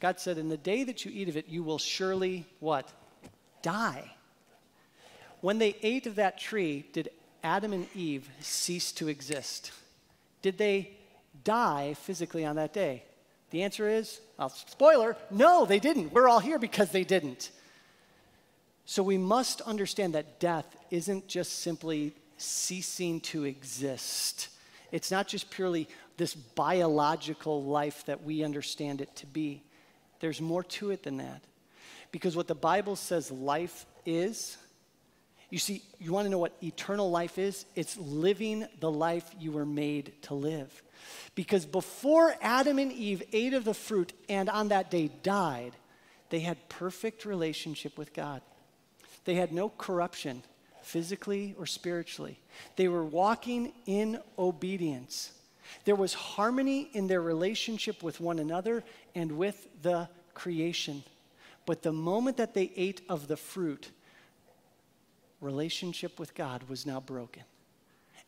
God 0.00 0.18
said, 0.18 0.36
In 0.36 0.48
the 0.48 0.56
day 0.56 0.84
that 0.84 1.04
you 1.04 1.12
eat 1.14 1.28
of 1.28 1.36
it, 1.36 1.48
you 1.48 1.62
will 1.62 1.78
surely 1.78 2.46
what? 2.60 2.90
Die. 3.62 4.10
When 5.40 5.58
they 5.58 5.76
ate 5.82 6.06
of 6.06 6.16
that 6.16 6.38
tree, 6.38 6.86
did 6.92 7.10
Adam 7.42 7.72
and 7.72 7.86
Eve 7.94 8.28
cease 8.40 8.92
to 8.92 9.08
exist? 9.08 9.72
Did 10.42 10.58
they 10.58 10.92
die 11.44 11.94
physically 11.94 12.44
on 12.44 12.56
that 12.56 12.72
day? 12.72 13.04
The 13.54 13.62
answer 13.62 13.88
is, 13.88 14.20
well, 14.36 14.48
spoiler, 14.48 15.16
no, 15.30 15.64
they 15.64 15.78
didn't. 15.78 16.12
We're 16.12 16.28
all 16.28 16.40
here 16.40 16.58
because 16.58 16.90
they 16.90 17.04
didn't. 17.04 17.52
So 18.84 19.00
we 19.00 19.16
must 19.16 19.60
understand 19.60 20.14
that 20.14 20.40
death 20.40 20.66
isn't 20.90 21.28
just 21.28 21.60
simply 21.60 22.16
ceasing 22.36 23.20
to 23.20 23.44
exist. 23.44 24.48
It's 24.90 25.12
not 25.12 25.28
just 25.28 25.50
purely 25.50 25.86
this 26.16 26.34
biological 26.34 27.62
life 27.62 28.04
that 28.06 28.24
we 28.24 28.42
understand 28.42 29.00
it 29.00 29.14
to 29.14 29.26
be. 29.26 29.62
There's 30.18 30.40
more 30.40 30.64
to 30.64 30.90
it 30.90 31.04
than 31.04 31.18
that. 31.18 31.44
Because 32.10 32.34
what 32.34 32.48
the 32.48 32.56
Bible 32.56 32.96
says 32.96 33.30
life 33.30 33.86
is, 34.04 34.58
you 35.54 35.60
see, 35.60 35.82
you 36.00 36.12
want 36.12 36.26
to 36.26 36.30
know 36.30 36.38
what 36.38 36.56
eternal 36.64 37.12
life 37.12 37.38
is? 37.38 37.64
It's 37.76 37.96
living 37.96 38.66
the 38.80 38.90
life 38.90 39.30
you 39.38 39.52
were 39.52 39.64
made 39.64 40.12
to 40.22 40.34
live. 40.34 40.82
Because 41.36 41.64
before 41.64 42.34
Adam 42.42 42.80
and 42.80 42.90
Eve 42.90 43.22
ate 43.32 43.54
of 43.54 43.64
the 43.64 43.72
fruit 43.72 44.14
and 44.28 44.50
on 44.50 44.70
that 44.70 44.90
day 44.90 45.12
died, 45.22 45.76
they 46.30 46.40
had 46.40 46.68
perfect 46.68 47.24
relationship 47.24 47.96
with 47.96 48.12
God. 48.12 48.42
They 49.26 49.34
had 49.34 49.52
no 49.52 49.68
corruption, 49.68 50.42
physically 50.82 51.54
or 51.56 51.66
spiritually. 51.66 52.40
They 52.74 52.88
were 52.88 53.04
walking 53.04 53.74
in 53.86 54.18
obedience. 54.36 55.30
There 55.84 55.94
was 55.94 56.14
harmony 56.14 56.90
in 56.94 57.06
their 57.06 57.22
relationship 57.22 58.02
with 58.02 58.18
one 58.18 58.40
another 58.40 58.82
and 59.14 59.30
with 59.38 59.68
the 59.82 60.08
creation. 60.34 61.04
But 61.64 61.82
the 61.82 61.92
moment 61.92 62.38
that 62.38 62.54
they 62.54 62.72
ate 62.74 63.02
of 63.08 63.28
the 63.28 63.36
fruit, 63.36 63.92
relationship 65.44 66.18
with 66.18 66.34
God 66.34 66.68
was 66.68 66.86
now 66.86 67.00
broken. 67.00 67.42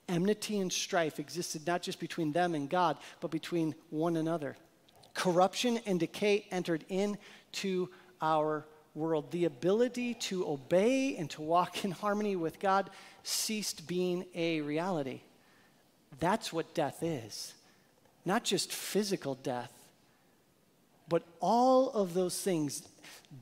Enmity 0.08 0.60
and 0.60 0.72
strife 0.72 1.18
existed 1.18 1.66
not 1.66 1.82
just 1.82 1.98
between 1.98 2.32
them 2.32 2.54
and 2.54 2.70
God, 2.70 2.96
but 3.20 3.30
between 3.30 3.74
one 3.90 4.16
another. 4.16 4.56
Corruption 5.14 5.80
and 5.86 5.98
decay 5.98 6.46
entered 6.50 6.84
into 6.88 7.88
our 8.20 8.64
world. 8.94 9.32
The 9.32 9.46
ability 9.46 10.14
to 10.14 10.46
obey 10.46 11.16
and 11.16 11.28
to 11.30 11.42
walk 11.42 11.84
in 11.84 11.90
harmony 11.90 12.36
with 12.36 12.60
God 12.60 12.90
ceased 13.24 13.88
being 13.88 14.26
a 14.34 14.60
reality. 14.60 15.22
That's 16.20 16.52
what 16.52 16.74
death 16.74 17.02
is. 17.02 17.54
Not 18.24 18.44
just 18.44 18.72
physical 18.72 19.34
death, 19.34 19.72
but 21.08 21.22
all 21.40 21.90
of 21.90 22.14
those 22.14 22.40
things 22.40 22.82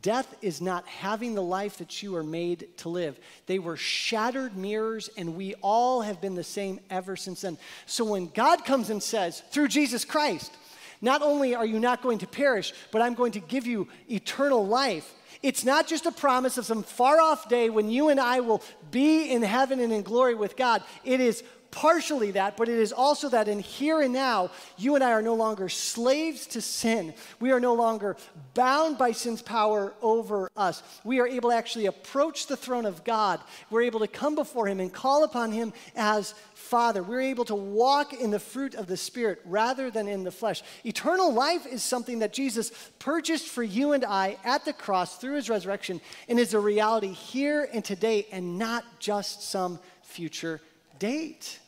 Death 0.03 0.34
is 0.42 0.61
not 0.61 0.86
having 0.86 1.34
the 1.34 1.42
life 1.42 1.78
that 1.78 2.03
you 2.03 2.16
are 2.16 2.22
made 2.22 2.68
to 2.78 2.88
live. 2.88 3.18
They 3.47 3.59
were 3.59 3.76
shattered 3.76 4.57
mirrors, 4.57 5.09
and 5.16 5.36
we 5.36 5.55
all 5.62 6.03
have 6.03 6.20
been 6.20 6.34
the 6.34 6.45
same 6.45 6.80
ever 6.90 7.16
since 7.16 7.42
then. 7.42 7.59
So 7.86 8.05
when 8.05 8.26
God 8.26 8.64
comes 8.64 8.90
and 8.90 9.03
says, 9.03 9.42
through 9.51 9.68
Jesus 9.68 10.05
Christ, 10.05 10.53
not 11.01 11.22
only 11.22 11.55
are 11.55 11.66
you 11.66 11.78
not 11.78 12.03
going 12.03 12.18
to 12.18 12.26
perish, 12.26 12.72
but 12.90 13.03
I'm 13.03 13.14
going 13.14 13.32
to 13.32 13.40
give 13.40 13.66
you 13.66 13.88
eternal 14.11 14.66
life. 14.66 15.14
It's 15.42 15.64
not 15.64 15.86
just 15.86 16.07
a 16.07 16.12
promise 16.12 16.57
of 16.57 16.64
some 16.64 16.82
far 16.82 17.20
off 17.20 17.49
day 17.49 17.68
when 17.68 17.90
you 17.90 18.09
and 18.09 18.18
I 18.18 18.40
will 18.40 18.62
be 18.90 19.30
in 19.30 19.42
heaven 19.42 19.80
and 19.80 19.92
in 19.92 20.03
glory 20.03 20.34
with 20.34 20.57
God. 20.57 20.82
It 21.05 21.20
is 21.20 21.45
partially 21.75 22.31
that, 22.31 22.57
but 22.57 22.68
it 22.68 22.79
is 22.79 22.93
also 22.93 23.29
that 23.29 23.49
in 23.49 23.59
here 23.59 24.01
and 24.01 24.12
now, 24.12 24.49
you 24.79 24.95
and 24.95 25.03
I 25.03 25.11
are 25.11 25.20
no 25.20 25.35
longer 25.35 25.68
slaves 25.68 26.47
to 26.49 26.61
sin. 26.61 27.12
We 27.41 27.51
are 27.51 27.59
no 27.59 27.75
longer 27.75 28.16
bound 28.55 28.97
by 28.97 29.11
sin's 29.11 29.43
power 29.43 29.93
over 30.01 30.49
us. 30.57 30.85
We 31.03 31.18
are 31.18 31.27
able 31.27 31.51
to 31.51 31.57
actually 31.57 31.87
approach 31.87 32.47
the 32.47 32.57
throne 32.57 32.87
of 32.87 33.03
God. 33.03 33.41
We're 33.70 33.83
able 33.83 33.99
to 34.01 34.07
come 34.07 34.37
before 34.37 34.68
Him 34.68 34.79
and 34.79 34.93
call 34.93 35.25
upon 35.25 35.51
Him 35.51 35.72
as 35.97 36.35
Father. 36.55 37.03
We're 37.03 37.22
able 37.22 37.45
to 37.47 37.57
walk 37.57 38.12
in 38.12 38.31
the 38.31 38.39
fruit 38.39 38.77
of 38.77 38.87
the 38.87 38.97
Spirit 38.97 39.41
rather 39.45 39.91
than 39.91 40.07
in 40.07 40.22
the 40.22 40.31
flesh. 40.31 40.62
Eternal 40.85 41.33
life 41.33 41.66
is 41.66 41.83
something 41.83 42.20
that 42.20 42.33
Jesus 42.33 42.70
purchased 43.01 43.49
for 43.49 43.64
you 43.64 43.95
and 43.95 44.05
I 44.05 44.37
at 44.45 44.64
the 44.64 44.72
cross 44.72 45.18
through 45.18 45.35
His 45.35 45.51
resurrection 45.51 46.01
and 46.29 46.39
is 46.39 46.55
a 46.55 46.61
reality 46.61 47.12
here 47.12 47.68
and 47.72 47.85
today 47.85 48.29
and 48.31 48.61
not 48.61 48.85
just 49.01 49.43
some 49.43 49.81
future 50.03 50.61
date. 51.01 51.59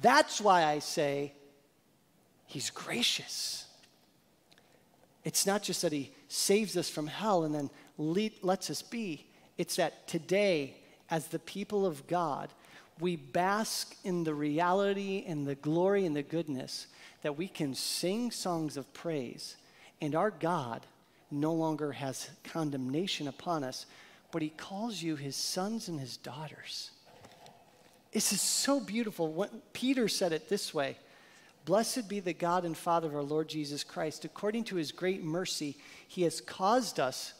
That's 0.00 0.40
why 0.40 0.64
I 0.64 0.78
say 0.78 1.32
he's 2.46 2.70
gracious. 2.70 3.66
It's 5.24 5.46
not 5.46 5.62
just 5.62 5.82
that 5.82 5.92
he 5.92 6.12
saves 6.28 6.76
us 6.76 6.88
from 6.88 7.06
hell 7.06 7.44
and 7.44 7.54
then 7.54 7.70
lets 7.98 8.70
us 8.70 8.82
be, 8.82 9.26
it's 9.58 9.76
that 9.76 10.08
today, 10.08 10.74
as 11.10 11.26
the 11.26 11.38
people 11.38 11.84
of 11.84 12.06
God, 12.06 12.48
we 12.98 13.16
bask 13.16 13.96
in 14.04 14.24
the 14.24 14.34
reality 14.34 15.24
and 15.26 15.46
the 15.46 15.54
glory 15.54 16.06
and 16.06 16.14
the 16.16 16.22
goodness 16.22 16.86
that 17.22 17.36
we 17.36 17.48
can 17.48 17.74
sing 17.74 18.30
songs 18.30 18.76
of 18.76 18.92
praise, 18.94 19.56
and 20.00 20.14
our 20.14 20.30
God 20.30 20.86
no 21.30 21.52
longer 21.52 21.92
has 21.92 22.30
condemnation 22.44 23.28
upon 23.28 23.64
us, 23.64 23.86
but 24.32 24.40
he 24.40 24.48
calls 24.48 25.02
you 25.02 25.16
his 25.16 25.36
sons 25.36 25.88
and 25.88 26.00
his 26.00 26.16
daughters. 26.16 26.90
This 28.12 28.32
is 28.32 28.40
so 28.40 28.80
beautiful. 28.80 29.32
When 29.32 29.48
Peter 29.72 30.08
said 30.08 30.32
it 30.32 30.48
this 30.48 30.74
way 30.74 30.96
Blessed 31.64 32.08
be 32.08 32.20
the 32.20 32.32
God 32.32 32.64
and 32.64 32.76
Father 32.76 33.08
of 33.08 33.14
our 33.14 33.22
Lord 33.22 33.48
Jesus 33.48 33.84
Christ. 33.84 34.24
According 34.24 34.64
to 34.64 34.76
his 34.76 34.92
great 34.92 35.22
mercy, 35.22 35.76
he 36.08 36.22
has 36.22 36.40
caused 36.40 36.98
us 36.98 37.34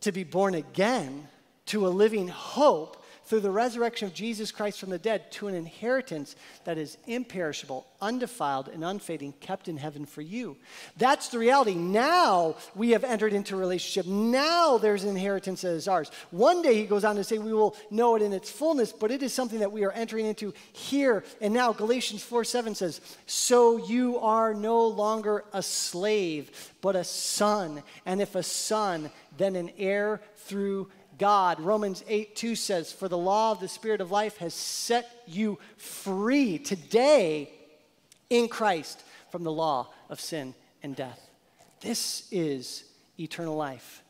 to 0.00 0.12
be 0.12 0.24
born 0.24 0.54
again 0.54 1.28
to 1.66 1.86
a 1.86 1.88
living 1.88 2.28
hope 2.28 3.04
through 3.26 3.40
the 3.40 3.50
resurrection 3.50 4.06
of 4.06 4.14
Jesus 4.14 4.52
Christ 4.52 4.78
from 4.78 4.90
the 4.90 4.98
dead 4.98 5.30
to 5.32 5.48
an 5.48 5.54
inheritance 5.54 6.36
that 6.64 6.78
is 6.78 6.96
imperishable, 7.06 7.86
undefiled, 8.00 8.68
and 8.68 8.84
unfading, 8.84 9.34
kept 9.40 9.68
in 9.68 9.76
heaven 9.76 10.06
for 10.06 10.22
you. 10.22 10.56
That's 10.96 11.28
the 11.28 11.38
reality. 11.38 11.74
Now 11.74 12.56
we 12.76 12.90
have 12.90 13.02
entered 13.02 13.32
into 13.32 13.56
a 13.56 13.58
relationship. 13.58 14.06
Now 14.06 14.78
there's 14.78 15.02
an 15.02 15.10
inheritance 15.10 15.62
that 15.62 15.72
is 15.72 15.88
ours. 15.88 16.10
One 16.30 16.62
day, 16.62 16.74
he 16.74 16.84
goes 16.84 17.04
on 17.04 17.16
to 17.16 17.24
say, 17.24 17.38
we 17.38 17.52
will 17.52 17.76
know 17.90 18.14
it 18.14 18.22
in 18.22 18.32
its 18.32 18.50
fullness, 18.50 18.92
but 18.92 19.10
it 19.10 19.22
is 19.22 19.32
something 19.32 19.58
that 19.58 19.72
we 19.72 19.84
are 19.84 19.92
entering 19.92 20.26
into 20.26 20.54
here 20.72 21.24
and 21.40 21.52
now. 21.52 21.72
Galatians 21.72 22.22
4 22.22 22.44
7 22.44 22.74
says, 22.76 23.00
So 23.26 23.76
you 23.76 24.18
are 24.18 24.54
no 24.54 24.86
longer 24.86 25.44
a 25.52 25.62
slave, 25.62 26.72
but 26.80 26.94
a 26.94 27.04
son. 27.04 27.82
And 28.04 28.22
if 28.22 28.36
a 28.36 28.42
son, 28.42 29.10
then 29.36 29.56
an 29.56 29.70
heir 29.78 30.20
through 30.36 30.88
God. 31.18 31.60
Romans 31.60 32.04
8 32.08 32.36
2 32.36 32.54
says, 32.54 32.92
For 32.92 33.08
the 33.08 33.18
law 33.18 33.52
of 33.52 33.60
the 33.60 33.68
Spirit 33.68 34.00
of 34.00 34.10
life 34.10 34.38
has 34.38 34.54
set 34.54 35.10
you 35.26 35.58
free 35.76 36.58
today 36.58 37.50
in 38.30 38.48
Christ 38.48 39.02
from 39.30 39.44
the 39.44 39.52
law 39.52 39.92
of 40.08 40.20
sin 40.20 40.54
and 40.82 40.94
death. 40.94 41.20
This 41.80 42.26
is 42.30 42.84
eternal 43.18 43.56
life. 43.56 44.02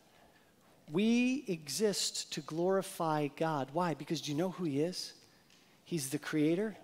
We 0.91 1.45
exist 1.49 2.33
to 2.35 2.41
glorify 2.41 3.29
God. 3.37 3.69
Why? 3.73 3.95
Because 3.95 4.21
do 4.21 4.31
you 4.31 4.39
know 4.39 4.51
who 4.51 4.65
He 4.65 4.81
is? 4.81 5.13
He's 5.85 6.11
the 6.11 6.19
Creator, 6.19 6.77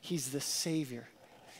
He's 0.00 0.30
the 0.30 0.40
Savior. 0.40 1.08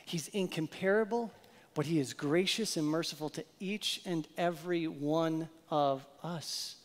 He's 0.04 0.28
incomparable, 0.28 1.32
but 1.74 1.86
He 1.86 1.98
is 1.98 2.12
gracious 2.12 2.76
and 2.76 2.86
merciful 2.86 3.28
to 3.30 3.44
each 3.58 4.00
and 4.06 4.26
every 4.36 4.86
one 4.86 5.48
of 5.68 6.06
us 6.22 6.76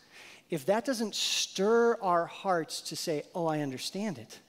if 0.51 0.65
that 0.67 0.85
doesn't 0.85 1.15
stir 1.15 1.95
our 2.01 2.25
hearts 2.25 2.81
to 2.81 2.95
say, 2.95 3.23
oh, 3.33 3.47
I 3.47 3.61
understand 3.61 4.19
it. 4.19 4.39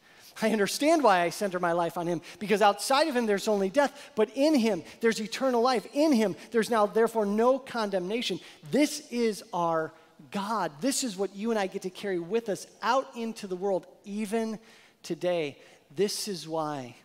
I 0.40 0.50
understand 0.50 1.04
why 1.04 1.20
I 1.20 1.30
center 1.30 1.60
my 1.60 1.72
life 1.72 1.96
on 1.96 2.06
him 2.06 2.22
because 2.38 2.62
outside 2.62 3.06
of 3.06 3.14
him 3.14 3.26
there's 3.26 3.48
only 3.48 3.70
death, 3.70 4.10
but 4.16 4.30
in 4.34 4.54
him 4.54 4.82
there's 5.00 5.20
eternal 5.20 5.62
life. 5.62 5.86
In 5.92 6.12
him 6.12 6.36
there's 6.50 6.70
now 6.70 6.86
therefore 6.86 7.26
no 7.26 7.58
condemnation. 7.58 8.40
This 8.70 9.06
is 9.10 9.44
our 9.52 9.92
God. 10.30 10.72
This 10.80 11.04
is 11.04 11.16
what 11.16 11.36
you 11.36 11.50
and 11.50 11.58
I 11.58 11.66
get 11.66 11.82
to 11.82 11.90
carry 11.90 12.18
with 12.18 12.48
us 12.48 12.66
out 12.82 13.16
into 13.16 13.46
the 13.46 13.56
world 13.56 13.86
even 14.04 14.58
today. 15.02 15.58
This 15.94 16.28
is 16.28 16.48
why 16.48 16.96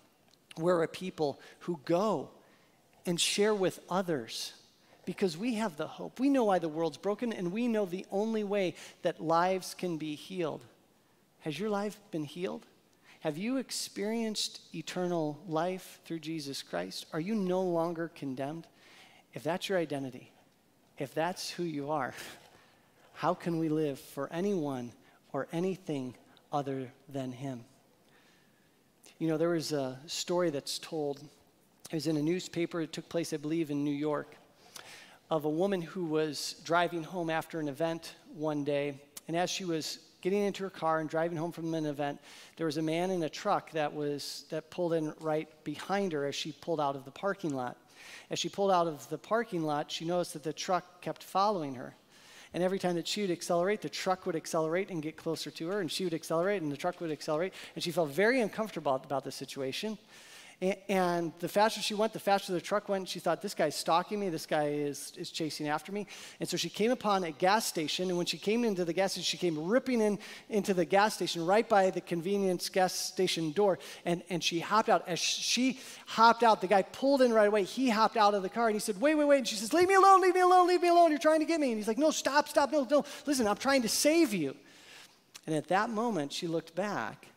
we're 0.57 0.83
a 0.83 0.87
people 0.87 1.39
who 1.59 1.79
go 1.85 2.29
and 3.05 3.19
share 3.19 3.53
with 3.53 3.79
others 3.89 4.53
because 5.07 5.37
we 5.37 5.53
have 5.53 5.77
the 5.77 5.87
hope. 5.87 6.19
We 6.19 6.27
know 6.27 6.43
why 6.43 6.59
the 6.59 6.67
world's 6.67 6.97
broken, 6.97 7.31
and 7.31 7.53
we 7.53 7.69
know 7.69 7.85
the 7.85 8.05
only 8.11 8.43
way 8.43 8.75
that 9.03 9.23
lives 9.23 9.73
can 9.73 9.95
be 9.95 10.15
healed. 10.15 10.65
Has 11.39 11.57
your 11.57 11.69
life 11.69 11.97
been 12.11 12.25
healed? 12.25 12.65
Have 13.21 13.37
you 13.37 13.55
experienced 13.55 14.59
eternal 14.75 15.39
life 15.47 16.01
through 16.03 16.19
Jesus 16.19 16.61
Christ? 16.61 17.05
Are 17.13 17.21
you 17.21 17.35
no 17.35 17.61
longer 17.61 18.11
condemned? 18.15 18.67
If 19.33 19.43
that's 19.43 19.69
your 19.69 19.77
identity, 19.77 20.29
if 20.97 21.13
that's 21.13 21.49
who 21.49 21.63
you 21.63 21.89
are, 21.89 22.13
how 23.13 23.33
can 23.33 23.59
we 23.59 23.69
live 23.69 24.01
for 24.01 24.27
anyone 24.33 24.91
or 25.31 25.47
anything 25.53 26.15
other 26.51 26.91
than 27.07 27.31
Him? 27.31 27.63
You 29.19 29.29
know, 29.29 29.37
there 29.37 29.49
was 29.49 29.71
a 29.71 29.97
story 30.05 30.49
that's 30.49 30.77
told. 30.79 31.21
It 31.89 31.95
was 31.95 32.07
in 32.07 32.17
a 32.17 32.21
newspaper. 32.21 32.81
It 32.81 32.91
took 32.91 33.07
place, 33.07 33.31
I 33.31 33.37
believe, 33.37 33.71
in 33.71 33.85
New 33.85 33.89
York 33.89 34.35
of 35.29 35.45
a 35.45 35.49
woman 35.49 35.81
who 35.81 36.05
was 36.05 36.55
driving 36.63 37.03
home 37.03 37.29
after 37.29 37.59
an 37.59 37.67
event 37.67 38.15
one 38.33 38.63
day. 38.63 38.99
And 39.27 39.35
as 39.35 39.49
she 39.49 39.65
was 39.65 39.99
getting 40.21 40.41
into 40.41 40.63
her 40.63 40.69
car 40.69 40.99
and 40.99 41.09
driving 41.09 41.37
home 41.37 41.51
from 41.51 41.73
an 41.73 41.85
event, 41.85 42.19
there 42.55 42.65
was 42.65 42.77
a 42.77 42.81
man 42.81 43.11
in 43.11 43.23
a 43.23 43.29
truck 43.29 43.71
that, 43.71 43.93
was, 43.93 44.45
that 44.49 44.69
pulled 44.71 44.93
in 44.93 45.13
right 45.19 45.47
behind 45.63 46.13
her 46.13 46.25
as 46.25 46.35
she 46.35 46.51
pulled 46.53 46.79
out 46.79 46.95
of 46.95 47.05
the 47.05 47.11
parking 47.11 47.53
lot. 47.53 47.77
As 48.29 48.39
she 48.39 48.49
pulled 48.49 48.71
out 48.71 48.87
of 48.87 49.07
the 49.09 49.17
parking 49.17 49.63
lot, 49.63 49.91
she 49.91 50.05
noticed 50.05 50.33
that 50.33 50.43
the 50.43 50.53
truck 50.53 51.01
kept 51.01 51.23
following 51.23 51.75
her. 51.75 51.93
And 52.53 52.63
every 52.63 52.79
time 52.79 52.95
that 52.95 53.07
she 53.07 53.21
would 53.21 53.31
accelerate, 53.31 53.81
the 53.81 53.89
truck 53.89 54.25
would 54.25 54.35
accelerate 54.35 54.89
and 54.89 55.01
get 55.03 55.17
closer 55.17 55.51
to 55.51 55.67
her, 55.67 55.81
and 55.81 55.91
she 55.91 56.05
would 56.05 56.13
accelerate, 56.13 56.61
and 56.61 56.71
the 56.71 56.77
truck 56.77 57.01
would 57.01 57.11
accelerate. 57.11 57.53
And 57.75 57.83
she 57.83 57.91
felt 57.91 58.09
very 58.09 58.39
uncomfortable 58.39 58.95
about 58.95 59.25
the 59.25 59.31
situation. 59.31 59.97
And 60.59 61.33
the 61.37 61.47
faster 61.47 61.83
she 61.83 61.93
went, 61.93 62.13
the 62.13 62.19
faster 62.19 62.51
the 62.51 62.59
truck 62.59 62.89
went. 62.89 63.07
She 63.07 63.19
thought, 63.19 63.43
this 63.43 63.53
guy's 63.53 63.75
stalking 63.75 64.19
me. 64.19 64.29
This 64.29 64.47
guy 64.47 64.69
is, 64.69 65.13
is 65.15 65.29
chasing 65.29 65.67
after 65.67 65.91
me. 65.91 66.07
And 66.39 66.49
so 66.49 66.57
she 66.57 66.69
came 66.69 66.89
upon 66.89 67.23
a 67.25 67.31
gas 67.31 67.67
station. 67.67 68.09
And 68.09 68.17
when 68.17 68.25
she 68.25 68.39
came 68.39 68.63
into 68.63 68.83
the 68.83 68.91
gas 68.91 69.11
station, 69.11 69.23
she 69.23 69.37
came 69.37 69.67
ripping 69.67 70.01
in 70.01 70.17
into 70.49 70.73
the 70.73 70.83
gas 70.83 71.13
station 71.13 71.45
right 71.45 71.67
by 71.69 71.91
the 71.91 72.01
convenience 72.01 72.69
gas 72.69 72.93
station 72.93 73.51
door. 73.51 73.77
And, 74.03 74.23
and 74.31 74.43
she 74.43 74.59
hopped 74.59 74.89
out. 74.89 75.07
As 75.07 75.19
she 75.19 75.79
hopped 76.07 76.41
out, 76.41 76.61
the 76.61 76.67
guy 76.67 76.81
pulled 76.81 77.21
in 77.21 77.31
right 77.31 77.47
away. 77.47 77.63
He 77.63 77.91
hopped 77.91 78.17
out 78.17 78.33
of 78.33 78.41
the 78.41 78.49
car 78.49 78.65
and 78.65 78.75
he 78.75 78.79
said, 78.79 78.99
wait, 78.99 79.13
wait, 79.13 79.25
wait. 79.25 79.37
And 79.37 79.47
she 79.47 79.57
says, 79.57 79.73
leave 79.73 79.87
me 79.87 79.93
alone, 79.93 80.21
leave 80.21 80.33
me 80.33 80.41
alone, 80.41 80.67
leave 80.67 80.81
me 80.81 80.87
alone. 80.87 81.11
You're 81.11 81.19
trying 81.19 81.41
to 81.41 81.45
get 81.45 81.59
me. 81.59 81.69
And 81.69 81.77
he's 81.77 81.87
like, 81.87 81.99
no, 81.99 82.09
stop, 82.09 82.49
stop, 82.49 82.71
no, 82.71 82.87
no. 82.89 83.05
Listen, 83.27 83.47
I'm 83.47 83.57
trying 83.57 83.83
to 83.83 83.89
save 83.89 84.33
you. 84.33 84.55
And 85.45 85.55
at 85.55 85.67
that 85.67 85.91
moment, 85.91 86.33
she 86.33 86.47
looked 86.47 86.73
back 86.73 87.27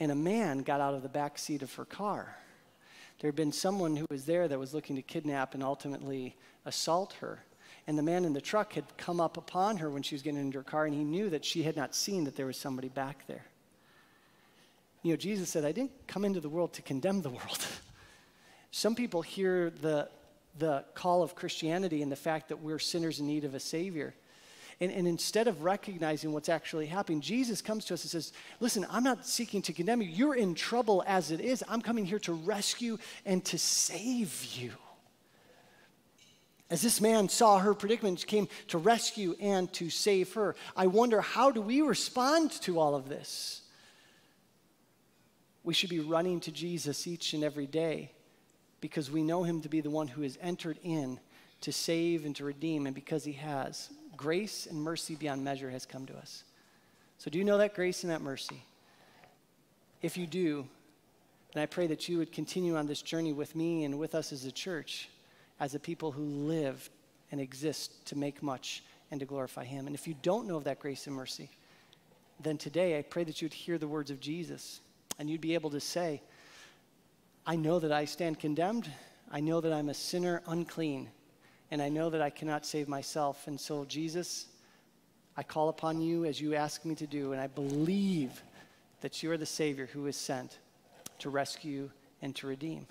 and 0.00 0.10
a 0.10 0.16
man 0.16 0.60
got 0.60 0.80
out 0.80 0.94
of 0.94 1.02
the 1.02 1.08
back 1.08 1.38
seat 1.38 1.62
of 1.62 1.72
her 1.74 1.84
car. 1.84 2.34
There 3.20 3.28
had 3.28 3.36
been 3.36 3.52
someone 3.52 3.96
who 3.96 4.06
was 4.10 4.24
there 4.24 4.48
that 4.48 4.58
was 4.58 4.72
looking 4.72 4.96
to 4.96 5.02
kidnap 5.02 5.52
and 5.52 5.62
ultimately 5.62 6.36
assault 6.64 7.12
her. 7.20 7.44
And 7.86 7.98
the 7.98 8.02
man 8.02 8.24
in 8.24 8.32
the 8.32 8.40
truck 8.40 8.72
had 8.72 8.84
come 8.96 9.20
up 9.20 9.36
upon 9.36 9.76
her 9.76 9.90
when 9.90 10.02
she 10.02 10.14
was 10.14 10.22
getting 10.22 10.40
into 10.40 10.58
her 10.58 10.64
car, 10.64 10.86
and 10.86 10.94
he 10.94 11.04
knew 11.04 11.28
that 11.30 11.44
she 11.44 11.62
had 11.62 11.76
not 11.76 11.94
seen 11.94 12.24
that 12.24 12.34
there 12.34 12.46
was 12.46 12.56
somebody 12.56 12.88
back 12.88 13.26
there. 13.26 13.44
You 15.02 15.12
know, 15.12 15.16
Jesus 15.16 15.50
said, 15.50 15.64
I 15.64 15.72
didn't 15.72 16.06
come 16.06 16.24
into 16.24 16.40
the 16.40 16.48
world 16.48 16.72
to 16.74 16.82
condemn 16.82 17.20
the 17.20 17.30
world. 17.30 17.66
Some 18.70 18.94
people 18.94 19.22
hear 19.22 19.70
the, 19.70 20.08
the 20.58 20.84
call 20.94 21.22
of 21.22 21.34
Christianity 21.34 22.02
and 22.02 22.12
the 22.12 22.16
fact 22.16 22.48
that 22.48 22.60
we're 22.60 22.78
sinners 22.78 23.20
in 23.20 23.26
need 23.26 23.44
of 23.44 23.54
a 23.54 23.60
Savior. 23.60 24.14
And, 24.80 24.90
and 24.90 25.06
instead 25.06 25.46
of 25.46 25.62
recognizing 25.62 26.32
what's 26.32 26.48
actually 26.48 26.86
happening, 26.86 27.20
Jesus 27.20 27.60
comes 27.60 27.84
to 27.86 27.94
us 27.94 28.02
and 28.04 28.10
says, 28.10 28.32
Listen, 28.60 28.86
I'm 28.90 29.04
not 29.04 29.26
seeking 29.26 29.60
to 29.62 29.72
condemn 29.72 30.00
you. 30.00 30.08
You're 30.08 30.34
in 30.34 30.54
trouble 30.54 31.04
as 31.06 31.30
it 31.30 31.40
is. 31.40 31.62
I'm 31.68 31.82
coming 31.82 32.06
here 32.06 32.18
to 32.20 32.32
rescue 32.32 32.98
and 33.26 33.44
to 33.46 33.58
save 33.58 34.42
you. 34.56 34.72
As 36.70 36.80
this 36.80 37.00
man 37.00 37.28
saw 37.28 37.58
her 37.58 37.74
predicament, 37.74 38.24
came 38.26 38.48
to 38.68 38.78
rescue 38.78 39.34
and 39.40 39.70
to 39.74 39.90
save 39.90 40.32
her. 40.34 40.54
I 40.76 40.86
wonder 40.86 41.20
how 41.20 41.50
do 41.50 41.60
we 41.60 41.82
respond 41.82 42.52
to 42.62 42.78
all 42.78 42.94
of 42.94 43.08
this? 43.08 43.62
We 45.64 45.74
should 45.74 45.90
be 45.90 46.00
running 46.00 46.40
to 46.40 46.52
Jesus 46.52 47.06
each 47.06 47.34
and 47.34 47.44
every 47.44 47.66
day 47.66 48.12
because 48.80 49.10
we 49.10 49.22
know 49.22 49.42
him 49.42 49.60
to 49.60 49.68
be 49.68 49.80
the 49.80 49.90
one 49.90 50.08
who 50.08 50.22
has 50.22 50.38
entered 50.40 50.78
in 50.82 51.18
to 51.62 51.72
save 51.72 52.24
and 52.24 52.34
to 52.36 52.44
redeem, 52.44 52.86
and 52.86 52.94
because 52.94 53.24
he 53.24 53.32
has, 53.32 53.90
grace 54.20 54.66
and 54.66 54.78
mercy 54.78 55.14
beyond 55.14 55.42
measure 55.42 55.70
has 55.70 55.86
come 55.86 56.04
to 56.04 56.14
us. 56.14 56.44
So, 57.16 57.30
do 57.30 57.38
you 57.38 57.44
know 57.44 57.56
that 57.56 57.74
grace 57.74 58.02
and 58.04 58.12
that 58.12 58.20
mercy? 58.20 58.62
If 60.02 60.18
you 60.18 60.26
do, 60.26 60.66
then 61.54 61.62
I 61.62 61.66
pray 61.66 61.86
that 61.86 62.06
you 62.06 62.18
would 62.18 62.30
continue 62.30 62.76
on 62.76 62.86
this 62.86 63.00
journey 63.00 63.32
with 63.32 63.56
me 63.56 63.84
and 63.84 63.98
with 63.98 64.14
us 64.14 64.30
as 64.30 64.44
a 64.44 64.52
church, 64.52 65.08
as 65.58 65.74
a 65.74 65.78
people 65.78 66.12
who 66.12 66.22
live 66.22 66.90
and 67.32 67.40
exist 67.40 68.04
to 68.08 68.16
make 68.16 68.42
much 68.42 68.82
and 69.10 69.20
to 69.20 69.26
glorify 69.26 69.64
Him. 69.64 69.86
And 69.86 69.96
if 69.96 70.06
you 70.06 70.14
don't 70.20 70.46
know 70.46 70.56
of 70.56 70.64
that 70.64 70.80
grace 70.80 71.06
and 71.06 71.16
mercy, 71.16 71.48
then 72.42 72.58
today 72.58 72.98
I 72.98 73.02
pray 73.02 73.24
that 73.24 73.40
you'd 73.40 73.54
hear 73.54 73.78
the 73.78 73.88
words 73.88 74.10
of 74.10 74.20
Jesus 74.20 74.80
and 75.18 75.30
you'd 75.30 75.40
be 75.40 75.54
able 75.54 75.70
to 75.70 75.80
say, 75.80 76.20
I 77.46 77.56
know 77.56 77.78
that 77.78 77.90
I 77.90 78.04
stand 78.04 78.38
condemned. 78.38 78.90
I 79.30 79.40
know 79.40 79.62
that 79.62 79.72
I'm 79.72 79.88
a 79.88 79.94
sinner 79.94 80.42
unclean 80.46 81.08
and 81.70 81.80
I 81.80 81.88
know 81.88 82.10
that 82.10 82.22
I 82.22 82.30
cannot 82.30 82.66
save 82.66 82.88
myself. 82.88 83.46
And 83.46 83.60
so, 83.60 83.84
Jesus, 83.84 84.46
I 85.36 85.42
call 85.42 85.68
upon 85.68 86.00
you 86.00 86.24
as 86.24 86.40
you 86.40 86.54
ask 86.54 86.84
me 86.84 86.94
to 86.96 87.06
do, 87.06 87.32
and 87.32 87.40
I 87.40 87.46
believe 87.46 88.42
that 89.00 89.22
you 89.22 89.30
are 89.30 89.36
the 89.36 89.46
Savior 89.46 89.86
who 89.86 90.06
is 90.06 90.16
sent 90.16 90.58
to 91.20 91.30
rescue 91.30 91.90
and 92.20 92.34
to 92.36 92.46
redeem. 92.46 92.86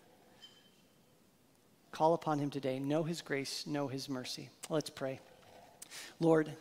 Call 1.92 2.14
upon 2.14 2.40
him 2.40 2.50
today. 2.50 2.80
Know 2.80 3.04
his 3.04 3.22
grace, 3.22 3.66
know 3.68 3.88
his 3.88 4.08
mercy. 4.08 4.50
Let's 4.70 4.90
pray. 4.90 5.20
Lord, 6.20 6.52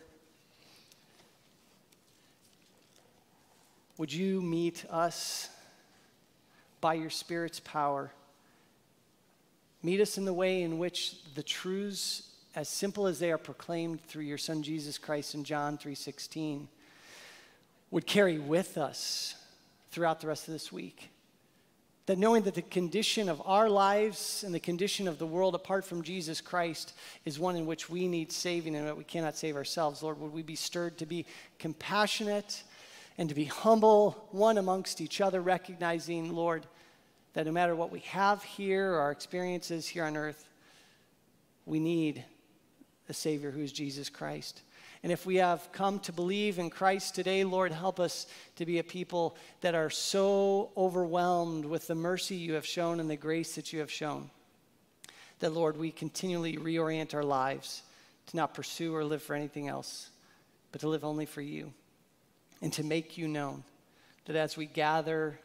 would 3.99 4.13
you 4.13 4.41
meet 4.41 4.85
us 4.91 5.49
by 6.81 6.95
your 6.95 7.11
Spirit's 7.11 7.61
power? 7.61 8.11
Meet 9.83 10.01
us 10.01 10.19
in 10.19 10.25
the 10.25 10.35
way 10.35 10.63
in 10.63 10.79
which 10.79 11.17
the 11.35 11.43
truths, 11.43 12.23
as 12.55 12.69
simple 12.69 13.07
as 13.07 13.19
they 13.19 13.31
are 13.31 13.39
proclaimed 13.39 14.03
through 14.05 14.25
your 14.25 14.39
Son 14.39 14.63
Jesus 14.63 14.99
Christ 14.99 15.35
in 15.35 15.45
John 15.45 15.79
3:16, 15.79 16.69
would 17.91 18.07
carry 18.07 18.39
with 18.39 18.77
us 18.77 19.37
throughout 19.91 20.21
the 20.21 20.27
rest 20.27 20.49
of 20.49 20.53
this 20.53 20.73
week. 20.73 21.11
That 22.07 22.19
knowing 22.19 22.43
that 22.45 22.55
the 22.55 22.63
condition 22.63 23.29
of 23.29 23.41
our 23.45 23.69
lives 23.69 24.43
and 24.43 24.55
the 24.55 24.61
condition 24.61 25.07
of 25.07 25.19
the 25.19 25.27
world 25.27 25.55
apart 25.55 25.85
from 25.85 26.03
Jesus 26.03 26.41
Christ 26.41 26.95
is 27.25 27.39
one 27.39 27.55
in 27.55 27.67
which 27.67 27.89
we 27.89 28.09
need 28.09 28.33
saving 28.33 28.75
and 28.75 28.87
that 28.87 28.97
we 28.97 29.05
cannot 29.05 29.37
save 29.37 29.57
ourselves, 29.57 30.03
Lord, 30.03 30.19
would 30.19 30.33
we 30.33 30.43
be 30.43 30.57
stirred 30.57 30.99
to 30.99 31.07
be 31.07 31.27
compassionate 31.59 32.63
and 33.19 33.29
to 33.29 33.35
be 33.35 33.45
humble 33.45 34.29
one 34.31 34.59
amongst 34.59 35.01
each 35.01 35.21
other, 35.21 35.41
recognizing, 35.41 36.33
Lord, 36.33 36.67
that 37.39 37.47
no 37.47 37.53
matter 37.53 37.77
what 37.77 37.93
we 37.93 38.01
have 38.01 38.43
here 38.43 38.97
our 38.97 39.13
experiences 39.13 39.87
here 39.87 40.03
on 40.03 40.17
earth, 40.17 40.49
we 41.67 41.79
need 41.79 42.25
a 43.09 43.15
Savior 43.15 43.53
who 43.53 43.61
is 43.61 43.71
Jesus 43.71 44.11
Christ. 44.11 44.63
And 45.05 45.13
if 45.13 45.25
we 45.25 45.37
have 45.37 45.71
come 45.71 46.01
to 46.01 46.13
believe 46.13 46.59
in 46.59 46.69
Christ 46.69 47.15
today, 47.15 47.45
Lord, 47.45 47.71
help 47.71 48.01
us 48.01 48.27
to 48.57 48.67
be 48.67 48.81
a 48.81 48.83
people 48.83 49.37
that 49.61 49.77
are 49.77 49.89
so 49.89 50.71
overwhelmed 50.77 51.65
with 51.65 51.87
the 51.87 51.95
mercy 51.95 52.35
you 52.35 52.55
have 52.55 52.67
shown 52.67 52.99
and 52.99 53.09
the 53.09 53.15
grace 53.15 53.55
that 53.55 53.73
you 53.73 53.79
have 53.79 53.93
shown. 53.93 54.31
That, 55.39 55.53
Lord, 55.53 55.77
we 55.77 55.93
continually 55.93 56.57
reorient 56.57 57.15
our 57.15 57.23
lives 57.23 57.83
to 58.27 58.37
not 58.37 58.53
pursue 58.53 58.97
or 58.97 59.05
live 59.05 59.23
for 59.23 59.37
anything 59.37 59.69
else, 59.69 60.11
but 60.73 60.81
to 60.81 60.89
live 60.89 61.05
only 61.05 61.25
for 61.25 61.43
you 61.43 61.73
and 62.61 62.73
to 62.73 62.83
make 62.83 63.17
you 63.17 63.29
known. 63.29 63.63
That 64.25 64.35
as 64.35 64.57
we 64.57 64.67
gather, 64.67 65.39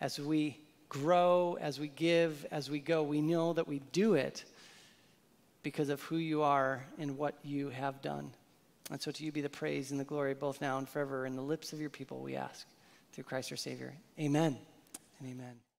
as 0.00 0.18
we 0.18 0.58
grow, 0.92 1.56
as 1.58 1.80
we 1.80 1.88
give, 1.88 2.44
as 2.50 2.68
we 2.68 2.78
go, 2.78 3.02
we 3.02 3.22
know 3.22 3.54
that 3.54 3.66
we 3.66 3.80
do 3.92 4.12
it 4.12 4.44
because 5.62 5.88
of 5.88 6.02
who 6.02 6.16
you 6.16 6.42
are 6.42 6.84
and 6.98 7.16
what 7.16 7.34
you 7.42 7.70
have 7.70 8.02
done. 8.02 8.30
And 8.90 9.00
so 9.00 9.10
to 9.10 9.24
you 9.24 9.32
be 9.32 9.40
the 9.40 9.48
praise 9.48 9.90
and 9.90 9.98
the 9.98 10.04
glory 10.04 10.34
both 10.34 10.60
now 10.60 10.76
and 10.76 10.86
forever 10.86 11.24
in 11.24 11.34
the 11.34 11.42
lips 11.42 11.72
of 11.72 11.80
your 11.80 11.88
people, 11.88 12.20
we 12.20 12.36
ask. 12.36 12.66
Through 13.14 13.24
Christ 13.24 13.50
our 13.50 13.56
Savior. 13.56 13.94
Amen 14.18 14.58
and 15.18 15.30
amen. 15.30 15.71